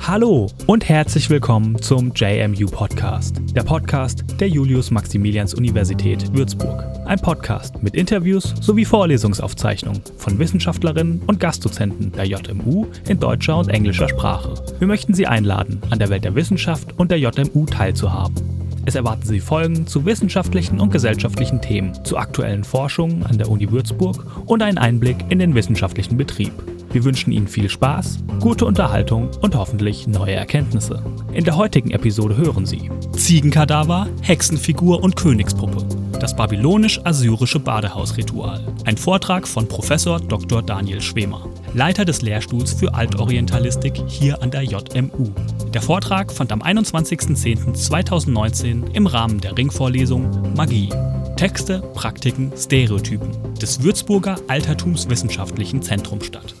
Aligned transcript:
Hallo 0.00 0.50
und 0.66 0.88
herzlich 0.88 1.28
willkommen 1.28 1.80
zum 1.82 2.12
JMU 2.14 2.66
Podcast, 2.66 3.42
der 3.54 3.62
Podcast 3.62 4.24
der 4.40 4.48
Julius-Maximilians-Universität 4.48 6.34
Würzburg. 6.34 6.82
Ein 7.04 7.18
Podcast 7.18 7.82
mit 7.82 7.94
Interviews 7.94 8.54
sowie 8.60 8.86
Vorlesungsaufzeichnungen 8.86 10.02
von 10.16 10.38
Wissenschaftlerinnen 10.38 11.20
und 11.26 11.38
Gastdozenten 11.38 12.10
der 12.12 12.24
JMU 12.24 12.86
in 13.06 13.20
deutscher 13.20 13.58
und 13.58 13.68
englischer 13.68 14.08
Sprache. 14.08 14.54
Wir 14.78 14.88
möchten 14.88 15.12
Sie 15.12 15.26
einladen, 15.26 15.82
an 15.90 15.98
der 15.98 16.08
Welt 16.08 16.24
der 16.24 16.34
Wissenschaft 16.34 16.98
und 16.98 17.10
der 17.10 17.18
JMU 17.18 17.66
teilzuhaben. 17.66 18.57
Es 18.88 18.94
erwarten 18.94 19.26
Sie 19.26 19.40
Folgen 19.40 19.86
zu 19.86 20.06
wissenschaftlichen 20.06 20.80
und 20.80 20.90
gesellschaftlichen 20.90 21.60
Themen, 21.60 21.92
zu 22.06 22.16
aktuellen 22.16 22.64
Forschungen 22.64 23.22
an 23.22 23.36
der 23.36 23.50
Uni 23.50 23.70
Würzburg 23.70 24.24
und 24.46 24.62
einen 24.62 24.78
Einblick 24.78 25.26
in 25.28 25.40
den 25.40 25.54
wissenschaftlichen 25.54 26.16
Betrieb. 26.16 26.54
Wir 26.90 27.04
wünschen 27.04 27.30
Ihnen 27.30 27.48
viel 27.48 27.68
Spaß, 27.68 28.24
gute 28.40 28.64
Unterhaltung 28.64 29.28
und 29.42 29.54
hoffentlich 29.54 30.06
neue 30.06 30.32
Erkenntnisse. 30.32 31.02
In 31.34 31.44
der 31.44 31.58
heutigen 31.58 31.90
Episode 31.90 32.38
hören 32.38 32.64
Sie 32.64 32.90
Ziegenkadaver, 33.12 34.08
Hexenfigur 34.22 35.02
und 35.02 35.16
Königspuppe. 35.16 35.97
Das 36.20 36.34
babylonisch-assyrische 36.34 37.60
Badehausritual. 37.60 38.66
Ein 38.84 38.96
Vortrag 38.96 39.46
von 39.46 39.68
Professor 39.68 40.18
Dr. 40.20 40.62
Daniel 40.62 41.00
Schwemer, 41.00 41.48
Leiter 41.74 42.04
des 42.04 42.22
Lehrstuhls 42.22 42.72
für 42.72 42.94
Altorientalistik 42.94 44.02
hier 44.06 44.42
an 44.42 44.50
der 44.50 44.62
JMU. 44.62 45.30
Der 45.72 45.82
Vortrag 45.82 46.32
fand 46.32 46.50
am 46.52 46.62
21.10.2019 46.62 48.94
im 48.94 49.06
Rahmen 49.06 49.40
der 49.40 49.56
Ringvorlesung 49.56 50.54
Magie. 50.54 50.90
Texte, 51.36 51.80
Praktiken, 51.94 52.52
Stereotypen 52.56 53.54
des 53.54 53.82
Würzburger 53.82 54.36
Altertumswissenschaftlichen 54.48 55.82
Zentrums 55.82 56.26
statt 56.26 56.54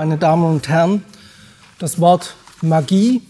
meine 0.00 0.16
Damen 0.16 0.44
und 0.44 0.66
Herren, 0.66 1.04
das 1.78 2.00
Wort 2.00 2.34
Magie 2.62 3.20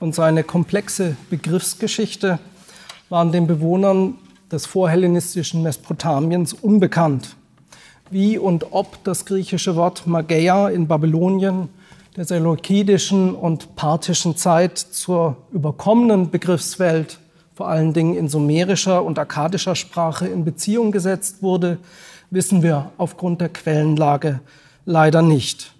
und 0.00 0.16
seine 0.16 0.42
komplexe 0.42 1.16
Begriffsgeschichte 1.30 2.40
waren 3.08 3.32
den 3.32 3.46
Bewohnern 3.46 4.14
des 4.50 4.66
vorhellenistischen 4.66 5.62
Mesopotamiens 5.62 6.52
unbekannt. 6.52 7.36
Wie 8.10 8.38
und 8.38 8.72
ob 8.72 9.02
das 9.04 9.24
griechische 9.24 9.74
Wort 9.76 10.06
Mageia 10.06 10.68
in 10.68 10.86
Babylonien 10.86 11.68
der 12.16 12.24
seleukidischen 12.24 13.34
und 13.34 13.76
parthischen 13.76 14.36
Zeit 14.36 14.78
zur 14.78 15.36
überkommenen 15.52 16.30
Begriffswelt, 16.30 17.18
vor 17.54 17.68
allen 17.68 17.92
Dingen 17.92 18.16
in 18.16 18.28
sumerischer 18.28 19.02
und 19.04 19.18
akkadischer 19.18 19.74
Sprache, 19.74 20.26
in 20.26 20.44
Beziehung 20.44 20.92
gesetzt 20.92 21.42
wurde, 21.42 21.78
wissen 22.30 22.62
wir 22.62 22.90
aufgrund 22.96 23.40
der 23.40 23.48
Quellenlage 23.48 24.40
leider 24.84 25.22
nicht. 25.22 25.74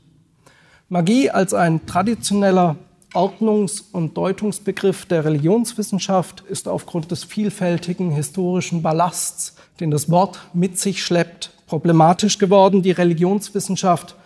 Magie 0.88 1.30
als 1.30 1.54
ein 1.54 1.86
traditioneller 1.86 2.76
Ordnungs- 3.16 3.82
und 3.92 4.16
Deutungsbegriff 4.16 5.06
der 5.06 5.24
Religionswissenschaft 5.24 6.44
ist 6.48 6.68
aufgrund 6.68 7.10
des 7.10 7.24
vielfältigen 7.24 8.10
historischen 8.10 8.82
Ballasts, 8.82 9.56
den 9.80 9.90
das 9.90 10.10
Wort 10.10 10.38
mit 10.52 10.78
sich 10.78 11.02
schleppt, 11.02 11.50
problematisch 11.66 12.36
geworden. 12.38 12.82
Die 12.82 12.90
Religionswissenschaft 12.90 14.16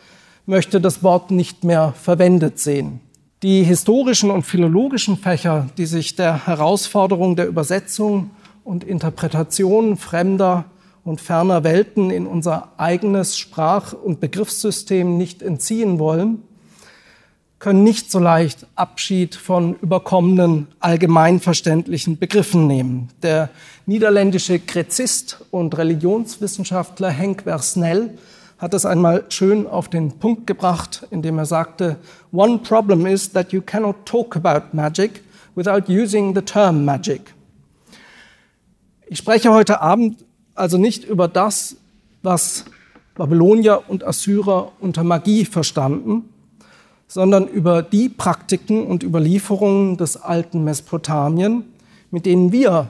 möchte 0.44 0.80
das 0.80 1.04
Wort 1.04 1.30
nicht 1.30 1.62
mehr 1.62 1.92
verwendet 1.92 2.58
sehen. 2.58 2.98
Die 3.44 3.62
historischen 3.62 4.30
und 4.32 4.42
philologischen 4.42 5.16
Fächer, 5.16 5.68
die 5.78 5.86
sich 5.86 6.16
der 6.16 6.46
Herausforderung 6.46 7.36
der 7.36 7.46
Übersetzung 7.46 8.30
und 8.64 8.82
Interpretation 8.82 9.96
fremder 9.96 10.64
und 11.04 11.20
ferner 11.20 11.62
Welten 11.62 12.10
in 12.10 12.26
unser 12.26 12.72
eigenes 12.76 13.38
Sprach- 13.38 13.92
und 13.92 14.18
Begriffssystem 14.18 15.16
nicht 15.16 15.42
entziehen 15.42 16.00
wollen, 16.00 16.42
können 17.60 17.84
nicht 17.84 18.10
so 18.10 18.18
leicht 18.18 18.66
Abschied 18.74 19.34
von 19.34 19.74
überkommenen 19.76 20.66
allgemeinverständlichen 20.80 22.18
Begriffen 22.18 22.66
nehmen. 22.66 23.10
Der 23.22 23.50
niederländische 23.84 24.58
Gräzist 24.58 25.44
und 25.50 25.76
Religionswissenschaftler 25.76 27.10
Henk 27.10 27.42
Versnell 27.42 28.18
hat 28.56 28.72
es 28.72 28.86
einmal 28.86 29.26
schön 29.28 29.66
auf 29.66 29.88
den 29.88 30.12
Punkt 30.12 30.46
gebracht, 30.46 31.06
indem 31.10 31.38
er 31.38 31.46
sagte, 31.46 31.96
One 32.32 32.58
problem 32.58 33.04
is 33.04 33.30
that 33.32 33.52
you 33.52 33.60
cannot 33.60 34.06
talk 34.06 34.36
about 34.36 34.74
magic 34.74 35.22
without 35.54 35.90
using 35.90 36.34
the 36.34 36.42
term 36.42 36.86
magic. 36.86 37.34
Ich 39.06 39.18
spreche 39.18 39.52
heute 39.52 39.82
Abend 39.82 40.24
also 40.54 40.78
nicht 40.78 41.04
über 41.04 41.28
das, 41.28 41.76
was 42.22 42.64
Babylonier 43.16 43.82
und 43.88 44.02
Assyrer 44.02 44.72
unter 44.80 45.04
Magie 45.04 45.44
verstanden, 45.44 46.30
sondern 47.10 47.48
über 47.48 47.82
die 47.82 48.08
Praktiken 48.08 48.86
und 48.86 49.02
Überlieferungen 49.02 49.96
des 49.96 50.16
alten 50.16 50.62
Mesopotamien, 50.62 51.64
mit 52.12 52.24
denen 52.24 52.52
wir 52.52 52.88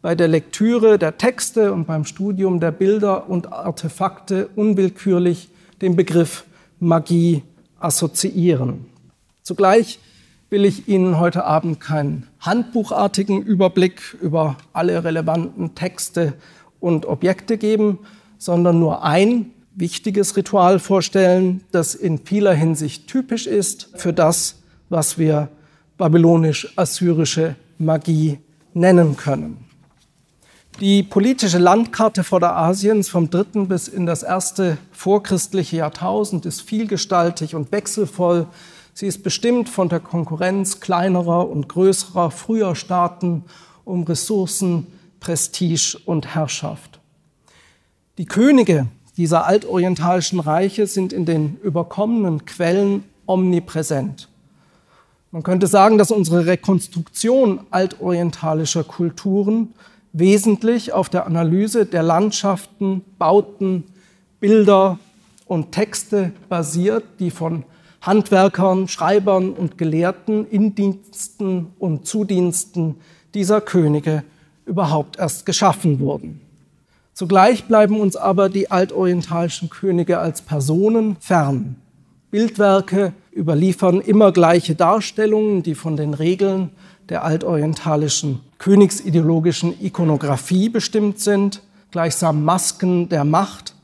bei 0.00 0.14
der 0.14 0.26
Lektüre 0.26 0.98
der 0.98 1.18
Texte 1.18 1.74
und 1.74 1.86
beim 1.86 2.06
Studium 2.06 2.60
der 2.60 2.70
Bilder 2.70 3.28
und 3.28 3.52
Artefakte 3.52 4.48
unwillkürlich 4.56 5.50
den 5.82 5.96
Begriff 5.96 6.46
Magie 6.80 7.42
assoziieren. 7.78 8.86
Zugleich 9.42 9.98
will 10.48 10.64
ich 10.64 10.88
Ihnen 10.88 11.20
heute 11.20 11.44
Abend 11.44 11.78
keinen 11.78 12.26
handbuchartigen 12.40 13.42
Überblick 13.42 14.16
über 14.22 14.56
alle 14.72 15.04
relevanten 15.04 15.74
Texte 15.74 16.32
und 16.80 17.04
Objekte 17.04 17.58
geben, 17.58 17.98
sondern 18.38 18.78
nur 18.78 19.04
ein 19.04 19.50
wichtiges 19.78 20.36
Ritual 20.36 20.80
vorstellen, 20.80 21.62
das 21.70 21.94
in 21.94 22.18
vieler 22.18 22.52
Hinsicht 22.52 23.06
typisch 23.06 23.46
ist 23.46 23.90
für 23.94 24.12
das, 24.12 24.56
was 24.88 25.18
wir 25.18 25.48
babylonisch-assyrische 25.96 27.54
Magie 27.78 28.38
nennen 28.74 29.16
können. 29.16 29.68
Die 30.80 31.02
politische 31.02 31.58
Landkarte 31.58 32.22
Vorderasiens 32.22 33.08
vom 33.08 33.30
dritten 33.30 33.66
bis 33.66 33.88
in 33.88 34.06
das 34.06 34.22
erste 34.22 34.78
vorchristliche 34.92 35.78
Jahrtausend 35.78 36.46
ist 36.46 36.62
vielgestaltig 36.62 37.56
und 37.56 37.72
wechselvoll. 37.72 38.46
Sie 38.94 39.06
ist 39.06 39.24
bestimmt 39.24 39.68
von 39.68 39.88
der 39.88 39.98
Konkurrenz 39.98 40.78
kleinerer 40.78 41.48
und 41.48 41.68
größerer 41.68 42.30
früher 42.30 42.76
Staaten 42.76 43.44
um 43.84 44.04
Ressourcen, 44.04 44.86
Prestige 45.18 45.98
und 46.04 46.34
Herrschaft. 46.34 47.00
Die 48.18 48.26
Könige 48.26 48.86
dieser 49.18 49.46
altorientalischen 49.46 50.38
Reiche 50.38 50.86
sind 50.86 51.12
in 51.12 51.26
den 51.26 51.58
überkommenen 51.62 52.46
Quellen 52.46 53.02
omnipräsent. 53.26 54.28
Man 55.32 55.42
könnte 55.42 55.66
sagen, 55.66 55.98
dass 55.98 56.12
unsere 56.12 56.46
Rekonstruktion 56.46 57.60
altorientalischer 57.70 58.84
Kulturen 58.84 59.74
wesentlich 60.12 60.92
auf 60.92 61.08
der 61.08 61.26
Analyse 61.26 61.84
der 61.84 62.04
Landschaften, 62.04 63.02
Bauten, 63.18 63.84
Bilder 64.38 64.98
und 65.46 65.72
Texte 65.72 66.32
basiert, 66.48 67.04
die 67.18 67.32
von 67.32 67.64
Handwerkern, 68.00 68.86
Schreibern 68.86 69.52
und 69.52 69.76
Gelehrten 69.76 70.46
in 70.48 70.76
Diensten 70.76 71.72
und 71.80 72.06
Zudiensten 72.06 72.94
dieser 73.34 73.60
Könige 73.60 74.22
überhaupt 74.64 75.18
erst 75.18 75.44
geschaffen 75.44 75.98
wurden. 75.98 76.47
Zugleich 77.18 77.64
bleiben 77.64 77.98
uns 77.98 78.14
aber 78.14 78.48
die 78.48 78.70
altorientalischen 78.70 79.70
Könige 79.70 80.20
als 80.20 80.40
Personen 80.40 81.16
fern. 81.18 81.74
Bildwerke 82.30 83.12
überliefern 83.34 84.00
immer 84.00 84.30
gleiche 84.30 84.76
Darstellungen, 84.76 85.64
die 85.64 85.74
von 85.74 85.96
den 85.96 86.14
Regeln 86.14 86.70
der 87.08 87.24
altorientalischen 87.24 88.38
königsideologischen 88.58 89.74
Ikonographie 89.84 90.68
bestimmt 90.68 91.18
sind, 91.18 91.60
gleichsam 91.90 92.44
Masken 92.44 93.08
der 93.08 93.24
Macht, 93.24 93.74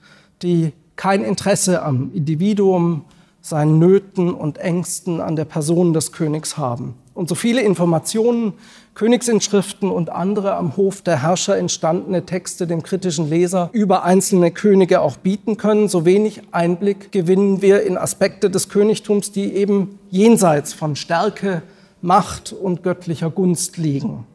die 0.43 0.73
kein 0.95 1.25
Interesse 1.25 1.83
am 1.83 2.13
Individuum, 2.15 3.05
seinen 3.41 3.81
Nöten 3.81 4.33
und 4.33 4.59
Ängsten 4.59 5.21
an 5.21 5.35
der 5.35 5.45
Person 5.45 5.93
des 5.93 6.13
Königs 6.13 6.57
haben. 6.57 6.95
Und 7.15 7.29
so 7.29 7.35
viele 7.35 7.63
Informationen 7.63 8.53
Königsinschriften 8.95 9.91
und 9.91 10.11
andere 10.11 10.55
am 10.55 10.77
Hof 10.77 11.03
der 11.03 11.21
Herrscher 11.21 11.59
entstandene 11.59 12.25
Texte 12.27 12.69
dem 12.69 12.85
kritischen 12.85 13.29
Leser 13.29 13.69
über 13.73 14.05
einzelne 14.05 14.53
Könige 14.53 15.01
auch 15.01 15.17
bieten 15.17 15.57
können, 15.57 15.89
so 15.89 16.05
wenig 16.05 16.43
Einblick 16.53 17.11
gewinnen 17.11 17.61
wir 17.61 17.83
in 17.83 17.99
Aspekte 17.99 18.51
des 18.51 18.69
Königtums, 18.69 19.33
die 19.33 19.53
eben 19.53 19.99
jenseits 20.11 20.73
von 20.73 20.95
Stärke, 20.95 21.63
Macht 22.03 22.53
und 22.53 22.83
göttlicher 22.83 23.31
Gunst 23.31 23.79
liegen. 23.79 24.27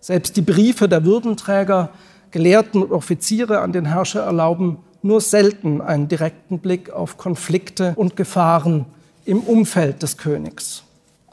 Selbst 0.00 0.36
die 0.36 0.42
Briefe 0.42 0.88
der 0.88 1.04
Würdenträger, 1.04 1.88
Gelehrten 2.30 2.82
und 2.82 2.92
Offiziere 2.92 3.60
an 3.60 3.72
den 3.72 3.86
Herrscher 3.86 4.20
erlauben 4.20 4.78
nur 5.02 5.20
selten 5.20 5.80
einen 5.80 6.08
direkten 6.08 6.58
Blick 6.58 6.90
auf 6.90 7.16
Konflikte 7.16 7.94
und 7.96 8.16
Gefahren 8.16 8.86
im 9.24 9.40
Umfeld 9.40 10.02
des 10.02 10.16
Königs. 10.16 10.85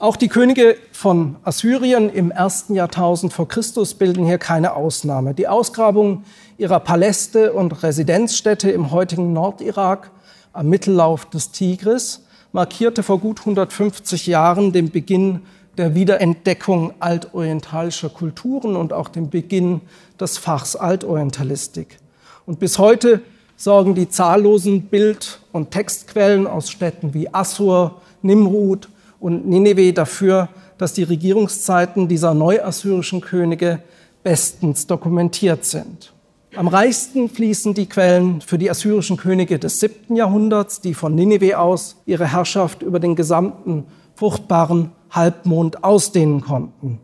Auch 0.04 0.18
die 0.18 0.28
Könige 0.28 0.76
von 0.92 1.38
Assyrien 1.46 2.10
im 2.10 2.30
ersten 2.30 2.76
Jahrtausend 2.76 3.32
vor 3.32 3.48
Christus 3.48 3.94
bilden 3.94 4.26
hier 4.26 4.38
keine 4.38 4.74
Ausnahme. 4.74 5.34
Die 5.34 5.48
Ausgrabung 5.48 6.26
ihrer 6.58 6.82
Paläste 6.82 7.54
und 7.54 7.84
Residenzstädte 7.84 8.70
im 8.70 8.92
heutigen 8.92 9.32
Nordirak 9.32 10.12
am 10.52 10.68
Mittellauf 10.68 11.30
des 11.30 11.52
Tigris 11.52 12.26
markierte 12.52 13.02
vor 13.02 13.18
gut 13.18 13.40
150 13.40 14.28
Jahren 14.28 14.74
den 14.74 14.90
Beginn 14.90 15.44
der 15.78 15.96
Wiederentdeckung 15.96 16.94
altorientalischer 17.00 18.10
Kulturen 18.10 18.76
und 18.76 18.92
auch 18.92 19.08
den 19.08 19.30
Beginn 19.30 19.80
des 20.20 20.38
Fachs 20.38 20.76
Altorientalistik. 20.76 21.98
Und 22.46 22.60
bis 22.60 22.78
heute 22.78 23.22
sorgen 23.56 23.96
die 23.96 24.10
zahllosen 24.10 24.82
Bild- 24.82 25.40
und 25.54 25.72
Textquellen 25.72 26.46
aus 26.46 26.70
Städten 26.70 27.14
wie 27.14 27.34
Assur, 27.34 28.02
Nimrud 28.22 28.90
und 29.24 29.48
Nineveh 29.48 29.94
dafür, 29.94 30.50
dass 30.78 30.92
die 30.92 31.04
Regierungszeiten 31.04 32.10
dieser 32.10 32.34
neuassyrischen 32.34 33.22
Könige 33.22 33.80
bestens 34.22 34.86
dokumentiert 34.86 35.64
sind. 35.64 36.12
Am 36.58 36.68
reichsten 36.68 37.30
fließen 37.30 37.74
die 37.74 37.86
Quellen 37.86 38.42
für 38.42 38.58
die 38.58 38.70
assyrischen 38.70 39.16
Könige 39.16 39.60
des 39.60 39.80
siebten 39.80 40.18
Jahrhunderts, 40.18 40.82
die 40.82 40.94
von 40.94 41.16
Nineveh 41.16 41.56
aus 41.56 41.96
ihre 42.06 42.34
Herrschaft 42.34 42.82
über 42.82 43.00
den 43.00 43.16
gesamten 43.16 43.86
fruchtbaren 44.16 44.92
Halbmond 45.10 45.86
ausdehnen 45.86 46.42
konnten. 46.42 47.00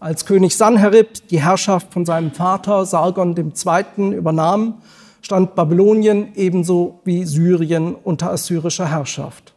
Als 0.00 0.26
König 0.26 0.56
Sanherib 0.56 1.28
die 1.28 1.40
Herrschaft 1.40 1.92
von 1.92 2.04
seinem 2.04 2.32
Vater 2.32 2.84
Sargon 2.84 3.36
II. 3.36 4.12
übernahm, 4.12 4.82
stand 5.22 5.54
Babylonien 5.54 6.32
ebenso 6.34 6.98
wie 7.04 7.24
Syrien 7.24 7.94
unter 7.94 8.32
assyrischer 8.32 8.90
Herrschaft. 8.90 9.53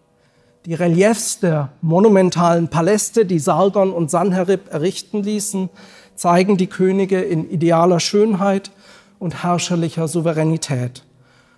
Die 0.68 0.74
Reliefs 0.74 1.40
der 1.40 1.70
monumentalen 1.80 2.68
Paläste, 2.68 3.26
die 3.26 3.40
Sargon 3.40 3.94
und 3.94 4.12
Sanherib 4.12 4.70
errichten 4.70 5.24
ließen, 5.24 5.70
zeigen 6.16 6.58
die 6.58 6.68
Könige 6.68 7.22
in 7.22 7.50
idealer 7.50 8.02
Schönheit 8.02 8.72
und 9.18 9.44
herrscherlicher 9.44 10.10
Souveränität. 10.10 11.06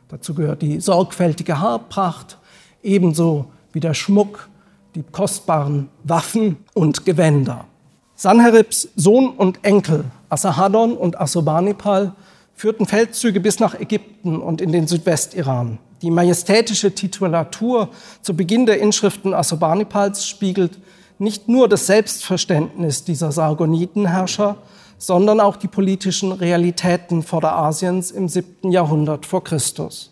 Dazu 0.09 0.35
gehört 0.35 0.61
die 0.61 0.79
sorgfältige 0.79 1.59
Haarpracht, 1.59 2.37
ebenso 2.83 3.45
wie 3.73 3.79
der 3.79 3.95
Schmuck, 3.95 4.47
die 4.93 5.01
kostbaren 5.01 5.89
Waffen 6.03 6.57
und 6.75 7.03
Gewänder. 7.03 7.65
Sanheribs 8.13 8.89
Sohn 8.95 9.29
und 9.29 9.65
Enkel 9.65 10.05
Asahadon 10.29 10.95
und 10.95 11.19
Assurbanipal 11.19 12.13
führten 12.59 12.85
Feldzüge 12.85 13.39
bis 13.39 13.61
nach 13.61 13.79
Ägypten 13.79 14.41
und 14.41 14.59
in 14.59 14.73
den 14.73 14.85
Südwestiran. 14.85 15.77
Die 16.01 16.11
majestätische 16.11 16.93
Titulatur 16.93 17.87
zu 18.21 18.35
Beginn 18.35 18.65
der 18.65 18.81
Inschriften 18.81 19.33
Assurbanipals 19.33 20.27
spiegelt 20.27 20.77
nicht 21.19 21.47
nur 21.47 21.69
das 21.69 21.87
Selbstverständnis 21.87 23.05
dieser 23.05 23.31
Sargonitenherrscher, 23.31 24.57
sondern 24.97 25.39
auch 25.39 25.55
die 25.55 25.69
politischen 25.69 26.33
Realitäten 26.33 27.23
Vorderasiens 27.23 28.11
im 28.11 28.27
siebten 28.27 28.73
Jahrhundert 28.73 29.25
vor 29.25 29.41
Christus. 29.41 30.11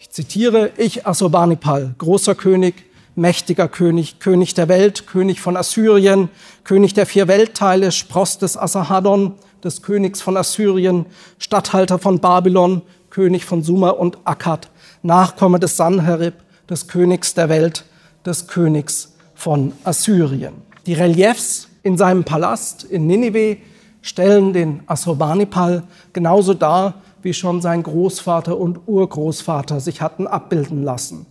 Ich 0.00 0.10
zitiere, 0.10 0.72
ich 0.78 1.06
Assurbanipal, 1.06 1.94
großer 1.96 2.34
König, 2.34 2.86
mächtiger 3.14 3.68
König, 3.68 4.18
König 4.18 4.54
der 4.54 4.68
Welt, 4.68 5.06
König 5.06 5.40
von 5.40 5.56
Assyrien, 5.56 6.28
König 6.64 6.94
der 6.94 7.06
vier 7.06 7.28
Weltteile, 7.28 7.92
Spross 7.92 8.38
des 8.38 8.56
Assahadon, 8.56 9.34
des 9.64 9.82
Königs 9.82 10.20
von 10.20 10.36
Assyrien, 10.36 11.06
Statthalter 11.38 11.98
von 11.98 12.20
Babylon, 12.20 12.82
König 13.10 13.44
von 13.44 13.62
Sumer 13.62 13.98
und 13.98 14.18
Akkad, 14.24 14.70
Nachkomme 15.02 15.58
des 15.58 15.76
Sanherib, 15.76 16.34
des 16.68 16.88
Königs 16.88 17.34
der 17.34 17.48
Welt, 17.48 17.84
des 18.24 18.46
Königs 18.46 19.14
von 19.34 19.72
Assyrien. 19.84 20.54
Die 20.86 20.94
Reliefs 20.94 21.68
in 21.82 21.96
seinem 21.96 22.24
Palast 22.24 22.84
in 22.84 23.06
Ninive 23.06 23.58
stellen 24.02 24.52
den 24.52 24.82
Assurbanipal 24.86 25.84
genauso 26.12 26.54
dar, 26.54 26.94
wie 27.22 27.34
schon 27.34 27.60
sein 27.60 27.82
Großvater 27.82 28.56
und 28.56 28.80
Urgroßvater 28.86 29.80
sich 29.80 30.00
hatten 30.00 30.26
abbilden 30.26 30.82
lassen. 30.84 31.26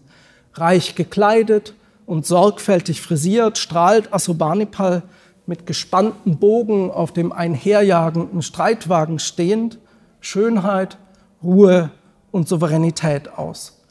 Reich 0.53 0.95
gekleidet 0.95 1.73
und 2.05 2.25
sorgfältig 2.25 3.01
frisiert 3.01 3.57
strahlt 3.57 4.13
Assurbanipal 4.13 5.03
mit 5.47 5.65
gespanntem 5.65 6.37
Bogen 6.37 6.91
auf 6.91 7.11
dem 7.11 7.31
einherjagenden 7.31 8.41
Streitwagen 8.41 9.17
stehend 9.17 9.79
Schönheit, 10.19 10.97
Ruhe 11.41 11.89
und 12.31 12.47
Souveränität 12.47 13.29
aus. 13.29 13.81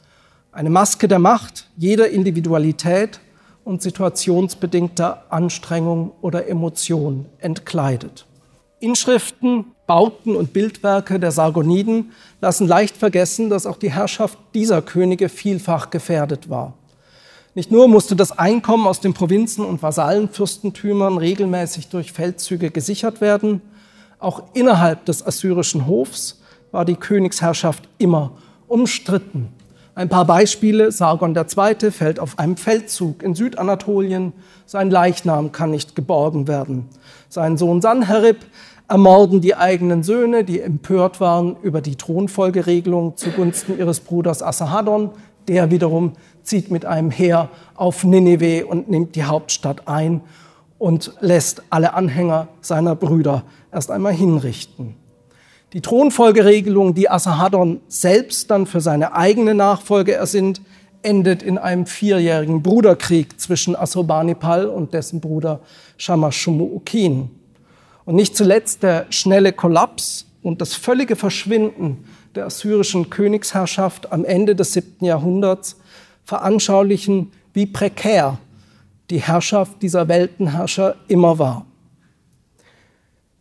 Eine 0.51 0.69
Maske 0.69 1.07
der 1.07 1.19
Macht, 1.19 1.69
jeder 1.75 2.09
Individualität 2.09 3.19
und 3.63 3.81
situationsbedingter 3.81 5.25
Anstrengung 5.29 6.11
oder 6.21 6.47
Emotion 6.47 7.25
entkleidet. 7.39 8.25
Inschriften, 8.79 9.65
Bauten 9.87 10.35
und 10.35 10.53
Bildwerke 10.53 11.19
der 11.19 11.31
Sargoniden 11.31 12.11
lassen 12.39 12.67
leicht 12.67 12.95
vergessen, 12.95 13.49
dass 13.49 13.65
auch 13.65 13.77
die 13.77 13.91
Herrschaft 13.91 14.37
dieser 14.53 14.81
Könige 14.81 15.29
vielfach 15.29 15.89
gefährdet 15.89 16.49
war. 16.49 16.75
Nicht 17.57 17.71
nur 17.71 17.87
musste 17.87 18.15
das 18.15 18.37
Einkommen 18.37 18.85
aus 18.85 18.99
den 18.99 19.15
Provinzen 19.15 19.65
und 19.65 19.81
Vasallenfürstentümern 19.81 21.17
regelmäßig 21.17 21.87
durch 21.87 22.11
Feldzüge 22.11 22.69
gesichert 22.69 23.19
werden, 23.19 23.63
auch 24.19 24.43
innerhalb 24.53 25.05
des 25.05 25.25
assyrischen 25.25 25.87
Hofs 25.87 26.39
war 26.71 26.85
die 26.85 26.97
Königsherrschaft 26.97 27.89
immer 27.97 28.33
umstritten. 28.67 29.47
Ein 29.95 30.07
paar 30.07 30.25
Beispiele. 30.25 30.91
Sargon 30.91 31.35
II. 31.35 31.89
fällt 31.89 32.19
auf 32.19 32.37
einem 32.37 32.57
Feldzug 32.57 33.23
in 33.23 33.33
Südanatolien. 33.33 34.33
Sein 34.67 34.91
Leichnam 34.91 35.51
kann 35.51 35.71
nicht 35.71 35.95
geborgen 35.95 36.47
werden. 36.47 36.87
Sein 37.27 37.57
Sohn 37.57 37.81
Sanherib 37.81 38.37
ermorden 38.87 39.41
die 39.41 39.55
eigenen 39.55 40.03
Söhne, 40.03 40.43
die 40.43 40.61
empört 40.61 41.19
waren 41.19 41.57
über 41.63 41.81
die 41.81 41.95
Thronfolgeregelung 41.95 43.17
zugunsten 43.17 43.77
ihres 43.77 43.99
Bruders 43.99 44.43
Assahadon. 44.43 45.09
Der 45.47 45.71
wiederum 45.71 46.13
zieht 46.43 46.71
mit 46.71 46.85
einem 46.85 47.11
Heer 47.11 47.49
auf 47.75 48.03
Nineveh 48.03 48.63
und 48.63 48.89
nimmt 48.89 49.15
die 49.15 49.23
Hauptstadt 49.23 49.87
ein 49.87 50.21
und 50.77 51.13
lässt 51.19 51.63
alle 51.69 51.93
Anhänger 51.93 52.47
seiner 52.61 52.95
Brüder 52.95 53.43
erst 53.71 53.91
einmal 53.91 54.13
hinrichten. 54.13 54.95
Die 55.73 55.81
Thronfolgeregelung, 55.81 56.93
die 56.93 57.09
Assahadon 57.09 57.81
selbst 57.87 58.49
dann 58.51 58.65
für 58.65 58.79
seine 58.79 59.13
eigene 59.13 59.53
Nachfolge 59.53 60.13
ersinnt, 60.13 60.61
endet 61.01 61.43
in 61.43 61.57
einem 61.57 61.85
vierjährigen 61.85 62.63
Bruderkrieg 62.63 63.39
zwischen 63.39 63.75
Assurbanipal 63.75 64.67
und 64.67 64.93
dessen 64.93 65.21
Bruder 65.21 65.59
Shamash-Shumuukin. 65.97 67.29
Und 68.05 68.15
nicht 68.15 68.35
zuletzt 68.35 68.83
der 68.83 69.07
schnelle 69.09 69.51
Kollaps 69.51 70.25
und 70.41 70.61
das 70.61 70.73
völlige 70.73 71.15
Verschwinden 71.15 72.05
der 72.37 72.45
assyrischen 72.45 73.09
Königsherrschaft 73.09 74.11
am 74.11 74.23
Ende 74.23 74.55
des 74.55 74.73
siebten 74.73 75.05
Jahrhunderts 75.05 75.77
veranschaulichen, 76.23 77.31
wie 77.53 77.65
prekär 77.65 78.37
die 79.09 79.21
Herrschaft 79.21 79.81
dieser 79.81 80.07
Weltenherrscher 80.07 80.95
immer 81.07 81.39
war. 81.39 81.65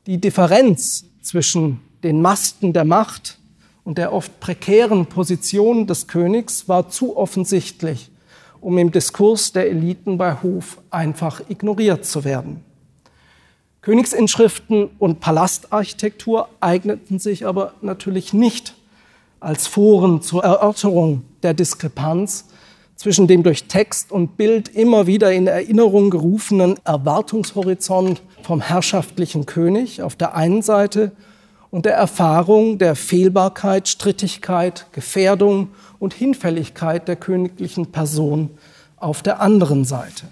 Die 0.07 0.19
Differenz 0.19 1.05
zwischen 1.21 1.81
den 2.05 2.23
Masten 2.23 2.73
der 2.73 2.85
Macht 2.85 3.39
und 3.85 3.99
der 3.99 4.13
oft 4.13 4.41
prekären 4.41 5.07
Position 5.07 5.87
des 5.87 6.07
Königs 6.07 6.69
war 6.69 6.89
zu 6.89 7.17
offensichtlich, 7.17 8.11
um 8.61 8.79
im 8.79 8.93
Diskurs 8.93 9.53
der 9.53 9.69
Eliten 9.69 10.17
bei 10.17 10.43
Hof 10.43 10.79
einfach 10.91 11.43
ignoriert 11.49 12.07
zu 12.07 12.25
werden. 12.25 12.65
Königsinschriften 13.83 14.89
und 14.99 15.21
Palastarchitektur 15.21 16.49
eigneten 16.61 17.19
sich 17.19 17.47
aber 17.47 17.75
natürlich 17.83 18.33
nicht 18.33 18.76
als 19.41 19.67
Foren 19.67 20.23
zur 20.23 20.45
Erörterung 20.45 21.25
der 21.43 21.55
Diskrepanz 21.55 22.47
zwischen 22.97 23.27
dem 23.27 23.43
durch 23.43 23.65
Text 23.65 24.11
und 24.11 24.37
Bild 24.37 24.69
immer 24.69 25.07
wieder 25.07 25.33
in 25.33 25.47
Erinnerung 25.47 26.11
gerufenen 26.11 26.77
Erwartungshorizont 26.85 28.23
vom 28.43 28.61
herrschaftlichen 28.61 29.45
König 29.45 30.03
auf 30.03 30.17
der 30.17 30.35
einen 30.35 30.63
Seite 30.63 31.13
und 31.71 31.85
der 31.85 31.95
Erfahrung 31.95 32.79
der 32.79 32.97
Fehlbarkeit, 32.97 33.89
Strittigkeit, 33.89 34.87
Gefährdung 34.93 35.69
und 35.99 36.15
Hinfälligkeit 36.15 37.07
der 37.07 37.17
königlichen 37.17 37.93
Person 37.93 38.51
auf 38.97 39.23
der 39.23 39.41
anderen 39.41 39.85
Seite. 39.85 40.29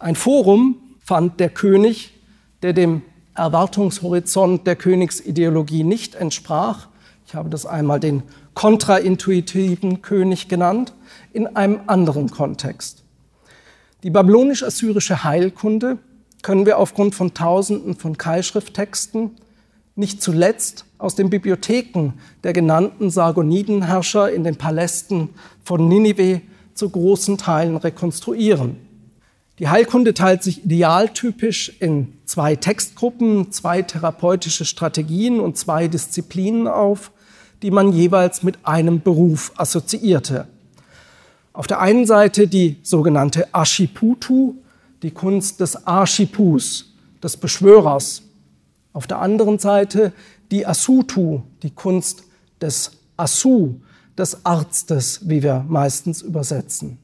Ein 0.00 0.16
Forum 0.16 0.76
fand 0.98 1.38
der 1.38 1.50
König, 1.50 2.12
der 2.62 2.72
dem 2.72 3.02
Erwartungshorizont 3.34 4.66
der 4.66 4.76
Königsideologie 4.76 5.84
nicht 5.84 6.14
entsprach. 6.14 6.88
Ich 7.26 7.34
habe 7.34 7.48
das 7.48 7.66
einmal 7.66 8.00
den 8.00 8.22
kontraintuitiven 8.54 10.02
König 10.02 10.48
genannt, 10.48 10.92
in 11.32 11.56
einem 11.56 11.80
anderen 11.86 12.30
Kontext. 12.30 13.02
Die 14.02 14.10
babylonisch-assyrische 14.10 15.24
Heilkunde 15.24 15.98
können 16.42 16.66
wir 16.66 16.78
aufgrund 16.78 17.14
von 17.14 17.32
Tausenden 17.32 17.96
von 17.96 18.18
Keilschrifttexten 18.18 19.30
nicht 19.96 20.22
zuletzt 20.22 20.84
aus 20.98 21.14
den 21.14 21.30
Bibliotheken 21.30 22.12
der 22.42 22.52
genannten 22.52 23.10
Sargonidenherrscher 23.10 24.30
in 24.30 24.44
den 24.44 24.56
Palästen 24.56 25.30
von 25.64 25.88
Ninive 25.88 26.42
zu 26.74 26.90
großen 26.90 27.38
Teilen 27.38 27.76
rekonstruieren. 27.76 28.76
Die 29.60 29.68
Heilkunde 29.68 30.14
teilt 30.14 30.42
sich 30.42 30.64
idealtypisch 30.64 31.76
in 31.78 32.12
zwei 32.24 32.56
Textgruppen, 32.56 33.52
zwei 33.52 33.82
therapeutische 33.82 34.64
Strategien 34.64 35.38
und 35.38 35.56
zwei 35.56 35.86
Disziplinen 35.86 36.66
auf, 36.66 37.12
die 37.62 37.70
man 37.70 37.92
jeweils 37.92 38.42
mit 38.42 38.58
einem 38.64 39.00
Beruf 39.00 39.52
assoziierte. 39.56 40.48
Auf 41.52 41.68
der 41.68 41.80
einen 41.80 42.04
Seite 42.04 42.48
die 42.48 42.78
sogenannte 42.82 43.54
Ashiputu, 43.54 44.56
die 45.02 45.12
Kunst 45.12 45.60
des 45.60 45.86
Archipus, 45.86 46.92
des 47.22 47.36
Beschwörers. 47.36 48.22
Auf 48.92 49.06
der 49.06 49.20
anderen 49.20 49.60
Seite 49.60 50.12
die 50.50 50.66
Asutu, 50.66 51.42
die 51.62 51.70
Kunst 51.70 52.24
des 52.60 52.90
Asu, 53.16 53.76
des 54.18 54.44
Arztes, 54.44 55.20
wie 55.28 55.44
wir 55.44 55.64
meistens 55.68 56.22
übersetzen. 56.22 56.98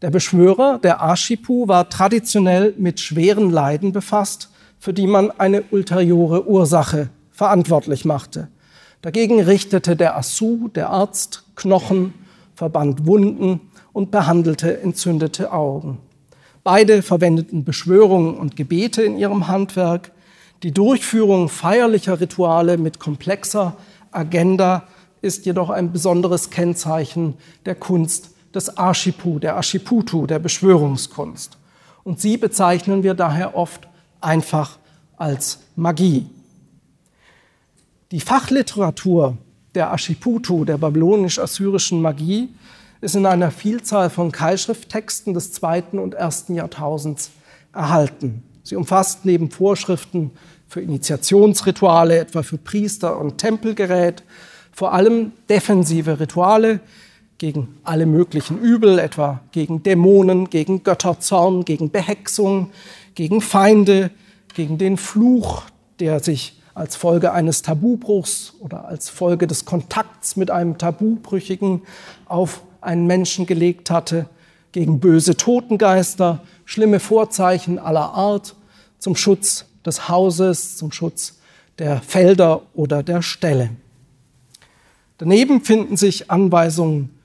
Der 0.00 0.10
Beschwörer, 0.10 0.78
der 0.78 1.02
Ashipu, 1.02 1.66
war 1.66 1.88
traditionell 1.88 2.72
mit 2.78 3.00
schweren 3.00 3.50
Leiden 3.50 3.90
befasst, 3.90 4.48
für 4.78 4.92
die 4.92 5.08
man 5.08 5.32
eine 5.32 5.64
ulteriore 5.72 6.46
Ursache 6.46 7.08
verantwortlich 7.32 8.04
machte. 8.04 8.46
Dagegen 9.02 9.40
richtete 9.40 9.96
der 9.96 10.16
Asu, 10.16 10.68
der 10.68 10.90
Arzt, 10.90 11.44
Knochen, 11.56 12.14
verband 12.54 13.06
Wunden 13.06 13.60
und 13.92 14.12
behandelte 14.12 14.80
entzündete 14.80 15.52
Augen. 15.52 15.98
Beide 16.62 17.02
verwendeten 17.02 17.64
Beschwörungen 17.64 18.36
und 18.36 18.54
Gebete 18.54 19.02
in 19.02 19.18
ihrem 19.18 19.48
Handwerk. 19.48 20.12
Die 20.62 20.72
Durchführung 20.72 21.48
feierlicher 21.48 22.20
Rituale 22.20 22.78
mit 22.78 23.00
komplexer 23.00 23.76
Agenda 24.12 24.84
ist 25.22 25.44
jedoch 25.44 25.70
ein 25.70 25.90
besonderes 25.90 26.50
Kennzeichen 26.50 27.34
der 27.66 27.74
Kunst 27.74 28.30
des 28.58 28.76
Archipu, 28.76 29.38
der 29.38 29.54
Archiputu, 29.54 30.26
der 30.26 30.40
Beschwörungskunst. 30.40 31.56
Und 32.02 32.20
sie 32.20 32.36
bezeichnen 32.36 33.04
wir 33.04 33.14
daher 33.14 33.56
oft 33.56 33.86
einfach 34.20 34.78
als 35.16 35.60
Magie. 35.76 36.26
Die 38.10 38.20
Fachliteratur 38.20 39.36
der 39.76 39.90
Archiputu, 39.90 40.64
der 40.64 40.76
babylonisch-assyrischen 40.76 42.02
Magie, 42.02 42.48
ist 43.00 43.14
in 43.14 43.26
einer 43.26 43.52
Vielzahl 43.52 44.10
von 44.10 44.32
Keilschrifttexten 44.32 45.34
des 45.34 45.52
zweiten 45.52 46.00
und 46.00 46.14
ersten 46.14 46.54
Jahrtausends 46.54 47.30
erhalten. 47.72 48.42
Sie 48.64 48.74
umfasst 48.74 49.24
neben 49.24 49.52
Vorschriften 49.52 50.32
für 50.66 50.80
Initiationsrituale, 50.80 52.18
etwa 52.18 52.42
für 52.42 52.58
Priester 52.58 53.18
und 53.20 53.38
Tempelgerät, 53.38 54.24
vor 54.72 54.92
allem 54.94 55.32
defensive 55.48 56.18
Rituale 56.18 56.80
gegen 57.38 57.78
alle 57.84 58.06
möglichen 58.06 58.58
Übel, 58.58 58.98
etwa 58.98 59.40
gegen 59.52 59.82
Dämonen, 59.82 60.50
gegen 60.50 60.82
Götterzorn, 60.82 61.64
gegen 61.64 61.90
Behexung, 61.90 62.70
gegen 63.14 63.40
Feinde, 63.40 64.10
gegen 64.54 64.76
den 64.76 64.96
Fluch, 64.96 65.62
der 66.00 66.20
sich 66.20 66.60
als 66.74 66.96
Folge 66.96 67.32
eines 67.32 67.62
Tabubruchs 67.62 68.54
oder 68.60 68.86
als 68.86 69.08
Folge 69.08 69.46
des 69.46 69.64
Kontakts 69.64 70.36
mit 70.36 70.50
einem 70.50 70.78
Tabubrüchigen 70.78 71.82
auf 72.26 72.62
einen 72.80 73.06
Menschen 73.06 73.46
gelegt 73.46 73.90
hatte, 73.90 74.26
gegen 74.72 75.00
böse 75.00 75.36
Totengeister, 75.36 76.42
schlimme 76.64 77.00
Vorzeichen 77.00 77.78
aller 77.78 78.14
Art, 78.14 78.54
zum 78.98 79.16
Schutz 79.16 79.66
des 79.84 80.08
Hauses, 80.08 80.76
zum 80.76 80.92
Schutz 80.92 81.38
der 81.78 82.00
Felder 82.02 82.62
oder 82.74 83.02
der 83.02 83.22
Ställe. 83.22 83.70
Daneben 85.18 85.64
finden 85.64 85.96
sich 85.96 86.30
Anweisungen 86.30 87.17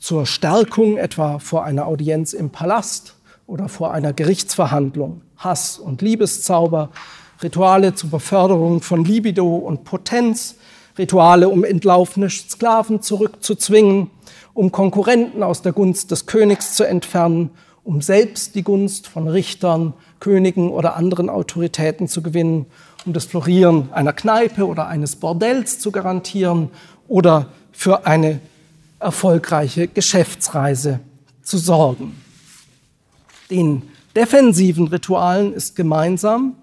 zur 0.00 0.26
Stärkung, 0.26 0.96
etwa 0.96 1.38
vor 1.38 1.64
einer 1.64 1.86
Audienz 1.86 2.32
im 2.32 2.50
Palast 2.50 3.14
oder 3.46 3.68
vor 3.68 3.92
einer 3.92 4.12
Gerichtsverhandlung, 4.12 5.20
Hass- 5.36 5.78
und 5.78 6.02
Liebeszauber, 6.02 6.90
Rituale 7.42 7.94
zur 7.94 8.10
Beförderung 8.10 8.80
von 8.80 9.04
Libido 9.04 9.56
und 9.56 9.84
Potenz, 9.84 10.56
Rituale, 10.98 11.48
um 11.48 11.64
entlaufene 11.64 12.28
Sklaven 12.30 13.02
zurückzuzwingen, 13.02 14.10
um 14.54 14.72
Konkurrenten 14.72 15.42
aus 15.42 15.62
der 15.62 15.72
Gunst 15.72 16.10
des 16.10 16.26
Königs 16.26 16.74
zu 16.74 16.84
entfernen, 16.84 17.50
um 17.84 18.02
selbst 18.02 18.54
die 18.54 18.62
Gunst 18.62 19.06
von 19.06 19.28
Richtern, 19.28 19.94
Königen 20.18 20.70
oder 20.70 20.96
anderen 20.96 21.30
Autoritäten 21.30 22.08
zu 22.08 22.22
gewinnen, 22.22 22.66
um 23.06 23.12
das 23.12 23.24
Florieren 23.24 23.88
einer 23.92 24.12
Kneipe 24.12 24.66
oder 24.66 24.86
eines 24.86 25.16
Bordells 25.16 25.78
zu 25.78 25.90
garantieren 25.90 26.70
oder 27.08 27.46
für 27.72 28.06
eine 28.06 28.40
erfolgreiche 29.00 29.88
Geschäftsreise 29.88 31.00
zu 31.42 31.58
sorgen. 31.58 32.14
Den 33.50 33.82
defensiven 34.14 34.88
Ritualen 34.88 35.52
ist 35.52 35.74
gemeinsam, 35.74 36.54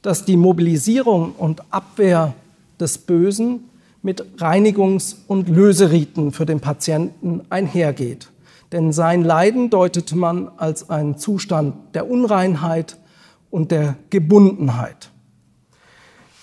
dass 0.00 0.24
die 0.24 0.36
Mobilisierung 0.36 1.32
und 1.32 1.62
Abwehr 1.70 2.34
des 2.80 2.98
Bösen 2.98 3.64
mit 4.02 4.22
Reinigungs- 4.38 5.16
und 5.26 5.48
Löseriten 5.48 6.32
für 6.32 6.46
den 6.46 6.60
Patienten 6.60 7.42
einhergeht. 7.50 8.28
Denn 8.70 8.92
sein 8.92 9.24
Leiden 9.24 9.70
deutete 9.70 10.16
man 10.16 10.50
als 10.56 10.90
einen 10.90 11.16
Zustand 11.16 11.74
der 11.94 12.10
Unreinheit 12.10 12.98
und 13.50 13.70
der 13.70 13.96
Gebundenheit. 14.10 15.10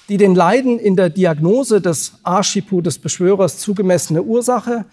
Die 0.10 0.18
den 0.18 0.34
Leiden 0.34 0.80
in 0.80 0.96
der 0.96 1.10
Diagnose 1.10 1.82
des 1.82 2.14
Archipu 2.24 2.82
des 2.82 3.00
Beschwörers 3.00 3.60
zugemessene 3.60 4.24
Ursache 4.24 4.86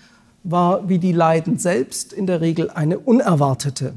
war 0.50 0.88
wie 0.88 0.98
die 0.98 1.12
Leiden 1.12 1.58
selbst 1.58 2.12
in 2.12 2.26
der 2.26 2.40
Regel 2.40 2.70
eine 2.70 2.98
unerwartete. 2.98 3.94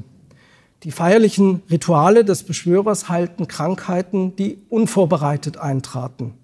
Die 0.82 0.90
feierlichen 0.90 1.62
Rituale 1.70 2.24
des 2.24 2.42
Beschwörers 2.42 3.08
heilten 3.08 3.46
Krankheiten, 3.46 4.36
die 4.36 4.58
unvorbereitet 4.68 5.56
eintraten 5.56 6.34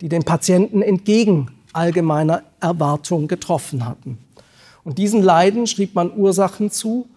die 0.00 0.08
den 0.08 0.24
Patienten 0.24 0.82
entgegen 0.82 1.50
allgemeiner 1.72 2.42
Erwartung 2.60 3.28
getroffen 3.28 3.86
hatten. 3.86 4.18
Und 4.82 4.98
diesen 4.98 5.22
Leiden 5.22 5.66
schrieb 5.66 5.94
man 5.94 6.16
Ursachen 6.16 6.70
zu, 6.70 7.08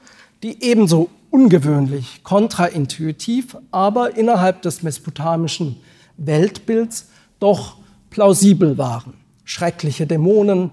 die 0.44 0.64
ebenso 0.64 1.10
ungewöhnlich, 1.32 2.22
kontraintuitiv, 2.24 3.58
aber 3.72 4.16
innerhalb 4.16 4.62
des 4.62 4.84
mesopotamischen 4.84 5.78
Weltbilds 6.18 7.08
doch 7.40 7.78
plausibel 8.10 8.78
waren. 8.78 9.14
Schreckliche 9.46 10.06
Dämonen, 10.06 10.72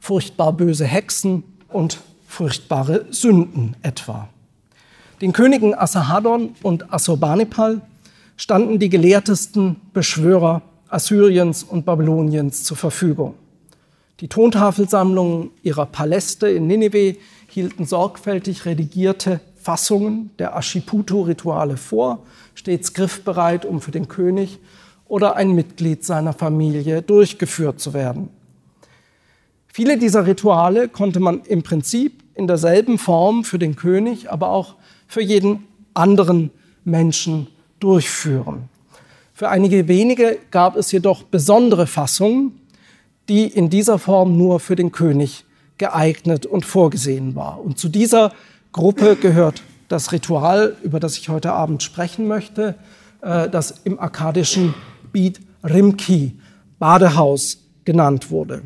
furchtbar 0.00 0.52
böse 0.52 0.86
Hexen 0.86 1.44
und 1.68 2.00
furchtbare 2.26 3.06
Sünden 3.10 3.76
etwa. 3.82 4.28
Den 5.20 5.32
Königen 5.32 5.74
Assahadon 5.74 6.54
und 6.62 6.92
Assurbanipal 6.92 7.82
standen 8.36 8.78
die 8.78 8.88
gelehrtesten 8.88 9.76
Beschwörer 9.92 10.62
Assyriens 10.88 11.62
und 11.62 11.84
Babyloniens 11.84 12.64
zur 12.64 12.76
Verfügung. 12.76 13.34
Die 14.20 14.28
Tontafelsammlungen 14.28 15.50
ihrer 15.62 15.86
Paläste 15.86 16.48
in 16.48 16.66
Nineveh 16.66 17.16
hielten 17.48 17.84
sorgfältig 17.84 18.64
redigierte 18.64 19.40
Fassungen 19.56 20.30
der 20.38 20.56
Ashiputu-Rituale 20.56 21.76
vor, 21.76 22.24
stets 22.54 22.94
griffbereit, 22.94 23.64
um 23.64 23.80
für 23.80 23.90
den 23.90 24.08
König 24.08 24.58
oder 25.06 25.36
ein 25.36 25.52
Mitglied 25.52 26.04
seiner 26.04 26.32
Familie 26.32 27.02
durchgeführt 27.02 27.80
zu 27.80 27.92
werden. 27.92 28.30
Viele 29.72 29.98
dieser 29.98 30.26
Rituale 30.26 30.88
konnte 30.88 31.20
man 31.20 31.42
im 31.42 31.62
Prinzip 31.62 32.24
in 32.34 32.46
derselben 32.46 32.98
Form 32.98 33.44
für 33.44 33.58
den 33.58 33.76
König, 33.76 34.30
aber 34.30 34.50
auch 34.50 34.74
für 35.06 35.22
jeden 35.22 35.64
anderen 35.94 36.50
Menschen 36.84 37.46
durchführen. 37.78 38.68
Für 39.32 39.48
einige 39.48 39.88
wenige 39.88 40.38
gab 40.50 40.76
es 40.76 40.90
jedoch 40.92 41.22
besondere 41.22 41.86
Fassungen, 41.86 42.60
die 43.28 43.44
in 43.44 43.70
dieser 43.70 43.98
Form 43.98 44.36
nur 44.36 44.60
für 44.60 44.76
den 44.76 44.90
König 44.92 45.44
geeignet 45.78 46.46
und 46.46 46.64
vorgesehen 46.64 47.36
war. 47.36 47.60
Und 47.60 47.78
zu 47.78 47.88
dieser 47.88 48.32
Gruppe 48.72 49.16
gehört 49.16 49.62
das 49.88 50.12
Ritual, 50.12 50.76
über 50.82 51.00
das 51.00 51.16
ich 51.16 51.28
heute 51.28 51.52
Abend 51.52 51.82
sprechen 51.82 52.28
möchte, 52.28 52.74
äh, 53.22 53.48
das 53.48 53.80
im 53.84 53.98
akkadischen 53.98 54.74
Bid 55.12 55.40
Rimki, 55.64 56.38
Badehaus, 56.78 57.58
genannt 57.84 58.30
wurde. 58.30 58.62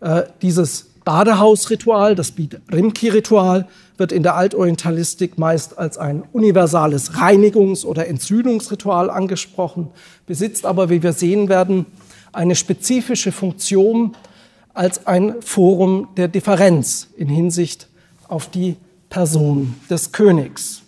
Äh, 0.00 0.22
dieses 0.42 0.90
Badehausritual, 1.04 2.14
das 2.14 2.32
Rimki-Ritual, 2.72 3.66
wird 3.96 4.12
in 4.12 4.22
der 4.22 4.36
Altorientalistik 4.36 5.38
meist 5.38 5.78
als 5.78 5.98
ein 5.98 6.22
universales 6.32 7.12
Reinigungs- 7.14 7.84
oder 7.84 8.08
Entzündungsritual 8.08 9.10
angesprochen, 9.10 9.88
besitzt 10.26 10.64
aber, 10.66 10.88
wie 10.88 11.02
wir 11.02 11.12
sehen 11.12 11.48
werden, 11.48 11.86
eine 12.32 12.54
spezifische 12.54 13.32
Funktion 13.32 14.16
als 14.72 15.06
ein 15.06 15.34
Forum 15.40 16.08
der 16.16 16.28
Differenz 16.28 17.08
in 17.16 17.28
Hinsicht 17.28 17.88
auf 18.28 18.48
die 18.48 18.76
Person 19.08 19.74
des 19.90 20.12
Königs. 20.12 20.82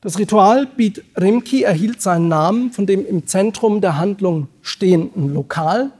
Das 0.00 0.18
Ritual 0.18 0.66
Bid 0.66 1.04
Rimki 1.20 1.62
erhielt 1.62 2.00
seinen 2.00 2.28
Namen 2.28 2.72
von 2.72 2.86
dem 2.86 3.04
im 3.06 3.26
Zentrum 3.26 3.80
der 3.80 3.98
Handlung 3.98 4.48
stehenden 4.62 5.34
Lokal, 5.34 5.90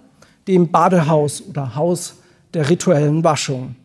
dem 0.46 0.70
Badehaus 0.70 1.42
oder 1.42 1.74
Haus 1.74 2.14
der 2.58 2.68
rituellen 2.68 3.22
Waschung. 3.22 3.76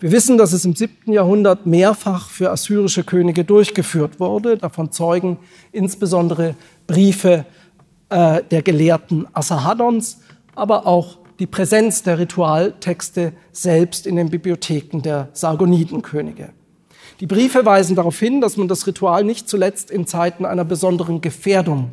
Wir 0.00 0.10
wissen, 0.10 0.36
dass 0.36 0.52
es 0.52 0.64
im 0.64 0.74
7. 0.74 1.12
Jahrhundert 1.12 1.64
mehrfach 1.64 2.28
für 2.28 2.50
assyrische 2.50 3.04
Könige 3.04 3.44
durchgeführt 3.44 4.18
wurde. 4.18 4.56
Davon 4.56 4.90
zeugen 4.90 5.38
insbesondere 5.70 6.56
Briefe 6.88 7.46
äh, 8.08 8.42
der 8.50 8.62
Gelehrten 8.62 9.28
Assahaddons, 9.32 10.18
aber 10.56 10.88
auch 10.88 11.18
die 11.38 11.46
Präsenz 11.46 12.02
der 12.02 12.18
Ritualtexte 12.18 13.32
selbst 13.52 14.08
in 14.08 14.16
den 14.16 14.28
Bibliotheken 14.28 15.00
der 15.00 15.28
Sargonidenkönige. 15.32 16.48
Die 17.20 17.28
Briefe 17.28 17.64
weisen 17.64 17.94
darauf 17.94 18.18
hin, 18.18 18.40
dass 18.40 18.56
man 18.56 18.66
das 18.66 18.88
Ritual 18.88 19.22
nicht 19.22 19.48
zuletzt 19.48 19.92
in 19.92 20.04
Zeiten 20.08 20.44
einer 20.44 20.64
besonderen 20.64 21.20
Gefährdung 21.20 21.92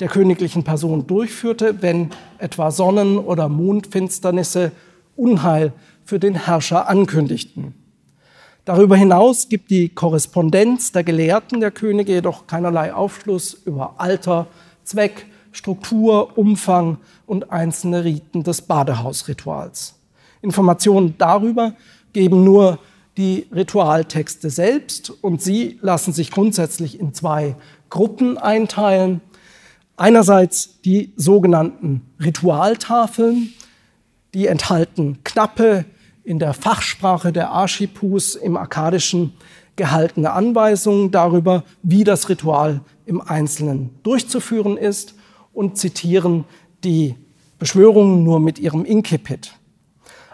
der 0.00 0.08
königlichen 0.08 0.64
Person 0.64 1.06
durchführte, 1.06 1.80
wenn 1.80 2.10
etwa 2.36 2.70
Sonnen- 2.70 3.16
oder 3.16 3.48
Mondfinsternisse 3.48 4.72
Unheil 5.20 5.72
für 6.04 6.18
den 6.18 6.34
Herrscher 6.34 6.88
ankündigten. 6.88 7.74
Darüber 8.64 8.96
hinaus 8.96 9.48
gibt 9.48 9.70
die 9.70 9.88
Korrespondenz 9.88 10.92
der 10.92 11.04
Gelehrten 11.04 11.60
der 11.60 11.70
Könige 11.70 12.12
jedoch 12.12 12.46
keinerlei 12.46 12.94
Aufschluss 12.94 13.54
über 13.54 13.94
Alter, 13.98 14.46
Zweck, 14.84 15.26
Struktur, 15.52 16.38
Umfang 16.38 16.98
und 17.26 17.50
einzelne 17.52 18.04
Riten 18.04 18.44
des 18.44 18.62
Badehausrituals. 18.62 19.96
Informationen 20.42 21.14
darüber 21.18 21.74
geben 22.12 22.44
nur 22.44 22.78
die 23.16 23.46
Ritualtexte 23.54 24.50
selbst 24.50 25.10
und 25.10 25.42
sie 25.42 25.78
lassen 25.82 26.12
sich 26.12 26.30
grundsätzlich 26.30 26.98
in 26.98 27.12
zwei 27.12 27.56
Gruppen 27.90 28.38
einteilen. 28.38 29.20
Einerseits 29.96 30.80
die 30.82 31.12
sogenannten 31.16 32.02
Ritualtafeln, 32.22 33.52
die 34.34 34.46
enthalten 34.46 35.18
knappe, 35.24 35.84
in 36.22 36.38
der 36.38 36.54
Fachsprache 36.54 37.32
der 37.32 37.50
Archipus 37.50 38.34
im 38.34 38.56
Akkadischen 38.56 39.32
gehaltene 39.76 40.32
Anweisungen 40.32 41.10
darüber, 41.10 41.64
wie 41.82 42.04
das 42.04 42.28
Ritual 42.28 42.82
im 43.06 43.20
Einzelnen 43.20 43.90
durchzuführen 44.02 44.76
ist 44.76 45.14
und 45.52 45.78
zitieren 45.78 46.44
die 46.84 47.16
Beschwörungen 47.58 48.22
nur 48.22 48.40
mit 48.40 48.58
ihrem 48.58 48.84
Inkipit. 48.84 49.54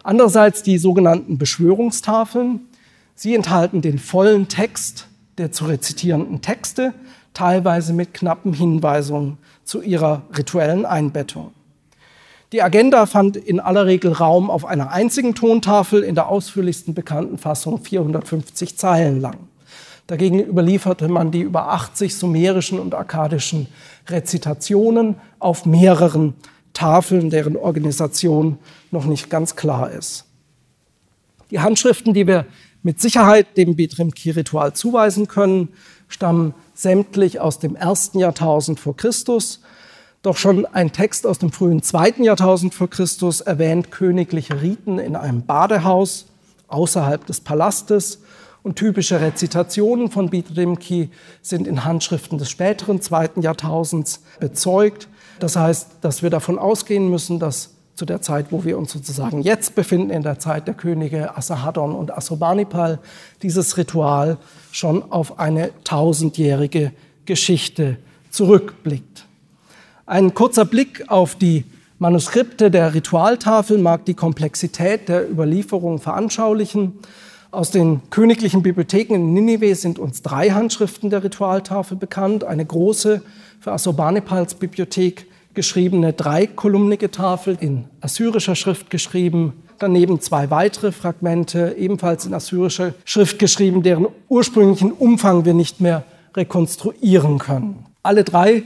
Andererseits 0.03 0.63
die 0.63 0.79
sogenannten 0.79 1.39
Beschwörungstafeln. 1.39 2.61
Sie 3.15 3.35
enthalten 3.35 3.81
den 3.81 3.99
vollen 3.99 4.49
Text 4.49 5.09
der 5.39 5.53
zu 5.53 5.65
rezitierenden 5.67 6.41
Texte, 6.43 6.95
teilweise 7.35 7.93
mit 7.93 8.15
knappen 8.15 8.53
Hinweisungen 8.53 9.39
zu 9.65 9.83
ihrer 9.83 10.23
rituellen 10.37 10.87
Einbettung. 10.87 11.53
Die 12.53 12.63
Agenda 12.63 13.07
fand 13.07 13.37
in 13.37 13.59
aller 13.59 13.87
Regel 13.87 14.13
Raum 14.13 14.51
auf 14.51 14.65
einer 14.65 14.93
einzigen 14.93 15.35
Tontafel, 15.35 16.03
in 16.03 16.15
der 16.15 16.29
ausführlichsten 16.29 16.95
bekannten 16.95 17.39
Fassung 17.39 17.83
450 17.83 18.79
Zeilen 18.79 19.21
lang. 19.21 19.39
Dagegen 20.07 20.39
überlieferte 20.39 21.09
man 21.09 21.33
die 21.33 21.41
über 21.41 21.73
80 21.73 22.15
sumerischen 22.15 22.79
und 22.79 22.95
akkadischen 22.95 23.67
Rezitationen 24.09 25.17
auf 25.41 25.67
mehreren 25.67 26.35
Tafeln, 26.73 27.31
deren 27.31 27.57
Organisation 27.57 28.59
noch 28.93 29.07
nicht 29.07 29.29
ganz 29.29 29.57
klar 29.57 29.91
ist. 29.91 30.27
Die 31.51 31.59
Handschriften, 31.59 32.15
die 32.15 32.29
wir 32.29 32.47
mit 32.83 33.01
Sicherheit 33.01 33.57
dem 33.57 33.75
Bedrimki-Ritual 33.75 34.75
zuweisen 34.75 35.27
können, 35.27 35.71
stammen 36.07 36.55
sämtlich 36.75 37.41
aus 37.41 37.59
dem 37.59 37.75
ersten 37.75 38.21
Jahrtausend 38.21 38.79
vor 38.79 38.97
Christus. 38.97 39.61
Doch 40.23 40.37
schon 40.37 40.67
ein 40.67 40.93
Text 40.93 41.27
aus 41.27 41.39
dem 41.39 41.53
frühen 41.53 41.83
zweiten 41.83 42.25
Jahrtausend 42.25 42.75
vor 42.75 42.91
Christus 42.91 43.41
erwähnt 43.41 43.91
königliche 43.91 44.61
Riten 44.61 44.99
in 44.99 45.15
einem 45.17 45.43
Badehaus 45.43 46.27
außerhalb 46.69 47.25
des 47.27 47.41
Palastes 47.41 48.21
und 48.63 48.75
typische 48.75 49.21
Rezitationen 49.21 50.11
von 50.11 50.31
Bidrimki 50.31 51.11
sind 51.41 51.69
in 51.69 51.85
Handschriften 51.85 52.39
des 52.39 52.51
späteren 52.51 53.01
zweiten 53.01 53.41
Jahrtausends 53.41 54.23
bezeugt. 54.41 55.07
Das 55.39 55.55
heißt, 55.55 55.99
dass 56.01 56.25
wir 56.25 56.31
davon 56.31 56.59
ausgehen 56.59 57.09
müssen, 57.09 57.39
dass 57.39 57.77
zu 57.95 58.05
der 58.05 58.21
Zeit, 58.21 58.47
wo 58.51 58.65
wir 58.65 58.77
uns 58.77 58.93
sozusagen 58.93 59.41
jetzt 59.41 59.75
befinden, 59.75 60.11
in 60.11 60.23
der 60.23 60.39
Zeit 60.39 60.67
der 60.67 60.75
Könige 60.75 61.37
Assahaddon 61.37 61.95
und 61.95 62.13
Assurbanipal, 62.13 62.99
dieses 63.43 63.77
Ritual 63.77 64.37
schon 64.71 65.13
auf 65.13 65.39
eine 65.39 65.71
tausendjährige 65.85 66.93
Geschichte 67.25 67.97
zurückblickt. 68.31 69.26
Ein 70.09 70.35
kurzer 70.35 70.65
Blick 70.65 71.03
auf 71.09 71.35
die 71.35 71.65
Manuskripte 71.99 72.71
der 72.71 72.95
Ritualtafel 72.95 73.77
mag 73.77 74.05
die 74.05 74.15
Komplexität 74.15 75.09
der 75.09 75.29
Überlieferung 75.29 75.99
veranschaulichen. 75.99 76.93
Aus 77.51 77.73
den 77.73 78.03
königlichen 78.11 78.63
Bibliotheken 78.63 79.15
in 79.17 79.35
Ninive 79.35 79.75
sind 79.75 79.99
uns 79.99 80.23
drei 80.23 80.51
Handschriften 80.51 81.11
der 81.11 81.25
Ritualtafel 81.25 81.97
bekannt. 81.97 82.45
Eine 82.45 82.65
große 82.65 83.21
für 83.59 83.73
Assurbanipals 83.73 84.55
Bibliothek 84.55 85.27
geschriebene 85.55 86.13
dreikolumnige 86.13 87.11
Tafel 87.11 87.59
in 87.59 87.87
assyrischer 88.01 88.55
Schrift 88.55 88.91
geschrieben. 88.91 89.55
Daneben 89.81 90.21
zwei 90.21 90.51
weitere 90.51 90.93
Fragmente, 90.93 91.75
ebenfalls 91.77 92.27
in 92.27 92.35
assyrischer 92.35 92.95
Schrift 93.05 93.41
geschrieben, 93.41 93.83
deren 93.83 94.07
ursprünglichen 94.29 94.93
Umfang 94.93 95.45
wir 95.45 95.55
nicht 95.55 95.81
mehr 95.81 96.05
rekonstruieren 96.37 97.39
können. 97.39 97.87
Alle 98.05 98.23
drei 98.23 98.63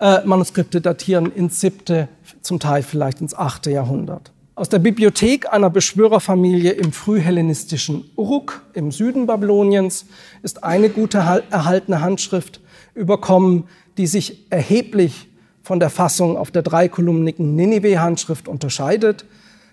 äh, 0.00 0.24
Manuskripte 0.24 0.80
datieren 0.80 1.32
ins 1.32 1.60
siebte, 1.60 2.08
zum 2.40 2.60
Teil 2.60 2.82
vielleicht 2.82 3.20
ins 3.20 3.34
achte 3.34 3.70
Jahrhundert. 3.70 4.32
Aus 4.54 4.68
der 4.68 4.80
Bibliothek 4.80 5.52
einer 5.52 5.70
Beschwörerfamilie 5.70 6.72
im 6.72 6.92
frühhellenistischen 6.92 8.10
Uruk 8.16 8.62
im 8.74 8.90
Süden 8.90 9.26
Babyloniens 9.26 10.06
ist 10.42 10.64
eine 10.64 10.88
gute 10.88 11.18
erhaltene 11.18 12.00
Handschrift 12.00 12.60
überkommen, 12.94 13.64
die 13.98 14.08
sich 14.08 14.50
erheblich 14.50 15.28
von 15.62 15.78
der 15.78 15.90
Fassung 15.90 16.36
auf 16.36 16.50
der 16.50 16.62
dreikolumnigen 16.62 17.54
Ninive-Handschrift 17.54 18.48
unterscheidet, 18.48 19.26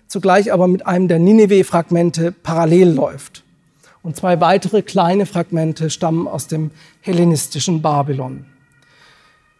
zugleich 0.06 0.52
aber 0.52 0.68
mit 0.68 0.86
einem 0.86 1.08
der 1.08 1.18
Ninive-Fragmente 1.18 2.30
parallel 2.30 2.90
läuft. 2.90 3.42
Und 4.02 4.14
zwei 4.14 4.40
weitere 4.40 4.82
kleine 4.82 5.26
Fragmente 5.26 5.90
stammen 5.90 6.28
aus 6.28 6.46
dem 6.46 6.70
hellenistischen 7.00 7.82
Babylon. 7.82 8.44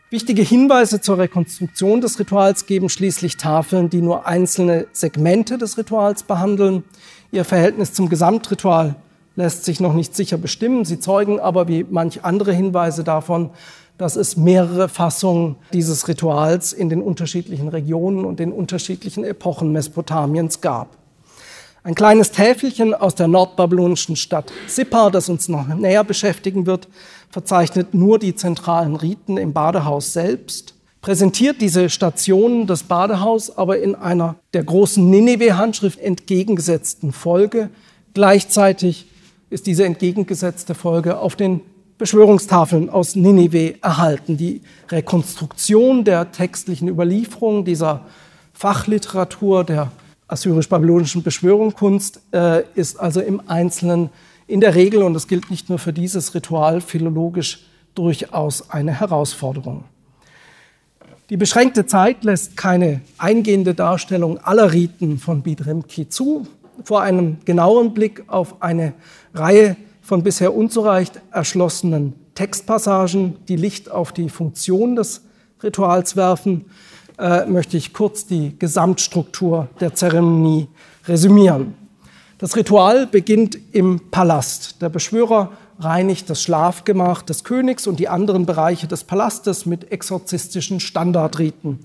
Wichtige 0.08 0.42
Hinweise 0.42 1.00
zur 1.00 1.18
Rekonstruktion 1.18 2.00
des 2.00 2.20
Rituals 2.20 2.66
geben 2.66 2.88
schließlich 2.88 3.38
Tafeln, 3.38 3.90
die 3.90 4.00
nur 4.00 4.24
einzelne 4.24 4.86
Segmente 4.92 5.58
des 5.58 5.78
Rituals 5.78 6.22
behandeln. 6.22 6.84
Ihr 7.32 7.44
Verhältnis 7.44 7.92
zum 7.92 8.08
Gesamtritual 8.08 8.94
lässt 9.34 9.64
sich 9.64 9.80
noch 9.80 9.94
nicht 9.94 10.14
sicher 10.14 10.36
bestimmen. 10.36 10.84
Sie 10.84 11.00
zeugen 11.00 11.40
aber 11.40 11.66
wie 11.66 11.84
manch 11.90 12.24
andere 12.24 12.52
Hinweise 12.52 13.02
davon, 13.02 13.50
dass 13.98 14.14
es 14.14 14.36
mehrere 14.36 14.88
Fassungen 14.88 15.56
dieses 15.72 16.06
Rituals 16.06 16.72
in 16.72 16.88
den 16.88 17.02
unterschiedlichen 17.02 17.66
Regionen 17.66 18.24
und 18.24 18.38
den 18.38 18.52
unterschiedlichen 18.52 19.24
Epochen 19.24 19.72
Mesopotamiens 19.72 20.60
gab. 20.60 20.95
Ein 21.86 21.94
kleines 21.94 22.32
Täfelchen 22.32 22.94
aus 22.94 23.14
der 23.14 23.28
nordbabylonischen 23.28 24.16
Stadt 24.16 24.52
Sippar, 24.66 25.12
das 25.12 25.28
uns 25.28 25.48
noch 25.48 25.68
näher 25.68 26.02
beschäftigen 26.02 26.66
wird, 26.66 26.88
verzeichnet 27.30 27.94
nur 27.94 28.18
die 28.18 28.34
zentralen 28.34 28.96
Riten 28.96 29.36
im 29.36 29.52
Badehaus 29.52 30.12
selbst, 30.12 30.74
präsentiert 31.00 31.60
diese 31.60 31.88
Stationen 31.88 32.66
des 32.66 32.82
Badehaus 32.82 33.56
aber 33.56 33.78
in 33.78 33.94
einer 33.94 34.34
der 34.52 34.64
großen 34.64 35.08
Nineveh-Handschrift 35.08 36.00
entgegengesetzten 36.00 37.12
Folge. 37.12 37.70
Gleichzeitig 38.14 39.06
ist 39.48 39.68
diese 39.68 39.84
entgegengesetzte 39.84 40.74
Folge 40.74 41.20
auf 41.20 41.36
den 41.36 41.60
Beschwörungstafeln 41.98 42.90
aus 42.90 43.14
Nineveh 43.14 43.76
erhalten. 43.80 44.36
Die 44.36 44.62
Rekonstruktion 44.90 46.02
der 46.02 46.32
textlichen 46.32 46.88
Überlieferung 46.88 47.64
dieser 47.64 48.06
Fachliteratur 48.54 49.62
der 49.62 49.92
assyrisch-babylonischen 50.28 51.22
Beschwörungskunst 51.22 52.20
äh, 52.32 52.64
ist 52.74 52.98
also 52.98 53.20
im 53.20 53.42
Einzelnen 53.48 54.10
in 54.46 54.60
der 54.60 54.74
Regel, 54.74 55.02
und 55.02 55.14
das 55.14 55.26
gilt 55.26 55.50
nicht 55.50 55.68
nur 55.68 55.78
für 55.78 55.92
dieses 55.92 56.34
Ritual, 56.34 56.80
philologisch 56.80 57.66
durchaus 57.94 58.70
eine 58.70 58.92
Herausforderung. 59.00 59.84
Die 61.30 61.36
beschränkte 61.36 61.86
Zeit 61.86 62.22
lässt 62.22 62.56
keine 62.56 63.00
eingehende 63.18 63.74
Darstellung 63.74 64.38
aller 64.38 64.72
Riten 64.72 65.18
von 65.18 65.42
Bidremki 65.42 66.08
zu. 66.08 66.46
Vor 66.84 67.02
einem 67.02 67.38
genaueren 67.44 67.94
Blick 67.94 68.22
auf 68.28 68.62
eine 68.62 68.92
Reihe 69.34 69.76
von 70.02 70.22
bisher 70.22 70.54
unzureichend 70.54 71.20
erschlossenen 71.32 72.12
Textpassagen, 72.36 73.38
die 73.48 73.56
Licht 73.56 73.90
auf 73.90 74.12
die 74.12 74.28
Funktion 74.28 74.94
des 74.94 75.22
Rituals 75.64 76.14
werfen, 76.14 76.66
äh, 77.18 77.46
möchte 77.46 77.76
ich 77.76 77.92
kurz 77.92 78.26
die 78.26 78.58
Gesamtstruktur 78.58 79.68
der 79.80 79.94
Zeremonie 79.94 80.68
resümieren. 81.06 81.74
Das 82.38 82.56
Ritual 82.56 83.06
beginnt 83.06 83.58
im 83.72 84.10
Palast. 84.10 84.82
Der 84.82 84.90
Beschwörer 84.90 85.52
reinigt 85.78 86.28
das 86.28 86.42
Schlafgemach 86.42 87.22
des 87.22 87.44
Königs 87.44 87.86
und 87.86 87.98
die 87.98 88.08
anderen 88.08 88.44
Bereiche 88.44 88.86
des 88.86 89.04
Palastes 89.04 89.64
mit 89.66 89.90
exorzistischen 89.90 90.80
Standardriten. 90.80 91.78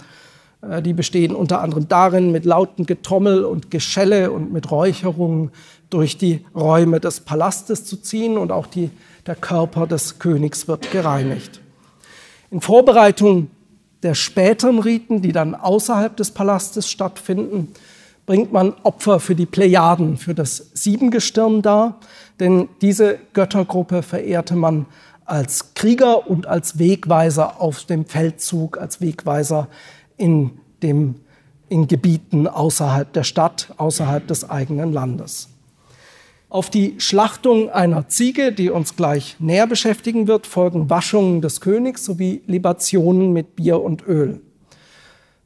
Äh, 0.61 0.81
die 0.81 0.93
bestehen 0.93 1.33
unter 1.33 1.61
anderem 1.61 1.87
darin, 1.87 2.31
mit 2.31 2.45
lauten 2.45 2.85
Getrommel 2.85 3.45
und 3.45 3.71
Geschelle 3.71 4.31
und 4.31 4.51
mit 4.51 4.71
Räucherungen 4.71 5.51
durch 5.89 6.17
die 6.17 6.45
Räume 6.55 6.99
des 6.99 7.21
Palastes 7.21 7.85
zu 7.85 7.97
ziehen 7.97 8.37
und 8.37 8.51
auch 8.51 8.67
die, 8.67 8.91
der 9.25 9.35
Körper 9.35 9.87
des 9.87 10.19
Königs 10.19 10.67
wird 10.67 10.91
gereinigt. 10.91 11.61
In 12.49 12.61
Vorbereitung 12.61 13.49
der 14.03 14.15
späteren 14.15 14.79
Riten, 14.79 15.21
die 15.21 15.31
dann 15.31 15.55
außerhalb 15.55 16.15
des 16.17 16.31
Palastes 16.31 16.89
stattfinden, 16.89 17.73
bringt 18.25 18.51
man 18.51 18.73
Opfer 18.83 19.19
für 19.19 19.35
die 19.35 19.45
Plejaden, 19.45 20.17
für 20.17 20.33
das 20.33 20.71
Siebengestirn 20.73 21.61
dar, 21.61 21.99
denn 22.39 22.69
diese 22.81 23.19
Göttergruppe 23.33 24.03
verehrte 24.03 24.55
man 24.55 24.85
als 25.25 25.73
Krieger 25.75 26.29
und 26.29 26.47
als 26.47 26.79
Wegweiser 26.79 27.61
auf 27.61 27.85
dem 27.85 28.05
Feldzug, 28.05 28.77
als 28.77 29.01
Wegweiser 29.01 29.67
in, 30.17 30.51
dem, 30.83 31.15
in 31.69 31.87
Gebieten 31.87 32.47
außerhalb 32.47 33.11
der 33.13 33.23
Stadt, 33.23 33.73
außerhalb 33.77 34.27
des 34.27 34.49
eigenen 34.49 34.91
Landes. 34.91 35.49
Auf 36.51 36.69
die 36.69 36.95
Schlachtung 36.97 37.69
einer 37.69 38.09
Ziege, 38.09 38.51
die 38.51 38.71
uns 38.71 38.97
gleich 38.97 39.37
näher 39.39 39.67
beschäftigen 39.67 40.27
wird, 40.27 40.45
folgen 40.45 40.89
Waschungen 40.89 41.39
des 41.39 41.61
Königs 41.61 42.03
sowie 42.03 42.41
Libationen 42.45 43.31
mit 43.31 43.55
Bier 43.55 43.81
und 43.81 44.05
Öl. 44.05 44.41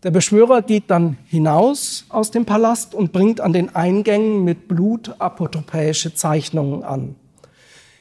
Der 0.02 0.10
Beschwörer 0.10 0.64
geht 0.64 0.86
dann 0.88 1.18
hinaus 1.28 2.06
aus 2.10 2.32
dem 2.32 2.46
Palast 2.46 2.96
und 2.96 3.12
bringt 3.12 3.40
an 3.40 3.54
den 3.54 3.76
Eingängen 3.76 4.44
mit 4.44 4.68
Blut 4.68 5.14
apotropäische 5.20 6.16
Zeichnungen 6.16 6.84
an. 6.84 7.14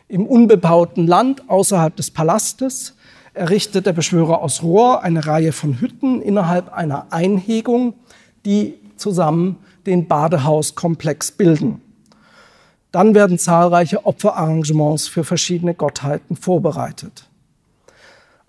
Im 0.09 0.25
unbebauten 0.25 1.07
Land 1.07 1.51
außerhalb 1.51 1.95
des 1.95 2.11
Palastes 2.11 2.97
errichtet 3.35 3.85
der 3.85 3.93
Beschwörer 3.93 4.41
aus 4.41 4.63
Rohr 4.63 5.03
eine 5.03 5.27
Reihe 5.27 5.53
von 5.53 5.79
Hütten 5.79 6.23
innerhalb 6.23 6.73
einer 6.73 7.13
Einhegung, 7.13 7.93
die 8.47 8.79
zusammen 8.97 9.57
den 9.85 10.09
Badehauskomplex 10.09 11.33
bilden. 11.33 11.83
Dann 12.95 13.13
werden 13.17 13.41
zahlreiche 13.41 14.07
Opferarrangements 14.07 15.09
für 15.09 15.25
verschiedene 15.25 15.75
Gottheiten 15.75 16.37
vorbereitet. 16.37 17.29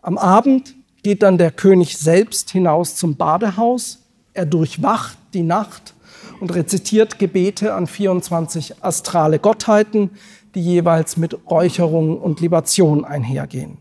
Am 0.03 0.19
Abend 0.19 0.75
geht 1.01 1.23
dann 1.23 1.39
der 1.39 1.49
König 1.49 1.97
selbst 1.97 2.51
hinaus 2.51 2.95
zum 2.95 3.15
Badehaus. 3.15 4.03
Er 4.35 4.45
durchwacht 4.45 5.17
die 5.33 5.41
Nacht 5.41 5.95
und 6.39 6.53
rezitiert 6.53 7.17
Gebete 7.17 7.73
an 7.73 7.87
24 7.87 8.83
astrale 8.83 9.39
Gottheiten, 9.39 10.11
die 10.53 10.61
jeweils 10.61 11.17
mit 11.17 11.35
Räucherung 11.49 12.21
und 12.21 12.39
Libation 12.39 13.03
einhergehen. 13.03 13.79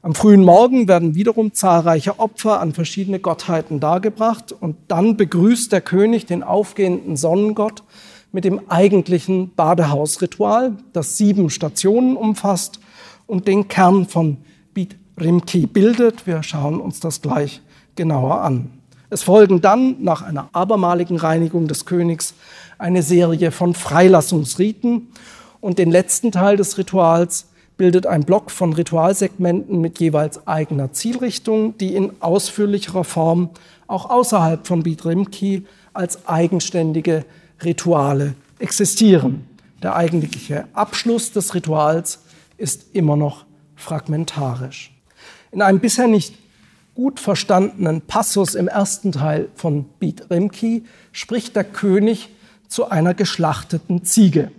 Am 0.00 0.14
frühen 0.14 0.42
Morgen 0.42 0.88
werden 0.88 1.14
wiederum 1.14 1.52
zahlreiche 1.52 2.18
Opfer 2.18 2.60
an 2.60 2.72
verschiedene 2.72 3.20
Gottheiten 3.20 3.78
dargebracht 3.78 4.52
und 4.52 4.76
dann 4.88 5.18
begrüßt 5.18 5.70
der 5.70 5.82
König 5.82 6.24
den 6.24 6.42
aufgehenden 6.42 7.18
Sonnengott 7.18 7.82
mit 8.32 8.44
dem 8.44 8.70
eigentlichen 8.70 9.54
Badehausritual, 9.54 10.76
das 10.92 11.16
sieben 11.16 11.50
Stationen 11.50 12.16
umfasst 12.16 12.80
und 13.26 13.48
den 13.48 13.68
Kern 13.68 14.06
von 14.06 14.38
Bit 14.74 14.96
Rimki 15.20 15.66
bildet. 15.66 16.26
Wir 16.26 16.42
schauen 16.42 16.80
uns 16.80 17.00
das 17.00 17.22
gleich 17.22 17.60
genauer 17.96 18.40
an. 18.40 18.70
Es 19.10 19.22
folgen 19.24 19.60
dann 19.60 19.96
nach 20.02 20.22
einer 20.22 20.48
abermaligen 20.52 21.16
Reinigung 21.16 21.66
des 21.66 21.84
Königs 21.84 22.34
eine 22.78 23.02
Serie 23.02 23.50
von 23.50 23.74
Freilassungsriten 23.74 25.08
und 25.60 25.78
den 25.78 25.90
letzten 25.90 26.30
Teil 26.30 26.56
des 26.56 26.78
Rituals 26.78 27.48
bildet 27.76 28.06
ein 28.06 28.24
Block 28.24 28.50
von 28.50 28.72
Ritualsegmenten 28.72 29.80
mit 29.80 29.98
jeweils 30.00 30.46
eigener 30.46 30.92
Zielrichtung, 30.92 31.76
die 31.78 31.94
in 31.94 32.12
ausführlicherer 32.20 33.04
Form 33.04 33.50
auch 33.86 34.08
außerhalb 34.08 34.66
von 34.66 34.82
Bit 34.82 35.04
Rimki 35.04 35.66
als 35.92 36.28
eigenständige 36.28 37.24
Rituale 37.62 38.34
existieren. 38.58 39.46
Der 39.82 39.96
eigentliche 39.96 40.66
Abschluss 40.72 41.32
des 41.32 41.54
Rituals 41.54 42.20
ist 42.58 42.94
immer 42.94 43.16
noch 43.16 43.46
fragmentarisch. 43.76 44.92
In 45.52 45.62
einem 45.62 45.80
bisher 45.80 46.06
nicht 46.06 46.34
gut 46.94 47.18
verstandenen 47.18 48.02
Passus 48.02 48.54
im 48.54 48.68
ersten 48.68 49.12
Teil 49.12 49.48
von 49.54 49.84
Bit 49.98 50.30
Rimki 50.30 50.84
spricht 51.12 51.56
der 51.56 51.64
König 51.64 52.28
zu 52.68 52.90
einer 52.90 53.14
geschlachteten 53.14 54.04
Ziege. 54.04 54.52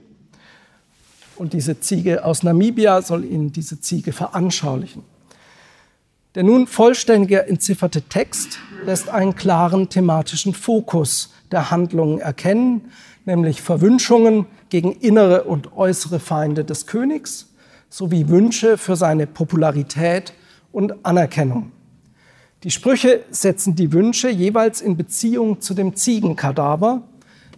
Und 1.35 1.53
diese 1.53 1.79
Ziege 1.79 2.25
aus 2.25 2.43
Namibia 2.43 3.01
soll 3.01 3.25
Ihnen 3.25 3.51
diese 3.51 3.79
Ziege 3.79 4.11
veranschaulichen. 4.11 5.03
Der 6.35 6.43
nun 6.43 6.67
vollständige 6.67 7.47
entzifferte 7.47 8.01
Text 8.03 8.59
lässt 8.85 9.09
einen 9.09 9.35
klaren 9.35 9.89
thematischen 9.89 10.53
Fokus 10.53 11.30
der 11.51 11.71
Handlungen 11.71 12.19
erkennen, 12.19 12.91
nämlich 13.25 13.61
Verwünschungen 13.61 14.45
gegen 14.69 14.91
innere 14.93 15.43
und 15.43 15.73
äußere 15.73 16.19
Feinde 16.19 16.63
des 16.63 16.87
Königs 16.87 17.49
sowie 17.89 18.29
Wünsche 18.29 18.77
für 18.77 18.95
seine 18.95 19.27
Popularität 19.27 20.33
und 20.71 21.05
Anerkennung. 21.05 21.71
Die 22.63 22.71
Sprüche 22.71 23.21
setzen 23.31 23.75
die 23.75 23.91
Wünsche 23.91 24.29
jeweils 24.29 24.81
in 24.81 24.95
Beziehung 24.95 25.61
zu 25.61 25.73
dem 25.73 25.95
Ziegenkadaver, 25.95 27.01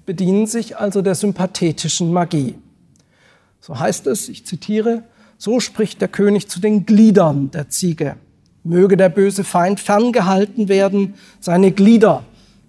bedienen 0.05 0.47
sich 0.47 0.77
also 0.77 1.01
der 1.01 1.15
sympathetischen 1.15 2.11
Magie. 2.11 2.55
So 3.59 3.79
heißt 3.79 4.07
es, 4.07 4.27
ich 4.27 4.45
zitiere, 4.45 5.03
so 5.37 5.59
spricht 5.59 6.01
der 6.01 6.07
König 6.07 6.49
zu 6.49 6.59
den 6.59 6.85
Gliedern 6.85 7.51
der 7.51 7.69
Ziege. 7.69 8.15
Möge 8.63 8.97
der 8.97 9.09
böse 9.09 9.43
Feind 9.43 9.79
ferngehalten 9.79 10.69
werden, 10.69 11.15
seine 11.41 11.71
Glieder 11.71 12.23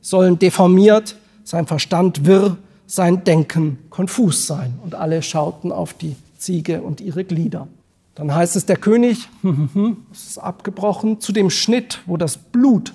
sollen 0.04 0.38
deformiert, 0.38 1.16
sein 1.44 1.66
Verstand 1.66 2.26
wirr, 2.26 2.58
sein 2.86 3.24
Denken 3.24 3.78
konfus 3.88 4.46
sein. 4.46 4.74
Und 4.84 4.94
alle 4.94 5.22
schauten 5.22 5.72
auf 5.72 5.94
die 5.94 6.14
Ziege 6.36 6.82
und 6.82 7.00
ihre 7.00 7.24
Glieder. 7.24 7.68
Dann 8.14 8.32
heißt 8.32 8.54
es, 8.54 8.66
der 8.66 8.76
König, 8.76 9.28
es 10.12 10.26
ist 10.26 10.38
abgebrochen, 10.38 11.20
zu 11.20 11.32
dem 11.32 11.48
Schnitt, 11.48 12.02
wo 12.04 12.18
das 12.18 12.36
Blut 12.36 12.92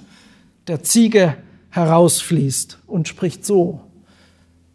der 0.68 0.84
Ziege 0.84 1.36
herausfließt 1.72 2.78
und 2.86 3.08
spricht 3.08 3.44
so, 3.44 3.82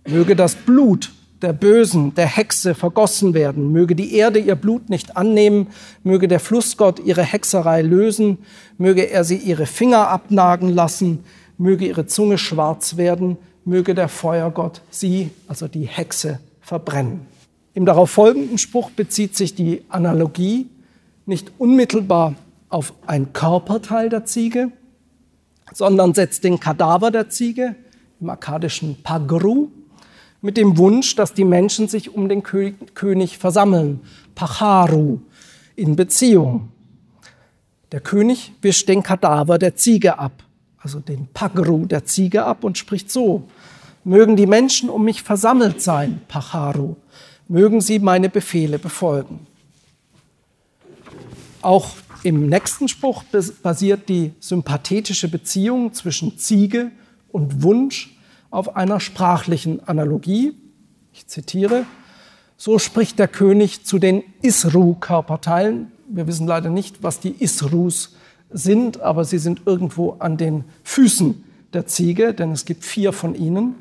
möge 0.06 0.34
das 0.34 0.56
Blut 0.56 1.12
der 1.40 1.52
Bösen, 1.52 2.14
der 2.14 2.26
Hexe 2.26 2.74
vergossen 2.74 3.32
werden, 3.34 3.70
möge 3.70 3.94
die 3.94 4.14
Erde 4.16 4.40
ihr 4.40 4.56
Blut 4.56 4.90
nicht 4.90 5.16
annehmen, 5.16 5.68
möge 6.02 6.26
der 6.26 6.40
Flussgott 6.40 6.98
ihre 6.98 7.22
Hexerei 7.22 7.82
lösen, 7.82 8.38
möge 8.76 9.02
er 9.10 9.22
sie 9.22 9.36
ihre 9.36 9.66
Finger 9.66 10.08
abnagen 10.08 10.70
lassen, 10.70 11.20
möge 11.58 11.86
ihre 11.86 12.06
Zunge 12.06 12.38
schwarz 12.38 12.96
werden, 12.96 13.36
möge 13.64 13.94
der 13.94 14.08
Feuergott 14.08 14.82
sie, 14.90 15.30
also 15.48 15.68
die 15.68 15.86
Hexe, 15.86 16.40
verbrennen. 16.60 17.26
Im 17.74 17.86
darauf 17.86 18.10
folgenden 18.10 18.58
Spruch 18.58 18.90
bezieht 18.90 19.36
sich 19.36 19.54
die 19.54 19.82
Analogie 19.88 20.68
nicht 21.26 21.52
unmittelbar 21.58 22.34
auf 22.68 22.92
ein 23.06 23.32
Körperteil 23.32 24.08
der 24.08 24.24
Ziege, 24.24 24.70
sondern 25.72 26.14
setzt 26.14 26.44
den 26.44 26.60
Kadaver 26.60 27.10
der 27.10 27.30
Ziege 27.30 27.74
im 28.20 28.30
akkadischen 28.30 29.02
Pagru 29.02 29.68
mit 30.40 30.56
dem 30.56 30.76
Wunsch, 30.76 31.16
dass 31.16 31.34
die 31.34 31.44
Menschen 31.44 31.88
sich 31.88 32.14
um 32.14 32.28
den 32.28 32.42
König 32.42 33.38
versammeln, 33.38 34.00
Pacharu, 34.34 35.20
in 35.74 35.96
Beziehung. 35.96 36.68
Der 37.92 38.00
König 38.00 38.52
wischt 38.60 38.88
den 38.88 39.02
Kadaver 39.02 39.58
der 39.58 39.74
Ziege 39.74 40.18
ab 40.18 40.43
also 40.84 41.00
den 41.00 41.26
Pagru 41.32 41.86
der 41.86 42.04
Ziege 42.04 42.44
ab 42.44 42.62
und 42.62 42.76
spricht 42.76 43.10
so, 43.10 43.48
mögen 44.04 44.36
die 44.36 44.46
Menschen 44.46 44.90
um 44.90 45.04
mich 45.04 45.22
versammelt 45.22 45.80
sein, 45.80 46.20
Pacharu, 46.28 46.96
mögen 47.48 47.80
sie 47.80 47.98
meine 47.98 48.28
Befehle 48.28 48.78
befolgen. 48.78 49.46
Auch 51.62 51.88
im 52.22 52.48
nächsten 52.48 52.88
Spruch 52.88 53.24
basiert 53.62 54.10
die 54.10 54.32
sympathetische 54.40 55.28
Beziehung 55.28 55.94
zwischen 55.94 56.36
Ziege 56.36 56.90
und 57.32 57.62
Wunsch 57.62 58.14
auf 58.50 58.76
einer 58.76 59.00
sprachlichen 59.00 59.86
Analogie. 59.88 60.54
Ich 61.14 61.26
zitiere, 61.26 61.86
so 62.58 62.78
spricht 62.78 63.18
der 63.18 63.28
König 63.28 63.86
zu 63.86 63.98
den 63.98 64.22
Isru-Körperteilen. 64.42 65.92
Wir 66.08 66.26
wissen 66.26 66.46
leider 66.46 66.68
nicht, 66.68 67.02
was 67.02 67.20
die 67.20 67.42
Isrus 67.42 68.14
sind, 68.50 69.00
aber 69.00 69.24
sie 69.24 69.38
sind 69.38 69.62
irgendwo 69.66 70.16
an 70.18 70.36
den 70.36 70.64
Füßen 70.82 71.44
der 71.72 71.86
Ziege, 71.86 72.34
denn 72.34 72.52
es 72.52 72.64
gibt 72.64 72.84
vier 72.84 73.12
von 73.12 73.34
ihnen. 73.34 73.74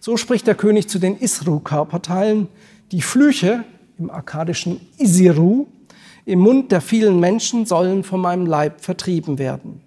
So 0.00 0.16
spricht 0.16 0.46
der 0.46 0.54
König 0.54 0.88
zu 0.88 0.98
den 0.98 1.18
Isru-Körperteilen, 1.18 2.48
die 2.92 3.02
Flüche 3.02 3.64
im 3.98 4.10
akkadischen 4.10 4.80
Isiru 4.98 5.66
im 6.26 6.40
Mund 6.40 6.72
der 6.72 6.80
vielen 6.80 7.20
Menschen 7.20 7.66
sollen 7.66 8.02
von 8.02 8.20
meinem 8.20 8.46
Leib 8.46 8.80
vertrieben 8.80 9.38
werden. 9.38 9.80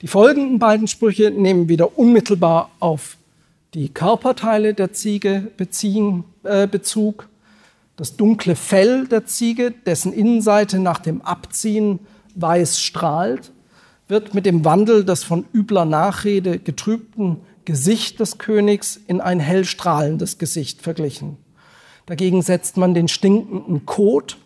Die 0.00 0.06
folgenden 0.06 0.58
beiden 0.58 0.88
Sprüche 0.88 1.30
nehmen 1.30 1.68
wieder 1.68 1.98
unmittelbar 1.98 2.70
auf 2.80 3.16
die 3.74 3.88
Körperteile 3.88 4.74
der 4.74 4.92
Ziege 4.92 5.50
beziehen, 5.56 6.24
äh, 6.42 6.66
Bezug. 6.66 7.28
Das 7.96 8.16
dunkle 8.16 8.56
Fell 8.56 9.06
der 9.06 9.26
Ziege, 9.26 9.70
dessen 9.70 10.12
Innenseite 10.12 10.78
nach 10.78 10.98
dem 10.98 11.22
Abziehen 11.22 12.00
weiß 12.34 12.80
strahlt, 12.80 13.52
wird 14.08 14.34
mit 14.34 14.46
dem 14.46 14.64
Wandel 14.64 15.04
des 15.04 15.24
von 15.24 15.46
übler 15.54 15.84
Nachrede 15.84 16.58
getrübten 16.58 17.38
Gesicht 17.64 18.20
des 18.20 18.38
Königs 18.38 19.00
in 19.06 19.20
ein 19.20 19.40
hell 19.40 19.64
strahlendes 19.64 20.38
Gesicht 20.38 20.82
verglichen. 20.82 21.36
Dagegen 22.06 22.42
setzt 22.42 22.76
man 22.76 22.94
den 22.94 23.08
stinkenden 23.08 23.86
Kot, 23.86 24.38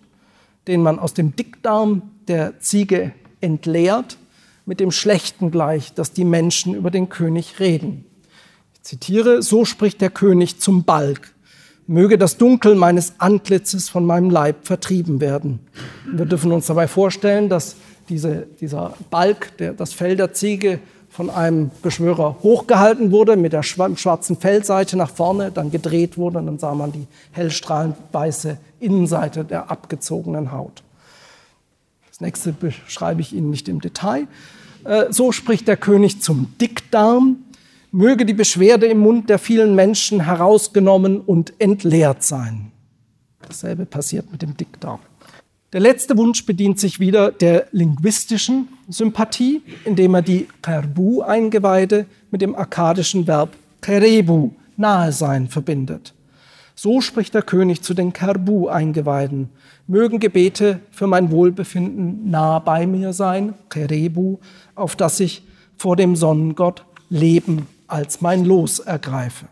den 0.67 0.83
man 0.83 0.99
aus 0.99 1.15
dem 1.15 1.35
Dickdarm 1.35 2.03
der 2.29 2.61
Ziege 2.61 3.13
entleert, 3.41 4.19
mit 4.67 4.81
dem 4.81 4.91
Schlechten 4.91 5.51
gleich, 5.51 5.95
dass 5.95 6.13
die 6.13 6.25
Menschen 6.25 6.75
über 6.75 6.91
den 6.91 7.09
König 7.09 7.61
reden. 7.61 8.05
Ich 8.75 8.83
zitiere, 8.83 9.43
so 9.43 9.65
spricht 9.65 10.01
der 10.01 10.11
König 10.11 10.61
zum 10.61 10.85
Balk. 10.85 11.35
Möge 11.87 12.19
das 12.19 12.37
Dunkel 12.37 12.75
meines 12.75 13.15
Antlitzes 13.19 13.89
von 13.89 14.05
meinem 14.05 14.31
Leib 14.31 14.67
vertrieben 14.67 15.21
werden. 15.21 15.61
Wir 16.11 16.27
dürfen 16.27 16.53
uns 16.53 16.67
dabei 16.67 16.89
vorstellen, 16.89 17.49
dass 17.49 17.77
diese, 18.09 18.47
dieser 18.61 18.95
Balk, 19.11 19.57
der, 19.59 19.73
das 19.73 19.93
Fell 19.93 20.17
der 20.17 20.33
Ziege, 20.33 20.81
von 21.17 21.31
einem 21.31 21.71
Beschwörer 21.81 22.37
hochgehalten 22.43 23.11
wurde, 23.11 23.37
mit 23.37 23.55
der 23.55 23.63
schwarzen 23.63 24.37
Fellseite 24.37 24.99
nach 24.99 25.09
vorne, 25.09 25.51
dann 25.51 25.71
gedreht 25.71 26.19
wurde 26.19 26.39
und 26.39 26.47
dann 26.47 26.59
sah 26.59 26.75
man 26.75 26.93
die 26.93 27.07
hellstrahlend 27.33 27.97
weiße 28.13 28.59
Innenseite 28.81 29.45
der 29.45 29.71
abgezogenen 29.71 30.53
Haut. 30.53 30.83
Das 32.11 32.21
nächste 32.21 32.53
beschreibe 32.53 33.23
ich 33.23 33.33
Ihnen 33.33 33.49
nicht 33.49 33.67
im 33.69 33.81
Detail. 33.81 34.27
Äh, 34.85 35.07
so 35.11 35.33
spricht 35.33 35.69
der 35.69 35.79
König 35.79 36.21
zum 36.21 36.55
Dickdarm. 36.61 37.37
Möge 37.97 38.27
die 38.27 38.35
Beschwerde 38.35 38.85
im 38.85 38.99
Mund 38.99 39.31
der 39.31 39.39
vielen 39.39 39.75
Menschen 39.75 40.21
herausgenommen 40.21 41.19
und 41.19 41.55
entleert 41.59 42.23
sein. 42.23 42.71
Dasselbe 43.41 43.87
passiert 43.87 44.31
mit 44.31 44.43
dem 44.43 44.55
Dickdarm. 44.55 45.01
Der 45.73 45.81
letzte 45.81 46.15
Wunsch 46.19 46.45
bedient 46.45 46.79
sich 46.79 47.01
wieder 47.01 47.33
der 47.33 47.69
linguistischen 47.73 48.69
Sympathie, 48.87 49.63
indem 49.87 50.15
er 50.15 50.21
die 50.21 50.47
Kerbu-Eingeweide 50.61 52.05
mit 52.31 52.43
dem 52.43 52.55
akkadischen 52.55 53.27
Verb 53.27 53.57
kerebu, 53.81 54.51
nahe 54.77 55.11
sein, 55.11 55.49
verbindet. 55.49 56.13
So 56.75 57.01
spricht 57.01 57.33
der 57.33 57.41
König 57.41 57.81
zu 57.81 57.95
den 57.95 58.13
Kerbu-Eingeweiden. 58.13 59.49
Mögen 59.87 60.21
Gebete 60.21 60.81
für 60.91 61.07
mein 61.07 61.31
Wohlbefinden 61.31 62.29
nah 62.29 62.59
bei 62.59 62.87
mir 62.87 63.15
sein, 63.15 63.55
Kerebu, 63.71 64.37
auf 64.75 64.97
dass 64.97 65.19
ich 65.19 65.45
vor 65.79 65.97
dem 65.97 66.15
Sonnengott 66.15 66.85
Leben 67.09 67.67
als 67.89 68.21
mein 68.21 68.45
Los 68.45 68.79
ergreife. 68.79 69.47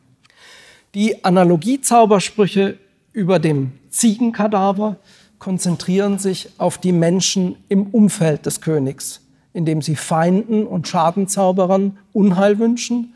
Die 0.95 1.25
Analogiezaubersprüche 1.25 2.79
über 3.13 3.39
dem 3.39 3.73
Ziegenkadaver 3.91 4.97
konzentrieren 5.39 6.19
sich 6.19 6.51
auf 6.59 6.79
die 6.79 6.93
Menschen 6.93 7.57
im 7.69 7.89
Umfeld 7.89 8.47
des 8.47 8.61
Königs, 8.61 9.21
indem 9.53 9.83
sie 9.83 9.97
Feinden 9.97 10.67
und 10.67 10.89
Schadenzauberern 10.89 11.99
Unheil 12.13 12.59
wünschen 12.59 13.15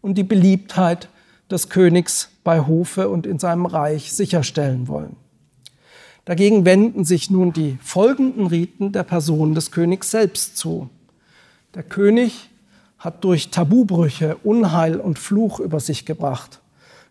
und 0.00 0.16
die 0.16 0.24
Beliebtheit 0.24 1.08
des 1.50 1.68
Königs 1.68 2.30
bei 2.44 2.66
Hofe 2.66 3.08
und 3.08 3.26
in 3.26 3.38
seinem 3.38 3.66
Reich 3.66 4.12
sicherstellen 4.12 4.88
wollen. 4.88 5.16
Dagegen 6.24 6.64
wenden 6.66 7.04
sich 7.04 7.30
nun 7.30 7.52
die 7.52 7.78
folgenden 7.82 8.46
Riten 8.48 8.92
der 8.92 9.02
Person 9.02 9.54
des 9.54 9.70
Königs 9.70 10.10
selbst 10.10 10.58
zu. 10.58 10.90
Der 11.74 11.82
König 11.82 12.50
hat 12.98 13.24
durch 13.24 13.50
Tabubrüche 13.50 14.36
Unheil 14.42 15.00
und 15.00 15.18
Fluch 15.18 15.60
über 15.60 15.80
sich 15.80 16.04
gebracht. 16.04 16.60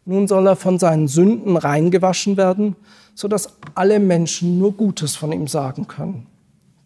Nun 0.06 0.28
soll 0.28 0.48
er 0.48 0.56
von 0.56 0.80
seinen 0.80 1.08
Sünden 1.08 1.58
reingewaschen 1.58 2.38
werden 2.38 2.76
sodass 3.18 3.58
alle 3.74 4.00
Menschen 4.00 4.60
nur 4.60 4.74
Gutes 4.74 5.16
von 5.16 5.32
ihm 5.32 5.48
sagen 5.48 5.88
können. 5.88 6.28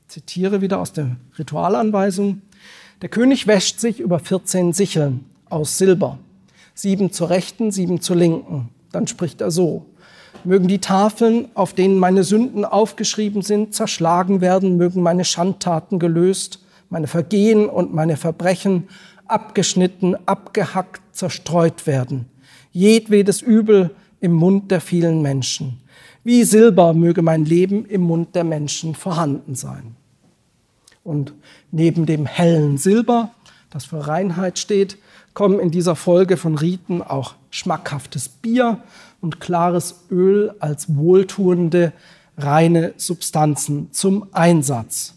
Ich 0.04 0.14
zitiere 0.14 0.62
wieder 0.62 0.80
aus 0.80 0.94
der 0.94 1.18
Ritualanweisung. 1.38 2.42
Der 3.02 3.10
König 3.10 3.48
wäscht 3.48 3.82
sich 3.82 4.00
über 4.00 4.18
14 4.18 4.72
Sicheln 4.72 5.26
aus 5.50 5.78
Silber, 5.78 6.20
sieben 6.74 7.12
zur 7.12 7.32
rechten, 7.32 7.72
sieben 7.72 8.00
zur 8.00 8.16
linken. 8.16 8.70
Dann 8.94 9.08
spricht 9.08 9.42
er 9.42 9.52
so. 9.52 9.86
Mögen 10.46 10.70
die 10.70 10.80
Tafeln, 10.80 11.50
auf 11.54 11.74
denen 11.74 11.98
meine 11.98 12.24
Sünden 12.24 12.64
aufgeschrieben 12.64 13.42
sind, 13.42 13.76
zerschlagen 13.76 14.40
werden, 14.40 14.78
mögen 14.78 15.02
meine 15.04 15.26
Schandtaten 15.26 16.00
gelöst, 16.00 16.61
meine 16.91 17.08
Vergehen 17.08 17.67
und 17.67 17.93
meine 17.93 18.17
Verbrechen 18.17 18.88
abgeschnitten, 19.25 20.15
abgehackt, 20.27 21.01
zerstreut 21.13 21.88
werden. 21.88 22.25
Jedwedes 22.71 23.41
Übel 23.41 23.95
im 24.19 24.34
Mund 24.34 24.69
der 24.69 24.82
vielen 24.82 25.21
Menschen. 25.21 25.82
Wie 26.23 26.43
Silber 26.43 26.93
möge 26.93 27.21
mein 27.21 27.45
Leben 27.45 27.86
im 27.86 28.01
Mund 28.01 28.36
der 28.36 28.43
Menschen 28.43 28.93
vorhanden 28.93 29.56
sein. 29.56 29.95
Und 31.04 31.34
neben 31.71 32.06
dem 32.06 32.25
hellen 32.25 32.77
Silber, 32.77 33.32
das 33.71 33.86
für 33.86 34.06
Reinheit 34.08 34.60
steht, 34.60 34.97
kommen 35.34 35.60
in 35.60 35.71
dieser 35.71 35.95
Folge 35.95 36.36
von 36.36 36.58
Riten 36.58 37.01
auch 37.01 37.36
schmackhaftes 37.49 38.27
Bier 38.27 38.84
und 39.21 39.39
klares 39.39 40.01
Öl 40.12 40.54
als 40.60 40.95
wohltuende, 40.95 41.93
reine 42.38 42.93
Substanzen 42.97 43.91
zum 43.93 44.27
Einsatz. 44.34 45.15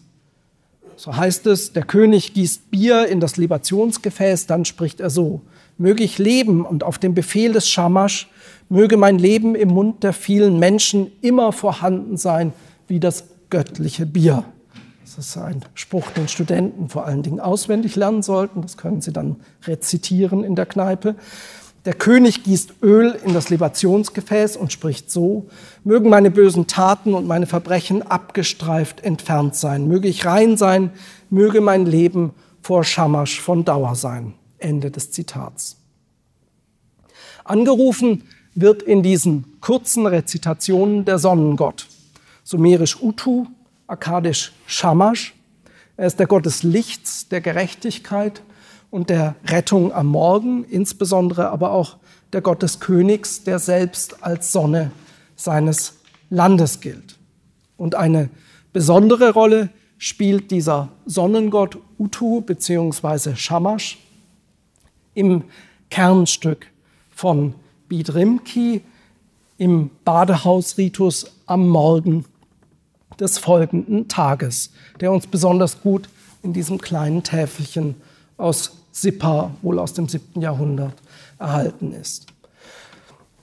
So 1.05 1.15
heißt 1.15 1.45
es, 1.45 1.71
der 1.71 1.83
König 1.83 2.33
gießt 2.33 2.71
Bier 2.71 3.07
in 3.07 3.19
das 3.19 3.37
Libationsgefäß, 3.37 4.47
dann 4.47 4.65
spricht 4.65 4.99
er 4.99 5.11
so, 5.11 5.41
möge 5.77 6.03
ich 6.03 6.17
leben 6.17 6.65
und 6.65 6.83
auf 6.83 6.97
dem 6.97 7.13
Befehl 7.13 7.53
des 7.53 7.69
Schamasch 7.69 8.27
möge 8.69 8.97
mein 8.97 9.19
Leben 9.19 9.53
im 9.53 9.69
Mund 9.69 10.01
der 10.01 10.13
vielen 10.13 10.57
Menschen 10.57 11.11
immer 11.21 11.51
vorhanden 11.51 12.17
sein 12.17 12.53
wie 12.87 12.99
das 12.99 13.25
göttliche 13.51 14.07
Bier. 14.07 14.45
Das 15.03 15.19
ist 15.19 15.37
ein 15.37 15.61
Spruch, 15.75 16.09
den 16.09 16.27
Studenten 16.27 16.89
vor 16.89 17.05
allen 17.05 17.21
Dingen 17.21 17.39
auswendig 17.39 17.95
lernen 17.95 18.23
sollten. 18.23 18.63
Das 18.63 18.75
können 18.75 19.01
sie 19.01 19.13
dann 19.13 19.35
rezitieren 19.67 20.43
in 20.43 20.55
der 20.55 20.65
Kneipe. 20.65 21.13
Der 21.85 21.93
König 21.93 22.43
gießt 22.43 22.81
Öl 22.81 23.15
in 23.23 23.35
das 23.35 23.49
Libationsgefäß 23.49 24.57
und 24.57 24.73
spricht 24.73 25.11
so, 25.11 25.47
mögen 25.83 26.09
meine 26.09 26.31
bösen 26.31 26.65
Taten 26.65 27.13
und 27.13 27.27
meine 27.27 27.45
Verbrechen 27.45 28.01
abgestreift 28.01 29.03
entfernt 29.03 29.55
sein, 29.55 29.87
möge 29.87 30.07
ich 30.07 30.25
rein 30.25 30.57
sein, 30.57 30.89
möge 31.29 31.61
mein 31.61 31.85
Leben 31.85 32.33
vor 32.61 32.83
Schamasch 32.83 33.39
von 33.39 33.65
Dauer 33.65 33.93
sein. 33.95 34.33
Ende 34.57 34.89
des 34.89 35.11
Zitats. 35.11 35.77
Angerufen 37.43 38.23
wird 38.55 38.81
in 38.81 39.03
diesen 39.03 39.59
kurzen 39.61 40.07
Rezitationen 40.07 41.05
der 41.05 41.19
Sonnengott, 41.19 41.87
sumerisch 42.43 42.99
Utu, 42.99 43.45
akkadisch 43.85 44.53
Shamash. 44.65 45.35
Er 45.97 46.07
ist 46.07 46.17
der 46.17 46.25
Gott 46.25 46.47
des 46.47 46.63
Lichts, 46.63 47.27
der 47.27 47.41
Gerechtigkeit 47.41 48.41
und 48.95 49.09
der 49.09 49.35
Rettung 49.43 49.91
am 49.91 50.07
Morgen, 50.07 50.63
insbesondere 50.63 51.49
aber 51.49 51.71
auch 51.71 51.97
der 52.31 52.39
Gott 52.39 52.63
des 52.63 52.79
Königs, 52.79 53.43
der 53.43 53.59
selbst 53.59 54.23
als 54.23 54.53
Sonne 54.53 54.89
seines 55.35 55.97
Landes 56.29 56.79
gilt. 56.79 57.17
Und 57.75 57.95
eine 57.95 58.29
besondere 58.71 59.33
Rolle 59.33 59.67
spielt 59.97 60.49
dieser 60.49 60.93
Sonnengott 61.05 61.77
Utu 61.99 62.39
bzw. 62.39 63.35
Shamash 63.35 63.97
im 65.13 65.43
Kernstück 65.89 66.67
von 67.11 67.53
Bidrimki 67.89 68.79
im 69.57 69.89
Badehausritus 70.05 71.33
am 71.47 71.67
Morgen 71.67 72.23
des 73.19 73.39
folgenden 73.39 74.07
Tages, 74.07 74.71
der 75.01 75.11
uns 75.11 75.27
besonders 75.27 75.81
gut 75.81 76.07
in 76.43 76.53
diesem 76.53 76.77
kleinen 76.79 77.23
Täfelchen 77.23 77.95
aus 78.37 78.84
Sippa, 78.95 79.51
wohl 79.61 79.77
aus 79.77 79.93
dem 79.93 80.07
7. 80.07 80.41
Jahrhundert, 80.41 80.93
erhalten 81.37 81.91
ist. 81.91 82.27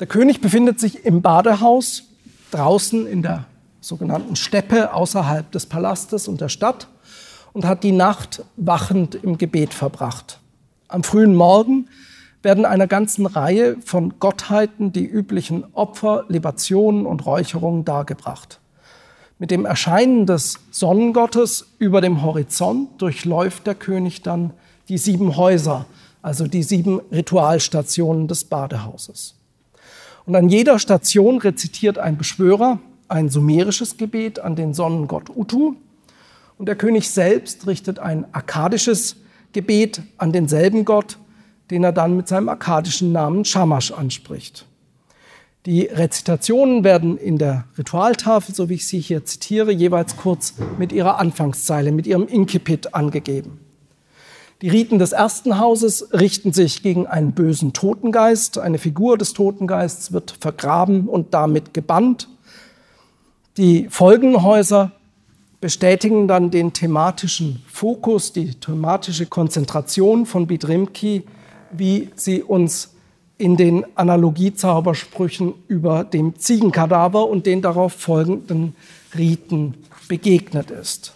Der 0.00 0.06
König 0.06 0.40
befindet 0.40 0.80
sich 0.80 1.04
im 1.04 1.20
Badehaus 1.20 2.04
draußen 2.52 3.06
in 3.06 3.20
der 3.20 3.44
sogenannten 3.82 4.34
Steppe 4.34 4.94
außerhalb 4.94 5.50
des 5.52 5.66
Palastes 5.66 6.26
und 6.26 6.40
der 6.40 6.48
Stadt 6.48 6.88
und 7.52 7.66
hat 7.66 7.84
die 7.84 7.92
Nacht 7.92 8.42
wachend 8.56 9.14
im 9.14 9.36
Gebet 9.36 9.74
verbracht. 9.74 10.40
Am 10.88 11.04
frühen 11.04 11.34
Morgen 11.34 11.86
werden 12.40 12.64
einer 12.64 12.86
ganzen 12.86 13.26
Reihe 13.26 13.76
von 13.84 14.18
Gottheiten 14.18 14.92
die 14.92 15.04
üblichen 15.04 15.64
Opfer, 15.74 16.24
Libationen 16.28 17.04
und 17.04 17.26
Räucherungen 17.26 17.84
dargebracht. 17.84 18.58
Mit 19.38 19.50
dem 19.50 19.66
Erscheinen 19.66 20.24
des 20.24 20.60
Sonnengottes 20.70 21.74
über 21.78 22.00
dem 22.00 22.22
Horizont 22.22 23.02
durchläuft 23.02 23.66
der 23.66 23.74
König 23.74 24.22
dann 24.22 24.54
die 24.92 24.98
sieben 24.98 25.38
Häuser, 25.38 25.86
also 26.20 26.46
die 26.46 26.62
sieben 26.62 27.00
Ritualstationen 27.10 28.28
des 28.28 28.44
Badehauses. 28.44 29.36
Und 30.26 30.36
an 30.36 30.50
jeder 30.50 30.78
Station 30.78 31.38
rezitiert 31.38 31.96
ein 31.96 32.18
Beschwörer 32.18 32.78
ein 33.08 33.30
sumerisches 33.30 33.96
Gebet 33.96 34.38
an 34.38 34.54
den 34.54 34.74
Sonnengott 34.74 35.30
Utu. 35.34 35.76
Und 36.58 36.66
der 36.66 36.76
König 36.76 37.08
selbst 37.08 37.66
richtet 37.66 38.00
ein 38.00 38.26
akkadisches 38.34 39.16
Gebet 39.54 40.02
an 40.18 40.30
denselben 40.30 40.84
Gott, 40.84 41.16
den 41.70 41.84
er 41.84 41.92
dann 41.92 42.14
mit 42.14 42.28
seinem 42.28 42.50
akkadischen 42.50 43.12
Namen 43.12 43.46
Shamash 43.46 43.92
anspricht. 43.92 44.66
Die 45.64 45.86
Rezitationen 45.86 46.84
werden 46.84 47.16
in 47.16 47.38
der 47.38 47.64
Ritualtafel, 47.78 48.54
so 48.54 48.68
wie 48.68 48.74
ich 48.74 48.86
sie 48.86 49.00
hier 49.00 49.24
zitiere, 49.24 49.72
jeweils 49.72 50.18
kurz 50.18 50.52
mit 50.78 50.92
ihrer 50.92 51.18
Anfangszeile, 51.18 51.92
mit 51.92 52.06
ihrem 52.06 52.28
Inkipit 52.28 52.94
angegeben. 52.94 53.71
Die 54.62 54.68
Riten 54.68 55.00
des 55.00 55.10
ersten 55.10 55.58
Hauses 55.58 56.08
richten 56.12 56.52
sich 56.52 56.84
gegen 56.84 57.08
einen 57.08 57.32
bösen 57.32 57.72
Totengeist. 57.72 58.58
Eine 58.58 58.78
Figur 58.78 59.18
des 59.18 59.32
Totengeists 59.32 60.12
wird 60.12 60.36
vergraben 60.38 61.08
und 61.08 61.34
damit 61.34 61.74
gebannt. 61.74 62.28
Die 63.56 63.88
folgenden 63.90 64.44
Häuser 64.44 64.92
bestätigen 65.60 66.28
dann 66.28 66.52
den 66.52 66.72
thematischen 66.72 67.60
Fokus, 67.66 68.32
die 68.32 68.54
thematische 68.54 69.26
Konzentration 69.26 70.26
von 70.26 70.46
Bidrimki, 70.46 71.24
wie 71.72 72.10
sie 72.14 72.44
uns 72.44 72.94
in 73.38 73.56
den 73.56 73.84
Analogiezaubersprüchen 73.96 75.54
über 75.66 76.04
dem 76.04 76.38
Ziegenkadaver 76.38 77.28
und 77.28 77.46
den 77.46 77.62
darauf 77.62 77.94
folgenden 77.94 78.76
Riten 79.18 79.74
begegnet 80.06 80.70
ist. 80.70 81.14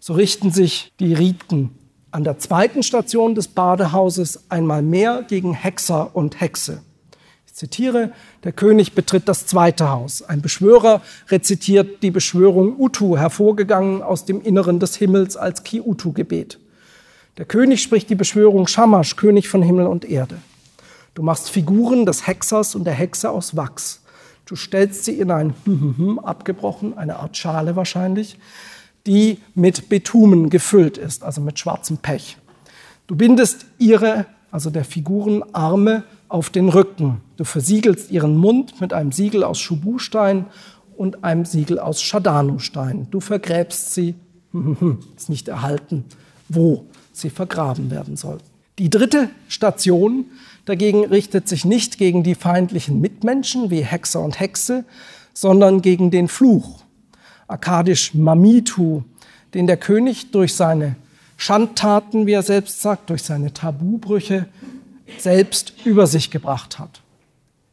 So 0.00 0.14
richten 0.14 0.50
sich 0.50 0.92
die 0.98 1.12
Riten 1.12 1.70
an 2.14 2.22
der 2.22 2.38
zweiten 2.38 2.84
Station 2.84 3.34
des 3.34 3.48
Badehauses 3.48 4.44
einmal 4.48 4.82
mehr 4.82 5.24
gegen 5.26 5.52
Hexer 5.52 6.14
und 6.14 6.40
Hexe. 6.40 6.80
Ich 7.44 7.54
zitiere, 7.54 8.12
der 8.44 8.52
König 8.52 8.92
betritt 8.94 9.28
das 9.28 9.46
zweite 9.46 9.90
Haus. 9.90 10.22
Ein 10.22 10.40
Beschwörer 10.40 11.02
rezitiert 11.28 12.04
die 12.04 12.12
Beschwörung 12.12 12.76
Utu, 12.78 13.16
hervorgegangen 13.16 14.00
aus 14.00 14.24
dem 14.24 14.40
Inneren 14.40 14.78
des 14.78 14.94
Himmels 14.94 15.36
als 15.36 15.64
Ki-Utu-Gebet. 15.64 16.60
Der 17.36 17.46
König 17.46 17.82
spricht 17.82 18.08
die 18.10 18.14
Beschwörung 18.14 18.68
Shamash, 18.68 19.16
König 19.16 19.48
von 19.48 19.62
Himmel 19.62 19.88
und 19.88 20.04
Erde. 20.04 20.36
Du 21.14 21.22
machst 21.24 21.50
Figuren 21.50 22.06
des 22.06 22.28
Hexers 22.28 22.76
und 22.76 22.84
der 22.84 22.94
Hexe 22.94 23.28
aus 23.28 23.56
Wachs. 23.56 24.02
Du 24.46 24.54
stellst 24.54 25.04
sie 25.04 25.18
in 25.18 25.32
ein 25.32 25.54
abgebrochen, 26.22 26.96
eine 26.96 27.16
Art 27.16 27.36
Schale 27.36 27.74
wahrscheinlich, 27.74 28.38
die 29.06 29.38
mit 29.54 29.88
Betumen 29.88 30.50
gefüllt 30.50 30.98
ist, 30.98 31.22
also 31.22 31.40
mit 31.40 31.58
schwarzem 31.58 31.98
Pech. 31.98 32.38
Du 33.06 33.16
bindest 33.16 33.66
ihre, 33.78 34.26
also 34.50 34.70
der 34.70 34.84
Figuren, 34.84 35.42
Arme 35.52 36.04
auf 36.28 36.50
den 36.50 36.68
Rücken. 36.68 37.20
Du 37.36 37.44
versiegelst 37.44 38.10
ihren 38.10 38.36
Mund 38.36 38.80
mit 38.80 38.92
einem 38.92 39.12
Siegel 39.12 39.44
aus 39.44 39.60
Schubustein 39.60 40.46
und 40.96 41.22
einem 41.22 41.44
Siegel 41.44 41.78
aus 41.78 42.02
Schadanustein. 42.02 43.08
Du 43.10 43.20
vergräbst 43.20 43.94
sie, 43.94 44.14
ist 45.16 45.28
nicht 45.28 45.48
erhalten, 45.48 46.04
wo 46.48 46.86
sie 47.12 47.30
vergraben 47.30 47.90
werden 47.90 48.16
sollten. 48.16 48.44
Die 48.78 48.90
dritte 48.90 49.28
Station 49.48 50.26
dagegen 50.64 51.04
richtet 51.04 51.48
sich 51.48 51.64
nicht 51.64 51.98
gegen 51.98 52.22
die 52.22 52.34
feindlichen 52.34 53.00
Mitmenschen 53.00 53.70
wie 53.70 53.84
Hexer 53.84 54.20
und 54.20 54.40
Hexe, 54.40 54.84
sondern 55.32 55.82
gegen 55.82 56.10
den 56.10 56.28
Fluch, 56.28 56.83
akkadisch 57.46 58.14
Mamitu, 58.14 59.02
den 59.54 59.66
der 59.66 59.76
König 59.76 60.30
durch 60.30 60.54
seine 60.54 60.96
Schandtaten, 61.36 62.26
wie 62.26 62.32
er 62.32 62.42
selbst 62.42 62.80
sagt, 62.80 63.10
durch 63.10 63.22
seine 63.22 63.52
Tabubrüche 63.52 64.46
selbst 65.18 65.74
über 65.84 66.06
sich 66.06 66.30
gebracht 66.30 66.78
hat. 66.78 67.02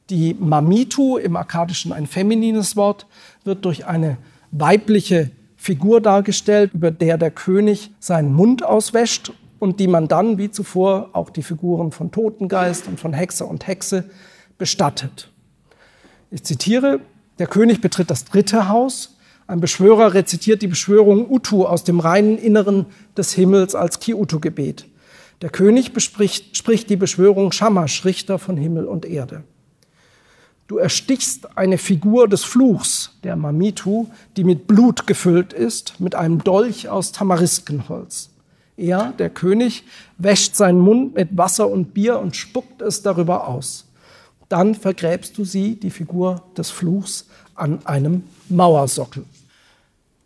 Die 0.10 0.34
Mamitu, 0.34 1.18
im 1.18 1.36
Akkadischen 1.36 1.94
ein 1.94 2.06
feminines 2.06 2.76
Wort, 2.76 3.06
wird 3.44 3.64
durch 3.64 3.86
eine 3.86 4.18
weibliche 4.52 5.32
Figur 5.56 6.02
dargestellt, 6.02 6.74
über 6.74 6.92
der 6.92 7.18
der 7.18 7.32
König 7.32 7.92
seinen 8.00 8.34
Mund 8.34 8.64
auswäscht 8.64 9.32
und 9.60 9.80
die 9.80 9.88
man 9.88 10.08
dann, 10.08 10.38
wie 10.38 10.50
zuvor, 10.50 11.12
auch 11.14 11.30
die 11.30 11.44
Figuren 11.44 11.92
von 11.92 12.12
Totengeist 12.12 12.88
und 12.88 13.00
von 13.00 13.14
Hexer 13.14 13.48
und 13.48 13.68
Hexe 13.68 14.10
bestattet. 14.58 15.30
Ich 16.32 16.44
zitiere, 16.44 17.00
der 17.40 17.48
König 17.48 17.80
betritt 17.80 18.10
das 18.10 18.26
dritte 18.26 18.68
Haus, 18.68 19.11
ein 19.52 19.60
Beschwörer 19.60 20.14
rezitiert 20.14 20.62
die 20.62 20.68
Beschwörung 20.68 21.30
Utu 21.30 21.66
aus 21.66 21.84
dem 21.84 22.00
reinen 22.00 22.38
Inneren 22.38 22.86
des 23.18 23.34
Himmels 23.34 23.76
als 23.76 24.00
Ki-Utu-Gebet. 24.00 24.86
Der 25.42 25.50
König 25.50 25.92
spricht 25.98 26.90
die 26.90 26.96
Beschwörung 26.96 27.52
Shamash, 27.52 28.06
Richter 28.06 28.40
von 28.40 28.56
Himmel 28.56 28.86
und 28.86 29.06
Erde. 29.06 29.44
Du 30.68 30.78
erstichst 30.78 31.58
eine 31.58 31.78
Figur 31.78 32.30
des 32.30 32.46
Fluchs, 32.46 33.20
der 33.26 33.36
Mamitu, 33.36 34.08
die 34.38 34.46
mit 34.46 34.68
Blut 34.68 35.06
gefüllt 35.06 35.52
ist, 35.52 36.00
mit 36.00 36.16
einem 36.16 36.42
Dolch 36.42 36.88
aus 36.88 37.12
Tamariskenholz. 37.12 38.30
Er, 38.78 39.12
der 39.20 39.30
König, 39.30 39.84
wäscht 40.18 40.56
seinen 40.56 40.80
Mund 40.80 41.16
mit 41.16 41.38
Wasser 41.38 41.70
und 41.70 41.94
Bier 41.94 42.20
und 42.20 42.38
spuckt 42.38 42.82
es 42.82 43.02
darüber 43.02 43.50
aus. 43.50 43.86
Dann 44.48 44.76
vergräbst 44.76 45.38
du 45.38 45.44
sie, 45.44 45.76
die 45.76 45.92
Figur 45.92 46.42
des 46.56 46.70
Fluchs, 46.70 47.28
an 47.54 47.86
einem 47.86 48.24
Mauersockel. 48.48 49.26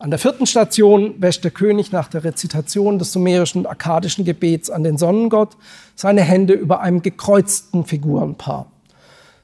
An 0.06 0.12
der 0.12 0.20
vierten 0.20 0.46
Station 0.46 1.16
wäscht 1.20 1.44
der 1.44 1.50
König 1.50 1.92
nach 1.92 2.08
der 2.08 2.24
Rezitation 2.24 3.00
des 3.00 3.12
sumerischen 3.12 3.62
und 3.62 3.66
akkadischen 3.66 4.24
Gebets 4.24 4.70
an 4.70 4.84
den 4.84 5.00
Sonnengott 5.00 5.58
seine 5.96 6.22
Hände 6.22 6.54
über 6.54 6.82
einem 6.82 7.02
gekreuzten 7.02 7.86
Figurenpaar. 7.86 8.68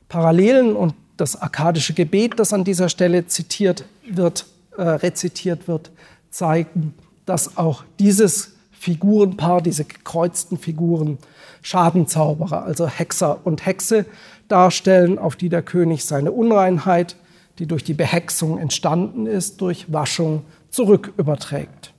Parallelen 0.07 0.75
und 0.75 0.93
das 1.17 1.41
akkadische 1.41 1.95
Gebet, 1.95 2.39
das 2.39 2.53
an 2.53 2.63
dieser 2.63 2.89
Stelle 2.89 3.25
zitiert 3.25 3.85
wird, 4.07 4.45
äh, 4.77 4.83
rezitiert 4.83 5.67
wird, 5.67 5.89
zeigen, 6.29 6.93
dass 7.25 7.57
auch 7.57 7.83
dieses 7.97 8.51
Figurenpaar, 8.71 9.63
diese 9.63 9.83
gekreuzten 9.83 10.59
Figuren, 10.59 11.17
Schadenzauberer, 11.63 12.65
also 12.65 12.87
Hexer 12.87 13.39
und 13.45 13.65
Hexe 13.65 14.05
darstellen, 14.47 15.17
auf 15.17 15.35
die 15.35 15.49
der 15.49 15.63
König 15.63 16.05
seine 16.05 16.31
Unreinheit, 16.31 17.15
die 17.61 17.67
durch 17.67 17.83
die 17.83 17.93
Behexung 17.93 18.57
entstanden 18.57 19.27
ist, 19.27 19.61
durch 19.61 19.93
Waschung 19.93 20.41
zurücküberträgt. 20.71 21.93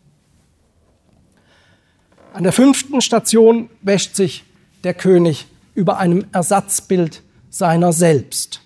An 2.32 2.42
der 2.42 2.52
fünften 2.52 3.00
Station 3.00 3.70
wäscht 3.80 4.16
sich 4.16 4.42
der 4.82 4.92
König 4.92 5.46
über 5.76 5.98
einem 5.98 6.24
Ersatzbild 6.32 7.22
seiner 7.48 7.92
selbst. 7.92 8.60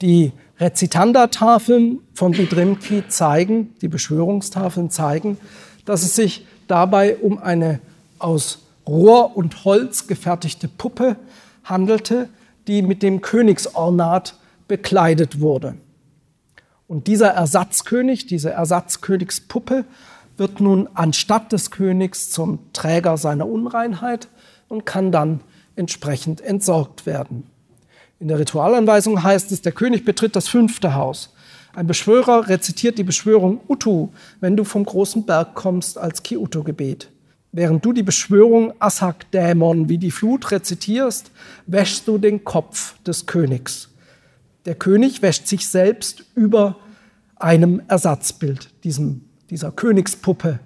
Die 0.00 0.32
Rezitanda-Tafeln 0.58 1.98
von 2.14 2.32
Budrimki 2.32 3.06
zeigen, 3.08 3.74
die 3.82 3.88
Beschwörungstafeln 3.88 4.88
zeigen, 4.88 5.36
dass 5.84 6.04
es 6.04 6.16
sich 6.16 6.46
dabei 6.68 7.18
um 7.18 7.36
eine 7.36 7.80
aus 8.18 8.60
Rohr 8.88 9.36
und 9.36 9.66
Holz 9.66 10.06
gefertigte 10.06 10.68
Puppe 10.68 11.16
handelte, 11.64 12.30
die 12.66 12.80
mit 12.80 13.02
dem 13.02 13.20
Königsornat 13.20 14.38
bekleidet 14.68 15.40
wurde. 15.40 15.74
Und 16.94 17.08
dieser 17.08 17.30
Ersatzkönig, 17.30 18.26
diese 18.26 18.52
Ersatzkönigspuppe, 18.52 19.84
wird 20.36 20.60
nun 20.60 20.88
anstatt 20.94 21.50
des 21.50 21.72
Königs 21.72 22.30
zum 22.30 22.60
Träger 22.72 23.16
seiner 23.16 23.48
Unreinheit 23.48 24.28
und 24.68 24.86
kann 24.86 25.10
dann 25.10 25.40
entsprechend 25.74 26.40
entsorgt 26.40 27.04
werden. 27.04 27.48
In 28.20 28.28
der 28.28 28.38
Ritualanweisung 28.38 29.24
heißt 29.24 29.50
es, 29.50 29.60
der 29.60 29.72
König 29.72 30.04
betritt 30.04 30.36
das 30.36 30.46
fünfte 30.46 30.94
Haus. 30.94 31.34
Ein 31.74 31.88
Beschwörer 31.88 32.48
rezitiert 32.48 32.96
die 32.96 33.02
Beschwörung 33.02 33.58
Utu, 33.66 34.10
wenn 34.38 34.56
du 34.56 34.62
vom 34.62 34.84
großen 34.84 35.26
Berg 35.26 35.56
kommst, 35.56 35.98
als 35.98 36.22
Ki-Utu-Gebet. 36.22 37.10
Während 37.50 37.84
du 37.84 37.92
die 37.92 38.04
Beschwörung 38.04 38.72
Assak-Dämon 38.78 39.88
wie 39.88 39.98
die 39.98 40.12
Flut 40.12 40.52
rezitierst, 40.52 41.32
wäschst 41.66 42.06
du 42.06 42.18
den 42.18 42.44
Kopf 42.44 42.94
des 43.02 43.26
Königs. 43.26 43.88
Der 44.64 44.76
König 44.76 45.22
wäscht 45.22 45.48
sich 45.48 45.66
selbst 45.66 46.24
über 46.36 46.76
einem 47.44 47.82
Ersatzbild, 47.88 48.70
diesem, 48.84 49.20
dieser 49.50 49.70
Königspuppe 49.70 50.60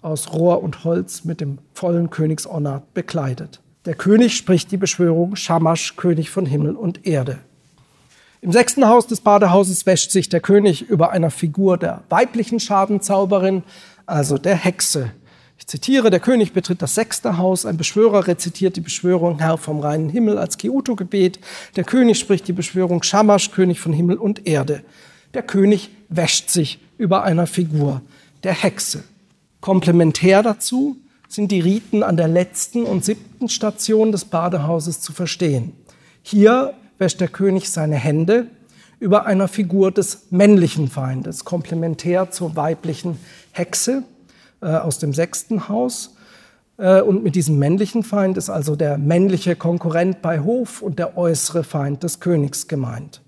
aus 0.00 0.32
Rohr 0.32 0.62
und 0.62 0.82
Holz 0.82 1.24
mit 1.24 1.42
dem 1.42 1.58
vollen 1.74 2.08
Königsornat 2.08 2.94
bekleidet. 2.94 3.60
Der 3.84 3.94
König 3.94 4.34
spricht 4.34 4.72
die 4.72 4.78
Beschwörung 4.78 5.36
Shamash, 5.36 5.94
König 5.96 6.30
von 6.30 6.46
Himmel 6.46 6.74
und 6.74 7.06
Erde. 7.06 7.38
Im 8.40 8.50
sechsten 8.50 8.88
Haus 8.88 9.06
des 9.06 9.20
Badehauses 9.20 9.84
wäscht 9.84 10.10
sich 10.10 10.30
der 10.30 10.40
König 10.40 10.88
über 10.88 11.10
einer 11.10 11.30
Figur 11.30 11.76
der 11.76 12.02
weiblichen 12.08 12.60
Schadenzauberin, 12.60 13.62
also 14.06 14.38
der 14.38 14.56
Hexe. 14.56 15.12
Ich 15.58 15.66
zitiere, 15.66 16.08
der 16.08 16.18
König 16.18 16.54
betritt 16.54 16.80
das 16.80 16.94
sechste 16.94 17.36
Haus, 17.36 17.66
ein 17.66 17.76
Beschwörer 17.76 18.26
rezitiert 18.26 18.76
die 18.76 18.80
Beschwörung 18.80 19.38
Herr 19.38 19.58
vom 19.58 19.80
reinen 19.80 20.08
Himmel 20.08 20.38
als 20.38 20.56
Kiuto-Gebet, 20.56 21.40
der 21.76 21.84
König 21.84 22.18
spricht 22.18 22.48
die 22.48 22.54
Beschwörung 22.54 23.02
Shamash, 23.02 23.50
König 23.50 23.80
von 23.80 23.92
Himmel 23.92 24.16
und 24.16 24.46
Erde. 24.46 24.82
Der 25.34 25.42
König 25.42 25.90
wäscht 26.16 26.50
sich 26.50 26.78
über 26.98 27.22
einer 27.22 27.46
Figur 27.46 28.02
der 28.44 28.52
Hexe. 28.54 29.04
Komplementär 29.60 30.42
dazu 30.42 30.96
sind 31.28 31.50
die 31.50 31.60
Riten 31.60 32.02
an 32.02 32.16
der 32.16 32.28
letzten 32.28 32.84
und 32.84 33.04
siebten 33.04 33.48
Station 33.48 34.12
des 34.12 34.26
Badehauses 34.26 35.00
zu 35.00 35.12
verstehen. 35.12 35.72
Hier 36.22 36.74
wäscht 36.98 37.20
der 37.20 37.28
König 37.28 37.70
seine 37.70 37.96
Hände 37.96 38.48
über 39.00 39.26
einer 39.26 39.48
Figur 39.48 39.90
des 39.90 40.28
männlichen 40.30 40.88
Feindes, 40.88 41.44
komplementär 41.44 42.30
zur 42.30 42.54
weiblichen 42.54 43.18
Hexe 43.50 44.04
äh, 44.60 44.66
aus 44.66 44.98
dem 44.98 45.12
sechsten 45.14 45.68
Haus. 45.68 46.14
Äh, 46.76 47.00
und 47.00 47.24
mit 47.24 47.34
diesem 47.34 47.58
männlichen 47.58 48.04
Feind 48.04 48.36
ist 48.36 48.50
also 48.50 48.76
der 48.76 48.98
männliche 48.98 49.56
Konkurrent 49.56 50.22
bei 50.22 50.40
Hof 50.40 50.82
und 50.82 50.98
der 50.98 51.16
äußere 51.16 51.64
Feind 51.64 52.02
des 52.02 52.20
Königs 52.20 52.68
gemeint. 52.68 53.21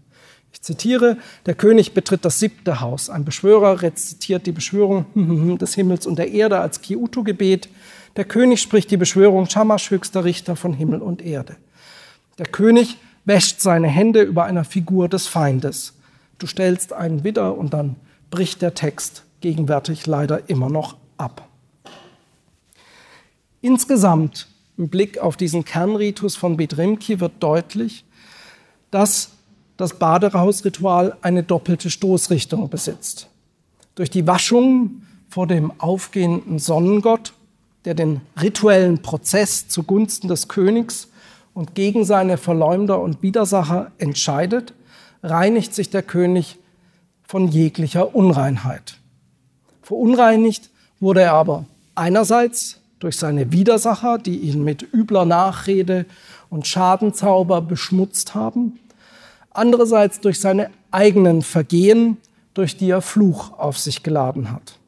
Zitiere, 0.65 1.19
der 1.45 1.55
König 1.55 1.93
betritt 1.93 2.25
das 2.25 2.41
siebte 2.41 2.81
Haus. 2.81 3.11
Ein 3.11 3.27
Beschwörer 3.27 3.83
rezitiert 3.83 4.47
die 4.47 4.53
Beschwörung 4.53 5.59
des 5.59 5.75
Himmels 5.75 6.07
und 6.07 6.19
der 6.19 6.33
Erde 6.33 6.59
als 6.59 6.81
Kiutu-Gebet. 6.81 7.69
Der 8.17 8.25
König 8.25 8.63
spricht 8.63 8.91
die 8.91 8.97
Beschwörung 8.97 9.47
Shamash, 9.47 9.91
höchster 9.91 10.25
Richter 10.25 10.57
von 10.57 10.73
Himmel 10.73 11.03
und 11.03 11.21
Erde. 11.21 11.57
Der 12.39 12.47
König 12.47 12.97
wäscht 13.27 13.61
seine 13.61 13.89
Hände 13.89 14.23
über 14.23 14.45
einer 14.45 14.65
Figur 14.65 15.09
des 15.09 15.27
Feindes. 15.27 15.93
Du 16.39 16.47
stellst 16.47 16.95
einen 16.95 17.25
Widder 17.25 17.57
und 17.57 17.75
dann 17.75 17.97
bricht 18.31 18.63
der 18.63 18.73
Text 18.73 19.25
gegenwärtig 19.43 20.07
leider 20.07 20.49
immer 20.49 20.71
noch 20.71 20.97
ab. 21.19 21.47
Insgesamt 23.61 24.49
im 24.79 24.89
Blick 24.89 25.19
auf 25.19 25.37
diesen 25.37 25.67
Kernritus 25.67 26.37
von 26.37 26.57
Bedrimki 26.57 27.21
wird 27.21 27.33
deutlich, 27.41 28.05
dass 28.91 29.34
das 29.77 29.99
Badehausritual 29.99 31.17
eine 31.23 31.43
doppelte 31.43 31.91
Stoßrichtung 31.91 32.69
besitzt. 32.69 33.29
Durch 33.95 34.11
die 34.11 34.27
Waschung 34.27 35.03
vor 35.29 35.47
dem 35.47 35.73
aufgehenden 35.79 36.59
Sonnengott, 36.59 37.33
der 37.85 37.95
den 37.95 38.21
rituellen 38.41 39.03
Prozess 39.03 39.69
zugunsten 39.69 40.29
des 40.29 40.49
Königs 40.49 41.09
und 41.55 41.75
gegen 41.75 42.05
seine 42.05 42.37
Verleumder 42.37 43.01
und 43.01 43.23
Widersacher 43.23 43.91
entscheidet, 43.99 44.75
reinigt 45.23 45.75
sich 45.75 45.91
der 45.91 46.03
König 46.03 46.59
von 47.23 47.49
jeglicher 47.49 48.15
Unreinheit. 48.15 48.99
Verunreinigt 49.83 50.71
wurde 51.01 51.23
er 51.23 51.33
aber 51.33 51.65
einerseits 51.95 52.81
durch 52.99 53.17
seine 53.17 53.53
Widersacher, 53.53 54.19
die 54.19 54.39
ihn 54.39 54.65
mit 54.65 54.83
übler 54.95 55.25
Nachrede 55.25 56.07
und 56.49 56.67
Schadenzauber 56.67 57.61
beschmutzt 57.61 58.35
haben, 58.35 58.79
andererseits 59.55 60.21
durch 60.21 60.41
seine 60.41 60.71
eigenen 60.91 61.43
Vergehen, 61.43 62.19
durch 62.53 62.77
die 62.77 62.91
er 62.91 63.01
Fluch 63.01 63.59
auf 63.59 63.79
sich 63.79 64.03
geladen 64.03 64.53
hat. 64.53 64.79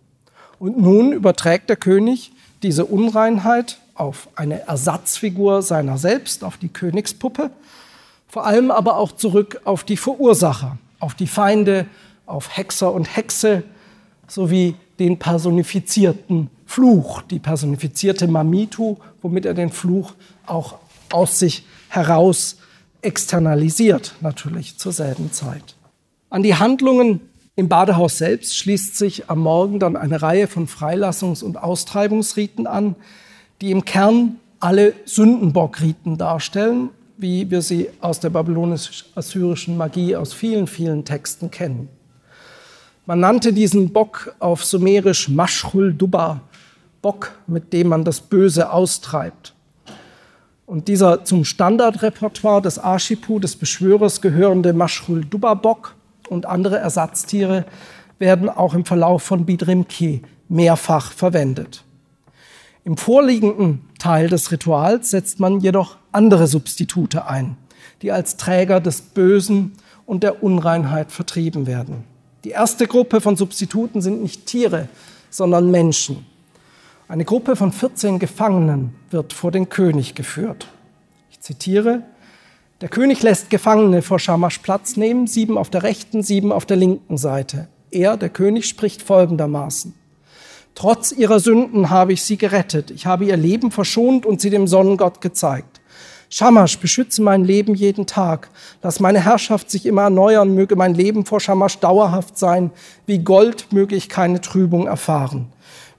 Und 0.59 0.79
nun 0.79 1.13
überträgt 1.13 1.69
der 1.71 1.77
König 1.77 2.33
diese 2.63 2.85
Unreinheit 2.85 3.79
auf 3.95 4.29
eine 4.37 4.67
Ersatzfigur 4.67 5.63
seiner 5.63 5.99
selbst, 5.99 6.45
auf 6.45 6.57
die 6.59 6.69
Königspuppe, 6.69 7.51
vor 8.29 8.47
allem 8.47 8.71
aber 8.71 8.99
auch 8.99 9.13
zurück 9.13 9.61
auf 9.65 9.85
die 9.85 9.97
Verursacher, 9.97 10.79
auf 11.01 11.15
die 11.15 11.27
Feinde, 11.27 11.87
auf 12.27 12.57
Hexer 12.57 12.93
und 12.93 13.17
Hexe 13.17 13.63
sowie 14.27 14.75
den 14.99 15.19
personifizierten 15.19 16.51
Fluch, 16.67 17.23
die 17.23 17.39
personifizierte 17.39 18.27
Mamitu, 18.27 18.97
womit 19.23 19.47
er 19.47 19.55
den 19.55 19.71
Fluch 19.71 20.13
auch 20.47 20.79
aus 21.13 21.39
sich 21.39 21.65
heraus 21.89 22.57
externalisiert, 23.03 24.15
natürlich 24.21 24.79
zur 24.79 24.93
selben 24.93 25.33
Zeit. 25.33 25.77
An 26.31 26.43
die 26.43 26.57
Handlungen 26.57 27.21
im 27.55 27.69
Badehaus 27.69 28.19
selbst 28.19 28.57
schließt 28.57 28.97
sich 28.97 29.31
am 29.31 29.41
Morgen 29.41 29.79
dann 29.79 29.97
eine 29.97 30.21
Reihe 30.21 30.47
von 30.47 30.69
Freilassungs- 30.69 31.43
und 31.43 31.57
Austreibungsriten 31.57 32.67
an, 32.67 32.97
die 33.61 33.71
im 33.71 33.85
Kern 33.85 34.37
alle 34.61 34.95
Sündenbockriten 35.05 36.19
darstellen, 36.19 36.91
wie 37.17 37.51
wir 37.51 37.63
sie 37.63 37.89
aus 38.01 38.21
der 38.21 38.31
babylonisch-assyrischen 38.31 39.77
Magie 39.77 40.17
aus 40.17 40.33
vielen, 40.33 40.67
vielen 40.67 41.05
Texten 41.05 41.51
kennen. 41.51 41.89
Man 43.07 43.21
nannte 43.21 43.53
diesen 43.53 43.93
Bock 43.93 44.35
auf 44.39 44.65
sumerisch 44.65 45.29
Mashchul 45.29 45.95
Dubba, 45.95 46.41
Bock, 47.01 47.33
mit 47.47 47.73
dem 47.73 47.89
man 47.89 48.05
das 48.05 48.21
Böse 48.21 48.71
austreibt. 48.71 49.55
Und 50.67 50.89
dieser 50.89 51.25
zum 51.25 51.45
Standardrepertoire 51.45 52.61
des 52.61 52.81
Arshipu, 52.81 53.39
des 53.39 53.55
Beschwörers, 53.55 54.21
gehörende 54.21 54.73
Bock 54.75 55.95
und 56.29 56.47
andere 56.47 56.79
Ersatztiere 56.79 57.65
werden 58.19 58.49
auch 58.49 58.75
im 58.75 58.85
Verlauf 58.85 59.23
von 59.23 59.47
Bidrimki 59.47 60.23
mehrfach 60.49 61.13
verwendet. 61.13 61.85
Im 62.85 62.97
vorliegenden 62.97 63.89
Teil 63.99 64.29
des 64.29 64.51
Rituals 64.51 65.11
setzt 65.11 65.41
man 65.41 65.61
jedoch 65.61 65.97
andere 66.13 66.47
Substitute 66.47 67.27
ein, 67.27 67.57
die 68.03 68.11
als 68.11 68.37
Träger 68.37 68.81
des 68.81 69.03
Bösen 69.03 69.73
und 70.05 70.23
der 70.23 70.43
Unreinheit 70.43 71.13
vertrieben 71.13 71.67
werden. 71.67 72.05
Die 72.45 72.51
erste 72.51 72.87
Gruppe 72.87 73.21
von 73.21 73.37
Substituten 73.37 74.01
sind 74.01 74.23
nicht 74.23 74.47
Tiere, 74.47 74.89
sondern 75.31 75.71
Menschen. 75.71 76.27
Eine 77.09 77.25
Gruppe 77.25 77.55
von 77.55 77.71
14 77.71 78.19
Gefangenen 78.19 78.93
wird 79.11 79.33
vor 79.33 79.53
den 79.53 79.69
König 79.69 80.17
geführt. 80.17 80.67
Ich 81.31 81.41
zitiere, 81.41 82.03
der 82.81 82.89
König 82.89 83.23
lässt 83.23 83.49
Gefangene 83.49 84.03
vor 84.03 84.19
Schamasch 84.19 84.59
Platz 84.59 84.97
nehmen, 84.97 85.29
sieben 85.29 85.57
auf 85.57 85.71
der 85.71 85.85
rechten, 85.85 86.25
sieben 86.25 86.51
auf 86.51 86.67
der 86.67 86.77
linken 86.77 87.17
Seite. 87.17 87.69
Er, 87.93 88.17
der 88.17 88.29
König, 88.29 88.67
spricht 88.67 89.03
folgendermaßen. 89.03 89.95
Trotz 90.75 91.13
ihrer 91.13 91.39
Sünden 91.39 91.91
habe 91.91 92.13
ich 92.13 92.25
sie 92.25 92.39
gerettet. 92.39 92.91
Ich 92.91 93.07
habe 93.07 93.25
ihr 93.25 93.37
Leben 93.37 93.71
verschont 93.71 94.27
und 94.27 94.41
sie 94.41 94.51
dem 94.51 94.67
Sonnengott 94.67 95.21
gezeigt. 95.21 95.81
Schamasch, 96.29 96.79
beschütze 96.79 97.23
mein 97.23 97.45
Leben 97.45 97.77
jeden 97.77 98.07
Tag. 98.07 98.51
Lass 98.83 98.99
meine 98.99 99.21
Herrschaft 99.21 99.71
sich 99.71 99.87
immer 99.87 100.03
erneuern. 100.03 100.57
Möge 100.57 100.75
mein 100.75 100.95
Leben 100.95 101.25
vor 101.25 101.39
Schamasch 101.39 101.79
dauerhaft 101.79 102.37
sein. 102.37 102.73
Wie 103.07 103.21
Gold 103.21 103.73
möge 103.73 103.95
ich 103.95 104.09
keine 104.09 104.41
Trübung 104.41 104.89
erfahren. 104.89 105.53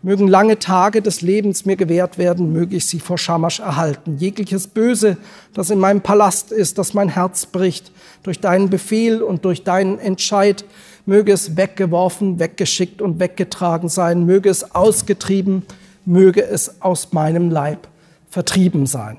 Mögen 0.08 0.30
lange 0.30 0.58
Tage 0.58 1.02
des 1.02 1.20
Lebens 1.20 1.66
mir 1.66 1.76
gewährt 1.76 2.18
werden, 2.18 2.54
möge 2.54 2.78
ich 2.78 2.86
sie 2.86 3.02
vor 3.02 3.18
Schamasch 3.18 3.60
erhalten. 3.60 4.16
Jegliches 4.16 4.68
Böse, 4.70 5.18
das 5.54 5.70
in 5.70 5.80
meinem 5.80 6.00
Palast 6.00 6.54
ist, 6.54 6.78
das 6.78 6.94
mein 6.94 7.10
Herz 7.10 7.46
bricht, 7.46 7.92
durch 8.24 8.40
deinen 8.40 8.70
Befehl 8.70 9.22
und 9.22 9.44
durch 9.44 9.66
deinen 9.66 10.00
Entscheid, 10.00 10.64
möge 11.06 11.34
es 11.34 11.58
weggeworfen, 11.58 12.40
weggeschickt 12.40 13.02
und 13.02 13.20
weggetragen 13.20 13.90
sein, 13.90 14.26
möge 14.26 14.48
es 14.48 14.74
ausgetrieben, 14.74 15.64
möge 16.06 16.42
es 16.42 16.82
aus 16.82 17.12
meinem 17.12 17.52
Leib 17.52 17.90
vertrieben 18.30 18.86
sein. 18.86 19.18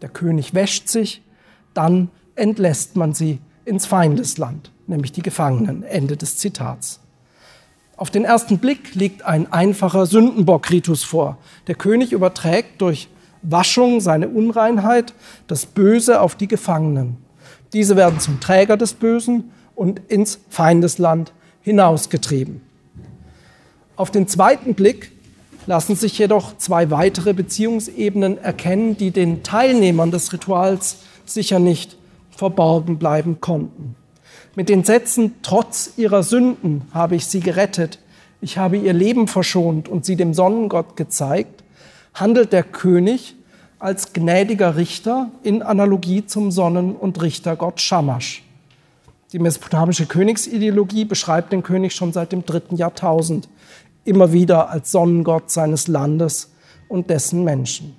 Der 0.00 0.08
König 0.08 0.54
wäscht 0.54 0.88
sich, 0.88 1.20
dann 1.74 2.08
entlässt 2.34 2.96
man 2.96 3.12
sie 3.12 3.40
ins 3.66 3.84
Feindesland, 3.84 4.72
nämlich 4.86 5.12
die 5.12 5.20
Gefangenen. 5.20 5.82
Ende 5.82 6.16
des 6.16 6.38
Zitats. 6.38 7.00
Auf 7.96 8.10
den 8.10 8.24
ersten 8.24 8.58
Blick 8.58 8.94
liegt 8.94 9.24
ein 9.24 9.50
einfacher 9.50 10.04
Sündenbock-Ritus 10.04 11.02
vor. 11.02 11.38
Der 11.66 11.74
König 11.74 12.12
überträgt 12.12 12.82
durch 12.82 13.08
Waschung 13.40 14.00
seine 14.00 14.28
Unreinheit, 14.28 15.14
das 15.46 15.64
Böse 15.64 16.20
auf 16.20 16.34
die 16.34 16.48
Gefangenen. 16.48 17.16
Diese 17.72 17.96
werden 17.96 18.20
zum 18.20 18.38
Träger 18.38 18.76
des 18.76 18.92
Bösen 18.92 19.50
und 19.74 20.00
ins 20.08 20.40
Feindesland 20.50 21.32
hinausgetrieben. 21.62 22.60
Auf 23.96 24.10
den 24.10 24.28
zweiten 24.28 24.74
Blick 24.74 25.12
lassen 25.64 25.96
sich 25.96 26.18
jedoch 26.18 26.58
zwei 26.58 26.90
weitere 26.90 27.32
Beziehungsebenen 27.32 28.36
erkennen, 28.36 28.98
die 28.98 29.10
den 29.10 29.42
Teilnehmern 29.42 30.10
des 30.10 30.32
Rituals 30.34 30.98
sicher 31.24 31.58
nicht 31.58 31.96
verborgen 32.30 32.98
bleiben 32.98 33.40
konnten. 33.40 33.96
Mit 34.56 34.70
den 34.70 34.84
Sätzen, 34.84 35.34
trotz 35.42 35.92
ihrer 35.98 36.22
Sünden 36.22 36.88
habe 36.94 37.14
ich 37.14 37.26
sie 37.26 37.40
gerettet, 37.40 37.98
ich 38.40 38.56
habe 38.56 38.78
ihr 38.78 38.94
Leben 38.94 39.28
verschont 39.28 39.86
und 39.86 40.06
sie 40.06 40.16
dem 40.16 40.32
Sonnengott 40.32 40.96
gezeigt, 40.96 41.62
handelt 42.14 42.54
der 42.54 42.62
König 42.62 43.36
als 43.78 44.14
gnädiger 44.14 44.76
Richter 44.76 45.30
in 45.42 45.62
Analogie 45.62 46.24
zum 46.24 46.50
Sonnen- 46.50 46.96
und 46.96 47.20
Richtergott 47.20 47.82
Shamash. 47.82 48.44
Die 49.32 49.38
mesopotamische 49.38 50.06
Königsideologie 50.06 51.04
beschreibt 51.04 51.52
den 51.52 51.62
König 51.62 51.94
schon 51.94 52.14
seit 52.14 52.32
dem 52.32 52.46
dritten 52.46 52.76
Jahrtausend 52.76 53.50
immer 54.06 54.32
wieder 54.32 54.70
als 54.70 54.90
Sonnengott 54.90 55.50
seines 55.50 55.86
Landes 55.86 56.50
und 56.88 57.10
dessen 57.10 57.44
Menschen. 57.44 57.94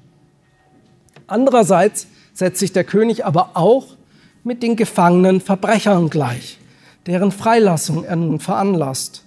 Andererseits 1.28 2.08
setzt 2.34 2.58
sich 2.58 2.74
der 2.74 2.84
König 2.84 3.26
aber 3.26 3.51
auch 3.53 3.97
mit 4.48 4.64
den 4.64 4.78
gefangenen 4.78 5.41
Verbrechern 5.41 6.10
gleich, 6.10 6.58
deren 7.06 7.32
Freilassung 7.34 8.06
er 8.06 8.16
nun 8.16 8.39
veranlasst. 8.39 9.24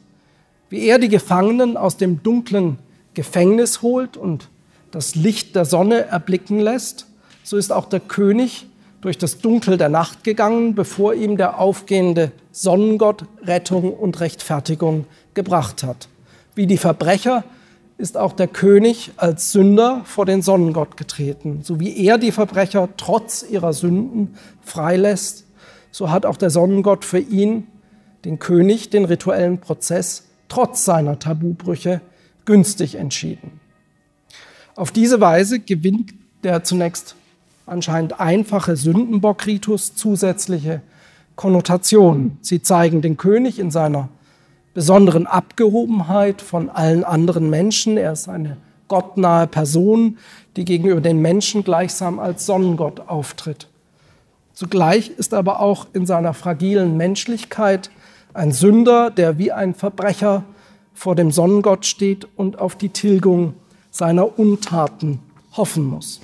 Wie 0.71 0.87
er 0.87 0.99
die 0.99 1.11
Gefangenen 1.11 1.77
aus 1.77 1.99
dem 1.99 2.23
dunklen 2.23 2.79
Gefängnis 3.13 3.83
holt 3.83 4.17
und 4.17 4.49
das 4.91 5.15
Licht 5.15 5.55
der 5.55 5.67
Sonne 5.67 6.07
erblicken 6.07 6.59
lässt, 6.59 7.07
so 7.43 7.59
ist 7.59 7.71
auch 7.71 7.85
der 7.85 8.01
König 8.01 8.67
durch 9.03 9.19
das 9.19 9.39
Dunkel 9.39 9.77
der 9.77 9.91
Nacht 9.91 10.25
gegangen, 10.25 10.75
bevor 10.75 11.13
ihm 11.13 11.37
der 11.37 11.59
aufgehende 11.59 12.33
Sonnengott 12.51 13.25
Rettung 13.43 13.93
und 13.93 14.21
Rechtfertigung 14.21 15.05
gebracht 15.35 15.83
hat. 15.83 16.09
Wie 16.55 16.67
die 16.67 16.79
Verbrecher 16.79 17.45
ist 18.01 18.17
auch 18.17 18.33
der 18.33 18.49
König 18.49 19.13
als 19.17 19.53
Sünder 19.53 20.03
vor 20.05 20.27
den 20.27 20.43
Sonnengott 20.43 20.97
getreten. 20.97 21.61
So 21.63 21.79
wie 21.79 22.05
er 22.05 22.19
die 22.19 22.33
Verbrecher 22.33 22.89
trotz 22.97 23.45
ihrer 23.49 23.73
Sünden 23.73 24.35
freilässt, 24.63 25.47
so 25.93 26.11
hat 26.11 26.27
auch 26.27 26.37
der 26.37 26.51
Sonnengott 26.51 27.05
für 27.05 27.19
ihn, 27.19 27.67
den 28.25 28.39
König, 28.39 28.91
den 28.91 29.05
rituellen 29.05 29.59
Prozess 29.59 30.25
trotz 30.49 30.85
seiner 30.85 31.19
Tabubrüche 31.19 32.01
günstig 32.45 32.97
entschieden. 32.97 33.61
Auf 34.77 34.91
diese 34.91 35.21
Weise 35.21 35.61
gewinnt 35.61 36.15
der 36.43 36.65
zunächst 36.65 37.17
anscheinend 37.67 38.19
einfache 38.19 38.77
Sündenbock-Ritus 38.77 39.95
zusätzliche 39.95 40.81
Konnotationen. 41.37 42.39
Sie 42.41 42.63
zeigen 42.63 43.03
den 43.03 43.17
König 43.17 43.59
in 43.59 43.71
seiner 43.71 44.09
besonderen 44.75 45.27
Abgehobenheit 45.27 46.43
von 46.43 46.69
allen 46.69 47.05
anderen 47.05 47.51
Menschen. 47.51 47.97
Er 47.97 48.13
ist 48.13 48.29
eine 48.29 48.57
gottnahe 48.89 49.47
Person, 49.47 50.19
die 50.57 50.65
gegenüber 50.65 51.01
den 51.01 51.21
Menschen 51.21 51.65
gleichsam 51.65 52.19
als 52.19 52.47
Sonnengott 52.47 53.01
auftritt. 53.09 53.69
Zugleich 54.53 55.11
ist 55.11 55.33
aber 55.33 55.61
auch 55.61 55.87
in 55.93 56.07
seiner 56.07 56.35
fragilen 56.35 56.97
Menschlichkeit 56.97 57.91
ein 58.35 58.53
Sünder, 58.53 59.11
der 59.11 59.39
wie 59.39 59.53
ein 59.53 59.75
Verbrecher 59.75 60.45
vor 60.93 61.15
dem 61.15 61.31
Sonnengott 61.31 61.87
steht 61.87 62.29
und 62.37 62.59
auf 62.59 62.77
die 62.77 62.91
Tilgung 62.91 63.55
seiner 63.91 64.39
Untaten 64.39 65.21
hoffen 65.57 65.85
muss. 65.85 66.21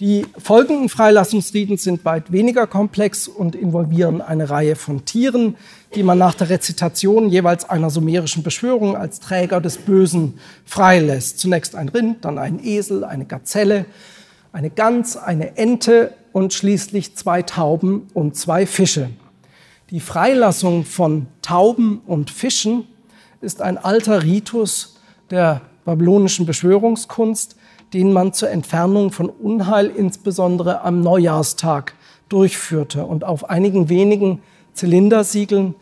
Die 0.00 0.26
folgenden 0.38 0.88
Freilassungsriten 0.88 1.76
sind 1.76 2.04
weit 2.04 2.30
weniger 2.30 2.68
komplex 2.68 3.26
und 3.26 3.56
involvieren 3.56 4.20
eine 4.20 4.48
Reihe 4.48 4.76
von 4.76 5.04
Tieren, 5.04 5.56
die 5.96 6.04
man 6.04 6.18
nach 6.18 6.34
der 6.34 6.50
Rezitation 6.50 7.28
jeweils 7.30 7.68
einer 7.68 7.90
sumerischen 7.90 8.44
Beschwörung 8.44 8.96
als 8.96 9.18
Träger 9.18 9.60
des 9.60 9.76
Bösen 9.76 10.38
freilässt. 10.64 11.40
Zunächst 11.40 11.74
ein 11.74 11.88
Rind, 11.88 12.24
dann 12.24 12.38
ein 12.38 12.64
Esel, 12.64 13.02
eine 13.02 13.24
Gazelle, 13.24 13.86
eine 14.52 14.70
Gans, 14.70 15.16
eine 15.16 15.56
Ente 15.56 16.14
und 16.30 16.52
schließlich 16.52 17.16
zwei 17.16 17.42
Tauben 17.42 18.06
und 18.14 18.36
zwei 18.36 18.66
Fische. 18.66 19.10
Die 19.90 20.00
Freilassung 20.00 20.84
von 20.84 21.26
Tauben 21.42 22.02
und 22.06 22.30
Fischen 22.30 22.84
ist 23.40 23.62
ein 23.62 23.76
alter 23.76 24.22
Ritus 24.22 25.00
der 25.32 25.62
babylonischen 25.84 26.46
Beschwörungskunst, 26.46 27.56
den 27.92 28.12
man 28.12 28.32
zur 28.32 28.50
Entfernung 28.50 29.12
von 29.12 29.28
Unheil 29.28 29.86
insbesondere 29.86 30.82
am 30.82 31.00
Neujahrstag 31.00 31.94
durchführte. 32.28 33.06
Und 33.06 33.24
auf 33.24 33.48
einigen 33.48 33.88
wenigen 33.88 34.40
Zylindersiegeln 34.74 35.74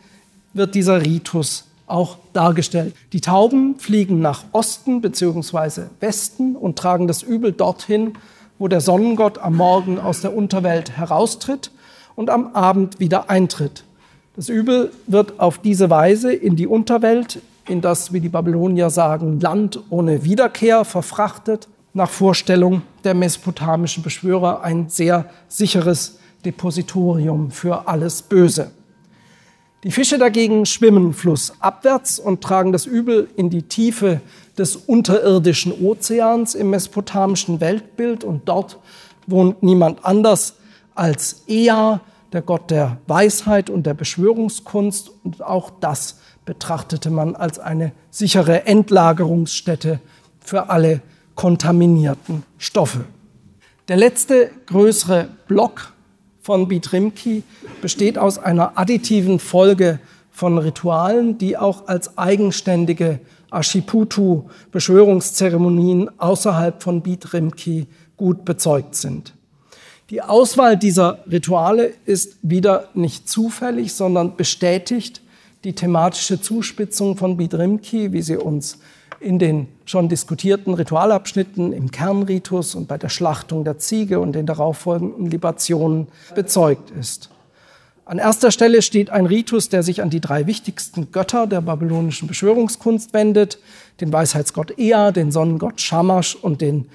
wird 0.53 0.75
dieser 0.75 1.01
Ritus 1.01 1.65
auch 1.85 2.17
dargestellt. 2.33 2.95
Die 3.13 3.21
Tauben 3.21 3.79
fliegen 3.79 4.19
nach 4.19 4.43
Osten 4.51 5.01
bzw. 5.01 5.83
Westen 5.99 6.55
und 6.55 6.77
tragen 6.77 7.07
das 7.07 7.23
Übel 7.23 7.51
dorthin, 7.51 8.13
wo 8.59 8.67
der 8.67 8.81
Sonnengott 8.81 9.37
am 9.37 9.55
Morgen 9.55 9.99
aus 9.99 10.21
der 10.21 10.35
Unterwelt 10.35 10.97
heraustritt 10.97 11.71
und 12.15 12.29
am 12.29 12.55
Abend 12.55 12.99
wieder 12.99 13.29
eintritt. 13.29 13.83
Das 14.35 14.49
Übel 14.49 14.91
wird 15.07 15.39
auf 15.39 15.59
diese 15.59 15.89
Weise 15.89 16.33
in 16.33 16.55
die 16.55 16.67
Unterwelt, 16.67 17.41
in 17.67 17.81
das, 17.81 18.13
wie 18.13 18.19
die 18.19 18.29
Babylonier 18.29 18.89
sagen, 18.89 19.39
Land 19.39 19.79
ohne 19.89 20.23
Wiederkehr 20.23 20.85
verfrachtet 20.85 21.67
nach 21.93 22.09
Vorstellung 22.09 22.81
der 23.03 23.13
mesopotamischen 23.13 24.03
Beschwörer 24.03 24.61
ein 24.61 24.89
sehr 24.89 25.29
sicheres 25.47 26.19
Depositorium 26.45 27.51
für 27.51 27.87
alles 27.87 28.21
Böse. 28.21 28.71
Die 29.83 29.91
Fische 29.91 30.17
dagegen 30.17 30.65
schwimmen 30.65 31.13
flussabwärts 31.13 32.19
und 32.19 32.41
tragen 32.41 32.71
das 32.71 32.85
Übel 32.85 33.29
in 33.35 33.49
die 33.49 33.63
Tiefe 33.63 34.21
des 34.57 34.75
unterirdischen 34.75 35.71
Ozeans 35.71 36.55
im 36.55 36.71
mesopotamischen 36.71 37.61
Weltbild 37.61 38.23
und 38.23 38.49
dort 38.49 38.79
wohnt 39.27 39.61
niemand 39.61 40.03
anders 40.03 40.55
als 40.95 41.43
Ea, 41.47 42.01
der 42.33 42.41
Gott 42.41 42.71
der 42.71 42.97
Weisheit 43.07 43.69
und 43.69 43.85
der 43.85 43.93
Beschwörungskunst 43.93 45.11
und 45.23 45.43
auch 45.43 45.69
das 45.79 46.19
betrachtete 46.45 47.09
man 47.11 47.35
als 47.35 47.59
eine 47.59 47.91
sichere 48.09 48.65
Endlagerungsstätte 48.65 49.99
für 50.39 50.69
alle 50.69 51.01
kontaminierten 51.37 52.43
Stoffe. 52.57 53.05
Der 53.87 53.95
letzte 53.95 54.51
größere 54.65 55.29
Block 55.47 55.93
von 56.41 56.67
Bitrimki 56.67 57.43
besteht 57.81 58.17
aus 58.17 58.37
einer 58.37 58.77
additiven 58.77 59.39
Folge 59.39 59.99
von 60.31 60.57
Ritualen, 60.57 61.37
die 61.37 61.55
auch 61.55 61.87
als 61.87 62.17
eigenständige 62.17 63.21
Ashiputu-Beschwörungszeremonien 63.51 66.19
außerhalb 66.19 66.83
von 66.83 67.01
Bitrimki 67.01 67.87
gut 68.17 68.43
bezeugt 68.43 68.95
sind. 68.95 69.33
Die 70.09 70.21
Auswahl 70.21 70.75
dieser 70.75 71.19
Rituale 71.29 71.93
ist 72.05 72.35
wieder 72.41 72.89
nicht 72.93 73.29
zufällig, 73.29 73.93
sondern 73.93 74.35
bestätigt 74.35 75.21
die 75.63 75.73
thematische 75.73 76.41
Zuspitzung 76.41 77.15
von 77.17 77.37
Bidrimki, 77.37 78.13
wie 78.13 78.21
sie 78.21 78.37
uns 78.37 78.77
in 79.19 79.39
den 79.39 79.67
schon 79.85 80.09
diskutierten 80.09 80.73
Ritualabschnitten 80.73 81.73
im 81.73 81.91
Kernritus 81.91 82.75
und 82.75 82.87
bei 82.87 82.97
der 82.97 83.09
Schlachtung 83.09 83.63
der 83.63 83.77
Ziege 83.77 84.19
und 84.19 84.33
den 84.33 84.45
darauffolgenden 84.45 85.29
Libationen 85.29 86.07
bezeugt 86.35 86.91
ist. 86.91 87.29
An 88.05 88.19
erster 88.19 88.51
Stelle 88.51 88.81
steht 88.81 89.09
ein 89.09 89.25
Ritus, 89.25 89.67
der 89.67 89.83
sich 89.83 90.01
an 90.01 90.09
die 90.09 90.21
drei 90.21 90.47
wichtigsten 90.47 91.11
Götter 91.11 91.45
der 91.45 91.59
babylonischen 91.59 92.27
Beschwörungskunst 92.27 93.13
wendet, 93.13 93.59
den 93.99 94.13
Weisheitsgott 94.13 94.77
Ea, 94.79 95.11
den 95.11 95.31
Sonnengott 95.31 95.81
Shamash 95.81 96.35
und 96.35 96.61
den 96.61 96.87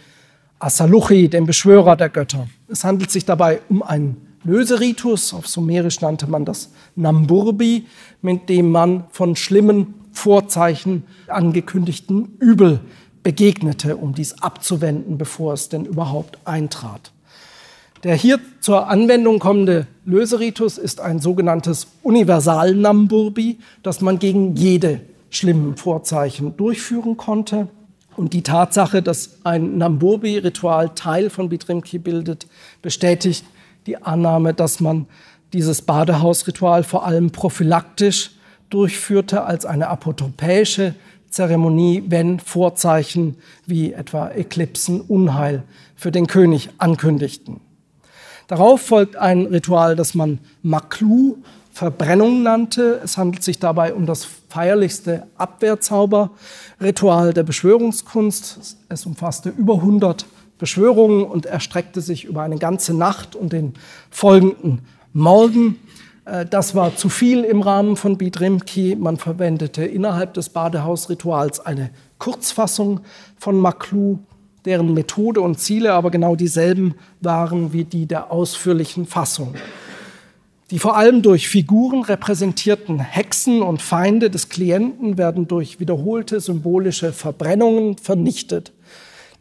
Asaluchi, 0.59 1.29
den 1.29 1.45
Beschwörer 1.45 1.97
der 1.97 2.09
Götter. 2.09 2.47
Es 2.69 2.85
handelt 2.85 3.11
sich 3.11 3.27
dabei 3.27 3.61
um 3.69 3.83
einen 3.83 4.29
Löseritus, 4.45 5.35
auf 5.35 5.47
Sumerisch 5.47 6.01
nannte 6.01 6.29
man 6.29 6.45
das 6.45 6.73
Namburbi, 6.97 7.87
mit 8.23 8.49
dem 8.49 8.71
man 8.71 9.05
von 9.11 9.37
schlimmen 9.37 10.02
Vorzeichen 10.13 11.05
angekündigten 11.29 12.37
Übel 12.39 12.81
begegnete, 13.23 13.97
um 13.97 14.15
dies 14.15 14.43
abzuwenden, 14.43 15.19
bevor 15.19 15.55
es 15.55 15.69
denn 15.69 15.85
überhaupt 15.85 16.39
eintrat. 16.45 17.13
Der 18.05 18.17
hier 18.17 18.41
zur 18.61 18.89
Anwendung 18.89 19.39
kommende 19.39 19.87
Löseritus 20.05 20.77
ist 20.77 21.01
ein 21.01 21.21
sogenanntes 21.21 21.87
Universal-Namburbi, 22.03 23.59
das 23.85 24.01
man 24.01 24.19
gegen 24.19 24.57
jede 24.57 25.01
schlimmen 25.31 25.77
Vorzeichen 25.77 26.57
durchführen 26.57 27.17
konnte. 27.17 27.69
Und 28.17 28.33
die 28.33 28.43
Tatsache, 28.43 29.03
dass 29.03 29.39
ein 29.45 29.79
Namburbi-Ritual 29.79 30.91
Teil 30.95 31.31
von 31.31 31.49
Bitrimki 31.49 31.99
bildet, 31.99 32.47
bestätigt 32.83 33.45
die 33.87 34.03
Annahme, 34.03 34.53
dass 34.53 34.81
man 34.81 35.07
dieses 35.53 35.83
Badehausritual 35.83 36.83
vor 36.83 37.07
allem 37.07 37.31
prophylaktisch 37.31 38.33
durchführte 38.73 39.45
als 39.45 39.67
eine 39.67 39.89
apotropäische 39.89 40.95
Zeremonie, 41.31 42.05
wenn 42.09 42.41
Vorzeichen 42.41 43.37
wie 43.67 43.93
etwa 43.93 44.31
Eklipsen 44.31 45.01
Unheil 45.01 45.63
für 45.97 46.13
den 46.13 46.27
König 46.27 46.71
ankündigten. 46.79 47.61
Darauf 48.49 48.83
folgt 48.83 49.17
ein 49.17 49.47
Ritual, 49.47 49.97
das 49.97 50.15
man 50.15 50.39
Maklu, 50.63 51.37
Verbrennung 51.73 52.43
nannte. 52.43 53.01
Es 53.03 53.17
handelt 53.17 53.43
sich 53.43 53.59
dabei 53.59 53.95
um 53.95 54.05
das 54.05 54.27
feierlichste 54.51 55.27
Abwehrzauberritual 55.37 57.33
der 57.33 57.45
Beschwörungskunst. 57.45 58.77
Es 58.91 59.07
umfasste 59.07 59.49
über 59.49 59.77
100 59.77 60.27
Beschwörungen 60.59 61.25
und 61.25 61.47
erstreckte 61.47 62.03
sich 62.03 62.25
über 62.25 62.43
eine 62.43 62.59
ganze 62.59 62.95
Nacht 62.95 63.35
und 63.35 63.55
den 63.55 63.73
folgenden 64.11 64.83
Morgen. 65.15 65.79
Äh, 66.25 66.47
das 66.47 66.75
war 66.75 66.97
zu 66.97 67.09
viel 67.09 67.45
im 67.45 67.61
Rahmen 67.61 67.97
von 67.97 68.19
Bidrimki. 68.19 68.97
Man 68.97 69.17
verwendete 69.17 69.85
innerhalb 69.85 70.35
des 70.35 70.49
Badehausrituals 70.51 71.61
eine 71.61 71.91
Kurzfassung 72.19 73.01
von 73.39 73.59
Maklu, 73.59 74.19
deren 74.65 74.95
Methode 74.95 75.41
und 75.41 75.59
Ziele 75.59 75.93
aber 75.93 76.11
genau 76.11 76.37
dieselben 76.37 76.95
waren 77.21 77.73
wie 77.73 77.85
die 77.85 78.07
der 78.07 78.31
ausführlichen 78.31 79.07
Fassung. 79.07 79.55
Die 80.71 80.79
vor 80.79 80.97
allem 80.97 81.21
durch 81.21 81.49
Figuren 81.49 82.03
repräsentierten 82.03 82.99
Hexen 82.99 83.61
und 83.61 83.83
Feinde 83.83 84.31
des 84.31 84.49
Klienten 84.49 85.19
werden 85.19 85.47
durch 85.47 85.81
wiederholte 85.81 86.41
symbolische 86.41 87.13
Verbrennungen 87.13 87.99
vernichtet. 87.99 88.73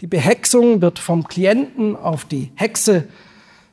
Die 0.02 0.08
Behexung 0.08 0.82
wird 0.82 1.00
vom 1.00 1.26
Klienten 1.28 1.96
auf 1.96 2.26
die 2.26 2.52
Hexe 2.56 3.06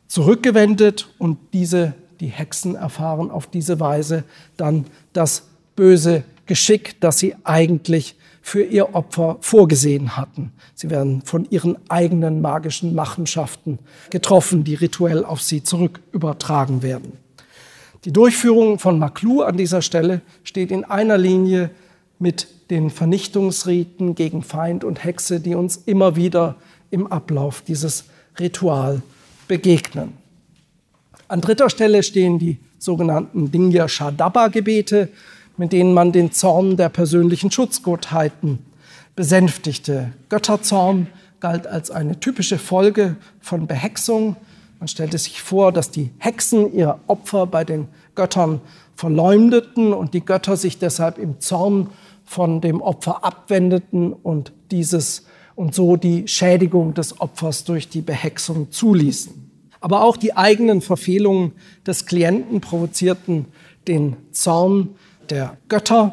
zurückgewendet 0.06 1.08
und 1.18 1.38
diese 1.52 1.94
die 2.20 2.28
Hexen 2.28 2.74
erfahren 2.74 3.30
auf 3.30 3.46
diese 3.46 3.80
Weise 3.80 4.24
dann 4.56 4.86
das 5.12 5.44
böse 5.76 6.24
Geschick, 6.46 7.00
das 7.00 7.18
sie 7.18 7.34
eigentlich 7.44 8.16
für 8.40 8.62
ihr 8.62 8.94
Opfer 8.94 9.36
vorgesehen 9.40 10.16
hatten. 10.16 10.52
Sie 10.74 10.90
werden 10.90 11.22
von 11.22 11.46
ihren 11.50 11.76
eigenen 11.90 12.40
magischen 12.40 12.94
Machenschaften 12.94 13.78
getroffen, 14.10 14.64
die 14.64 14.74
rituell 14.74 15.24
auf 15.24 15.42
sie 15.42 15.62
zurück 15.62 16.00
übertragen 16.12 16.82
werden. 16.82 17.12
Die 18.04 18.12
Durchführung 18.12 18.78
von 18.78 18.98
Maklu 18.98 19.42
an 19.42 19.56
dieser 19.56 19.82
Stelle 19.82 20.22
steht 20.44 20.70
in 20.70 20.84
einer 20.84 21.18
Linie 21.18 21.70
mit 22.18 22.48
den 22.70 22.90
Vernichtungsriten 22.90 24.14
gegen 24.14 24.42
Feind 24.42 24.84
und 24.84 25.04
Hexe, 25.04 25.40
die 25.40 25.54
uns 25.54 25.76
immer 25.76 26.16
wieder 26.16 26.56
im 26.90 27.06
Ablauf 27.06 27.60
dieses 27.60 28.04
Ritual 28.38 29.02
begegnen. 29.46 30.12
An 31.28 31.42
dritter 31.42 31.68
Stelle 31.68 32.02
stehen 32.02 32.38
die 32.38 32.58
sogenannten 32.78 33.50
Dingya 33.50 33.86
Shadaba-Gebete, 33.86 35.10
mit 35.58 35.72
denen 35.72 35.92
man 35.92 36.10
den 36.10 36.32
Zorn 36.32 36.78
der 36.78 36.88
persönlichen 36.88 37.50
Schutzgottheiten 37.50 38.60
besänftigte. 39.14 40.12
Götterzorn 40.30 41.08
galt 41.40 41.66
als 41.66 41.90
eine 41.90 42.18
typische 42.18 42.56
Folge 42.56 43.16
von 43.40 43.66
Behexung. 43.66 44.36
Man 44.78 44.88
stellte 44.88 45.18
sich 45.18 45.42
vor, 45.42 45.70
dass 45.70 45.90
die 45.90 46.10
Hexen 46.16 46.72
ihre 46.72 46.98
Opfer 47.08 47.46
bei 47.46 47.62
den 47.62 47.88
Göttern 48.14 48.62
verleumdeten 48.96 49.92
und 49.92 50.14
die 50.14 50.24
Götter 50.24 50.56
sich 50.56 50.78
deshalb 50.78 51.18
im 51.18 51.40
Zorn 51.40 51.90
von 52.24 52.62
dem 52.62 52.80
Opfer 52.80 53.22
abwendeten 53.22 54.14
und 54.14 54.52
dieses 54.70 55.26
und 55.56 55.74
so 55.74 55.96
die 55.96 56.26
Schädigung 56.26 56.94
des 56.94 57.20
Opfers 57.20 57.64
durch 57.64 57.88
die 57.88 58.00
Behexung 58.00 58.70
zuließen. 58.70 59.47
Aber 59.80 60.02
auch 60.02 60.16
die 60.16 60.36
eigenen 60.36 60.80
Verfehlungen 60.80 61.52
des 61.86 62.06
Klienten 62.06 62.60
provozierten 62.60 63.46
den 63.86 64.16
Zorn 64.32 64.96
der 65.30 65.56
Götter. 65.68 66.12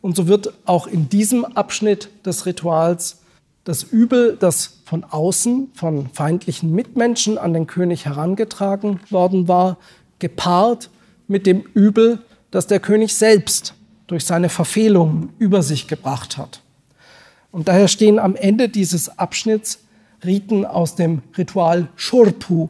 Und 0.00 0.16
so 0.16 0.28
wird 0.28 0.52
auch 0.64 0.86
in 0.86 1.08
diesem 1.08 1.44
Abschnitt 1.44 2.08
des 2.24 2.46
Rituals 2.46 3.20
das 3.64 3.82
Übel, 3.82 4.36
das 4.38 4.80
von 4.84 5.04
außen, 5.04 5.70
von 5.74 6.08
feindlichen 6.12 6.72
Mitmenschen 6.72 7.36
an 7.38 7.52
den 7.52 7.66
König 7.66 8.06
herangetragen 8.06 9.00
worden 9.10 9.48
war, 9.48 9.76
gepaart 10.18 10.90
mit 11.28 11.46
dem 11.46 11.62
Übel, 11.74 12.20
das 12.50 12.66
der 12.66 12.80
König 12.80 13.14
selbst 13.14 13.74
durch 14.06 14.24
seine 14.24 14.48
Verfehlungen 14.48 15.30
über 15.38 15.62
sich 15.62 15.86
gebracht 15.86 16.36
hat. 16.38 16.62
Und 17.52 17.68
daher 17.68 17.88
stehen 17.88 18.18
am 18.18 18.34
Ende 18.34 18.68
dieses 18.68 19.18
Abschnitts 19.18 19.84
Riten 20.24 20.64
aus 20.64 20.96
dem 20.96 21.22
Ritual 21.38 21.88
Shurpu, 21.96 22.68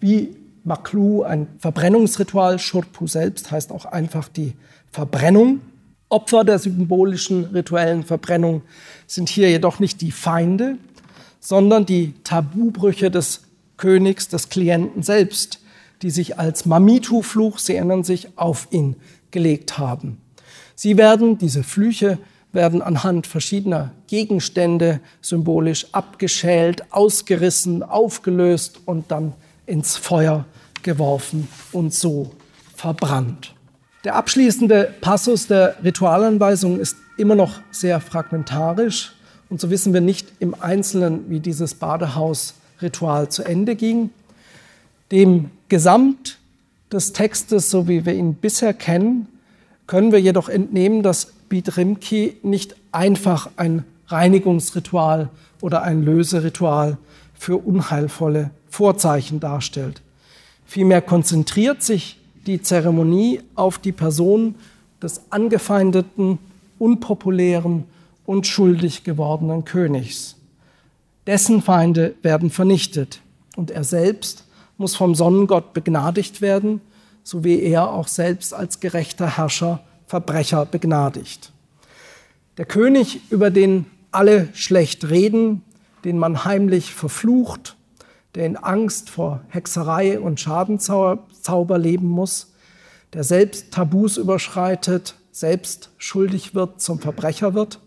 wie 0.00 0.36
Maklu, 0.64 1.22
ein 1.22 1.46
Verbrennungsritual. 1.58 2.58
Shurpu 2.58 3.06
selbst 3.06 3.50
heißt 3.50 3.72
auch 3.72 3.86
einfach 3.86 4.28
die 4.28 4.54
Verbrennung. 4.90 5.60
Opfer 6.08 6.44
der 6.44 6.58
symbolischen 6.58 7.44
rituellen 7.44 8.02
Verbrennung 8.02 8.62
sind 9.06 9.28
hier 9.28 9.48
jedoch 9.48 9.78
nicht 9.78 10.00
die 10.00 10.10
Feinde, 10.10 10.76
sondern 11.38 11.86
die 11.86 12.14
Tabubrüche 12.24 13.10
des 13.10 13.42
Königs, 13.76 14.28
des 14.28 14.48
Klienten 14.48 15.02
selbst, 15.02 15.60
die 16.02 16.10
sich 16.10 16.38
als 16.38 16.66
Mamitu-Fluch, 16.66 17.58
Sie 17.58 17.76
erinnern 17.76 18.04
sich, 18.04 18.36
auf 18.36 18.68
ihn 18.70 18.96
gelegt 19.30 19.78
haben. 19.78 20.18
Sie 20.74 20.96
werden, 20.96 21.38
diese 21.38 21.62
Flüche, 21.62 22.18
werden 22.52 22.82
anhand 22.82 23.26
verschiedener 23.26 23.92
Gegenstände 24.08 25.00
symbolisch 25.20 25.86
abgeschält, 25.92 26.92
ausgerissen, 26.92 27.82
aufgelöst 27.82 28.80
und 28.86 29.10
dann 29.10 29.34
ins 29.70 29.96
Feuer 29.96 30.44
geworfen 30.82 31.48
und 31.72 31.94
so 31.94 32.32
verbrannt. 32.74 33.54
Der 34.04 34.16
abschließende 34.16 34.94
Passus 35.00 35.46
der 35.46 35.76
Ritualanweisung 35.84 36.80
ist 36.80 36.96
immer 37.16 37.34
noch 37.34 37.60
sehr 37.70 38.00
fragmentarisch 38.00 39.12
und 39.48 39.60
so 39.60 39.70
wissen 39.70 39.92
wir 39.92 40.00
nicht 40.00 40.28
im 40.38 40.54
Einzelnen, 40.60 41.28
wie 41.28 41.40
dieses 41.40 41.74
Badehausritual 41.74 43.28
zu 43.28 43.44
Ende 43.44 43.76
ging. 43.76 44.10
Dem 45.12 45.50
Gesamt 45.68 46.38
des 46.90 47.12
Textes, 47.12 47.70
so 47.70 47.86
wie 47.86 48.06
wir 48.06 48.14
ihn 48.14 48.34
bisher 48.34 48.72
kennen, 48.72 49.28
können 49.86 50.12
wir 50.12 50.20
jedoch 50.20 50.48
entnehmen, 50.48 51.02
dass 51.02 51.32
Bidrimki 51.48 52.36
nicht 52.42 52.76
einfach 52.92 53.50
ein 53.56 53.84
Reinigungsritual 54.06 55.28
oder 55.60 55.82
ein 55.82 56.04
Löseritual 56.04 56.96
für 57.34 57.56
unheilvolle 57.56 58.50
Vorzeichen 58.70 59.40
darstellt. 59.40 60.00
Vielmehr 60.64 61.02
konzentriert 61.02 61.82
sich 61.82 62.18
die 62.46 62.62
Zeremonie 62.62 63.42
auf 63.54 63.78
die 63.78 63.92
Person 63.92 64.54
des 65.02 65.20
angefeindeten, 65.30 66.38
unpopulären 66.78 67.84
und 68.24 68.46
schuldig 68.46 69.04
gewordenen 69.04 69.64
Königs. 69.64 70.36
Dessen 71.26 71.60
Feinde 71.62 72.14
werden 72.22 72.50
vernichtet 72.50 73.20
und 73.56 73.70
er 73.70 73.84
selbst 73.84 74.44
muss 74.78 74.96
vom 74.96 75.14
Sonnengott 75.14 75.74
begnadigt 75.74 76.40
werden, 76.40 76.80
so 77.22 77.44
wie 77.44 77.60
er 77.60 77.90
auch 77.90 78.08
selbst 78.08 78.54
als 78.54 78.80
gerechter 78.80 79.36
Herrscher 79.36 79.80
Verbrecher 80.06 80.66
begnadigt. 80.66 81.52
Der 82.56 82.64
König, 82.64 83.20
über 83.30 83.50
den 83.50 83.86
alle 84.10 84.48
schlecht 84.54 85.08
reden, 85.08 85.62
den 86.04 86.18
man 86.18 86.44
heimlich 86.44 86.92
verflucht, 86.92 87.76
der 88.34 88.46
in 88.46 88.56
Angst 88.56 89.10
vor 89.10 89.42
Hexerei 89.48 90.20
und 90.20 90.40
Schadenzauber 90.40 91.78
leben 91.78 92.08
muss, 92.08 92.52
der 93.12 93.24
selbst 93.24 93.72
Tabus 93.72 94.16
überschreitet, 94.16 95.16
selbst 95.32 95.90
schuldig 95.98 96.54
wird, 96.54 96.80
zum 96.80 97.00
Verbrecher 97.00 97.54
wird. 97.54 97.80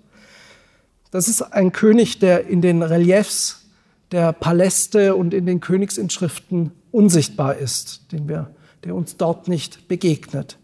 Das 1.11 1.27
ist 1.27 1.41
ein 1.41 1.71
König, 1.71 2.19
der 2.19 2.47
in 2.47 2.61
den 2.61 2.81
Reliefs 2.81 3.65
der 4.11 4.33
Paläste 4.33 5.15
und 5.15 5.33
in 5.33 5.45
den 5.45 5.59
Königsinschriften 5.59 6.71
unsichtbar 6.91 7.55
ist, 7.55 8.11
den 8.11 8.27
wir, 8.27 8.51
der 8.83 8.95
uns 8.95 9.17
dort 9.17 9.47
nicht 9.47 9.87
begegnet. 9.87 10.57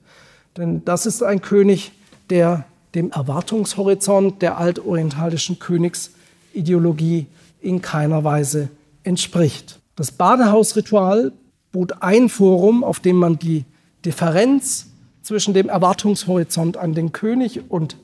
Denn 0.58 0.84
das 0.86 1.06
ist 1.06 1.24
ein 1.24 1.42
König, 1.42 1.92
der 2.30 2.66
dem 2.96 3.12
Erwartungshorizont 3.12 4.42
der 4.42 4.58
altorientalischen 4.58 5.60
Königsideologie 5.60 7.28
in 7.62 7.82
keiner 7.82 8.24
Weise 8.24 8.70
entspricht. 9.04 9.80
Das 9.96 10.12
Badehausritual 10.12 11.32
bot 11.72 12.02
ein 12.02 12.30
Forum, 12.30 12.84
auf 12.84 13.00
dem 13.00 13.18
man 13.18 13.38
die 13.38 13.66
Differenz 14.06 14.88
zwischen 15.22 15.54
dem 15.54 15.70
Erwartungshorizont 15.70 16.78
an 16.78 16.94
den 16.94 17.12
König 17.12 17.70
und 17.70 17.98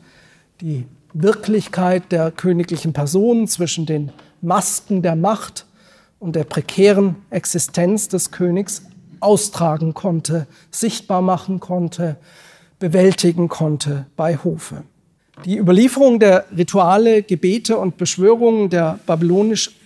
die 0.62 0.86
Wirklichkeit 1.14 2.12
der 2.12 2.32
königlichen 2.32 2.93
Person, 2.93 3.48
zwischen 3.48 3.86
den 3.86 4.12
Masken 4.41 5.02
der 5.02 5.16
Macht 5.16 5.66
und 6.20 6.36
der 6.36 6.43
prekären 6.43 7.16
Existenz 7.30 8.10
des 8.10 8.32
Königs 8.32 8.84
austragen 9.22 9.93
konnte, 9.93 10.46
sichtbar 10.72 11.22
machen 11.22 11.60
konnte, 11.60 12.18
bewältigen 12.80 13.48
konnte 13.48 14.06
bei 14.16 14.38
Hofe. 14.38 14.84
Die 15.46 15.58
Überlieferung 15.58 16.20
der 16.20 16.46
Rituale, 16.56 17.24
Gebete 17.24 17.78
und 17.78 17.98
Beschwörungen 17.98 18.70
der 18.70 19.00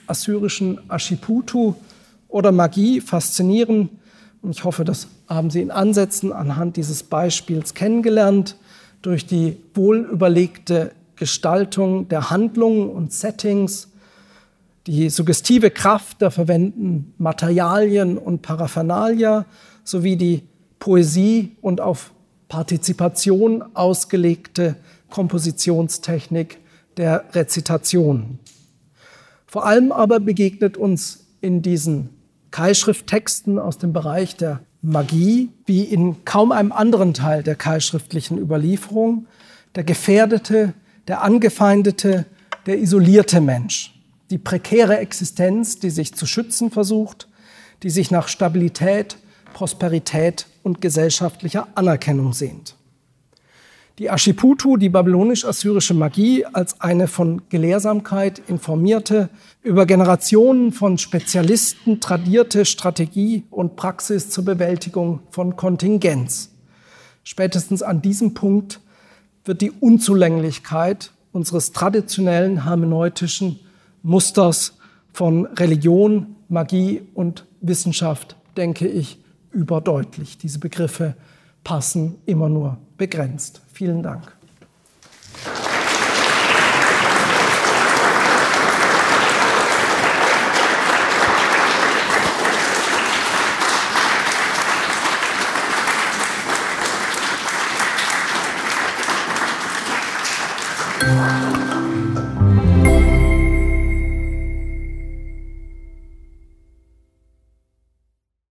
babylonisch-assyrischen 0.09 0.79
Ashiputu 0.89 1.75
oder 2.27 2.51
Magie 2.51 3.01
faszinieren. 3.01 3.89
Und 4.41 4.51
ich 4.51 4.63
hoffe, 4.63 4.83
das 4.83 5.07
haben 5.27 5.49
Sie 5.49 5.61
in 5.61 5.71
Ansätzen 5.71 6.31
anhand 6.33 6.77
dieses 6.77 7.03
Beispiels 7.03 7.73
kennengelernt, 7.73 8.57
durch 9.01 9.25
die 9.25 9.57
wohlüberlegte 9.75 10.91
Gestaltung 11.15 12.09
der 12.09 12.29
Handlungen 12.29 12.89
und 12.89 13.13
Settings, 13.13 13.89
die 14.87 15.09
suggestive 15.09 15.71
Kraft 15.71 16.21
der 16.21 16.31
verwendeten 16.31 17.13
Materialien 17.17 18.17
und 18.17 18.41
Paraphernalia 18.41 19.45
sowie 19.83 20.17
die 20.17 20.43
Poesie 20.79 21.55
und 21.61 21.79
auf 21.79 22.11
Partizipation 22.47 23.63
ausgelegte 23.73 24.75
Kompositionstechnik 25.09 26.57
der 26.97 27.23
Rezitation. 27.33 28.39
Vor 29.49 29.65
allem 29.65 29.91
aber 29.91 30.19
begegnet 30.19 30.77
uns 30.77 31.25
in 31.41 31.63
diesen 31.63 32.11
Keilschrifttexten 32.51 33.57
aus 33.57 33.79
dem 33.79 33.93
Bereich 33.93 34.35
der 34.35 34.59
Magie, 34.83 35.49
wie 35.65 35.83
in 35.85 36.23
kaum 36.23 36.51
einem 36.51 36.71
anderen 36.71 37.15
Teil 37.15 37.41
der 37.41 37.55
keilschriftlichen 37.55 38.37
Überlieferung, 38.37 39.25
der 39.73 39.83
gefährdete, 39.83 40.75
der 41.07 41.23
angefeindete, 41.23 42.27
der 42.67 42.77
isolierte 42.77 43.41
Mensch. 43.41 43.99
Die 44.29 44.37
prekäre 44.37 44.99
Existenz, 44.99 45.79
die 45.79 45.89
sich 45.89 46.13
zu 46.13 46.27
schützen 46.27 46.69
versucht, 46.69 47.27
die 47.81 47.89
sich 47.89 48.11
nach 48.11 48.27
Stabilität, 48.27 49.17
Prosperität 49.53 50.45
und 50.61 50.79
gesellschaftlicher 50.79 51.67
Anerkennung 51.73 52.33
sehnt. 52.33 52.75
Die 53.99 54.09
Ashiputu, 54.09 54.77
die 54.77 54.87
babylonisch-assyrische 54.87 55.93
Magie, 55.93 56.45
als 56.45 56.79
eine 56.79 57.09
von 57.09 57.41
Gelehrsamkeit 57.49 58.41
informierte, 58.47 59.27
über 59.61 59.85
Generationen 59.85 60.71
von 60.71 60.97
Spezialisten 60.97 61.99
tradierte 61.99 62.63
Strategie 62.63 63.43
und 63.51 63.75
Praxis 63.75 64.29
zur 64.29 64.45
Bewältigung 64.45 65.19
von 65.31 65.57
Kontingenz. 65.57 66.51
Spätestens 67.25 67.83
an 67.83 68.01
diesem 68.01 68.33
Punkt 68.33 68.79
wird 69.43 69.59
die 69.59 69.71
Unzulänglichkeit 69.71 71.11
unseres 71.33 71.73
traditionellen 71.73 72.63
hermeneutischen 72.63 73.59
Musters 74.01 74.77
von 75.11 75.45
Religion, 75.45 76.37
Magie 76.47 77.01
und 77.15 77.45
Wissenschaft, 77.59 78.37
denke 78.55 78.87
ich, 78.87 79.19
überdeutlich. 79.51 80.37
Diese 80.37 80.59
Begriffe 80.59 81.15
passen 81.65 82.15
immer 82.25 82.47
nur 82.47 82.77
begrenzt. 82.97 83.61
Vielen 83.79 84.03
Dank. 84.03 84.38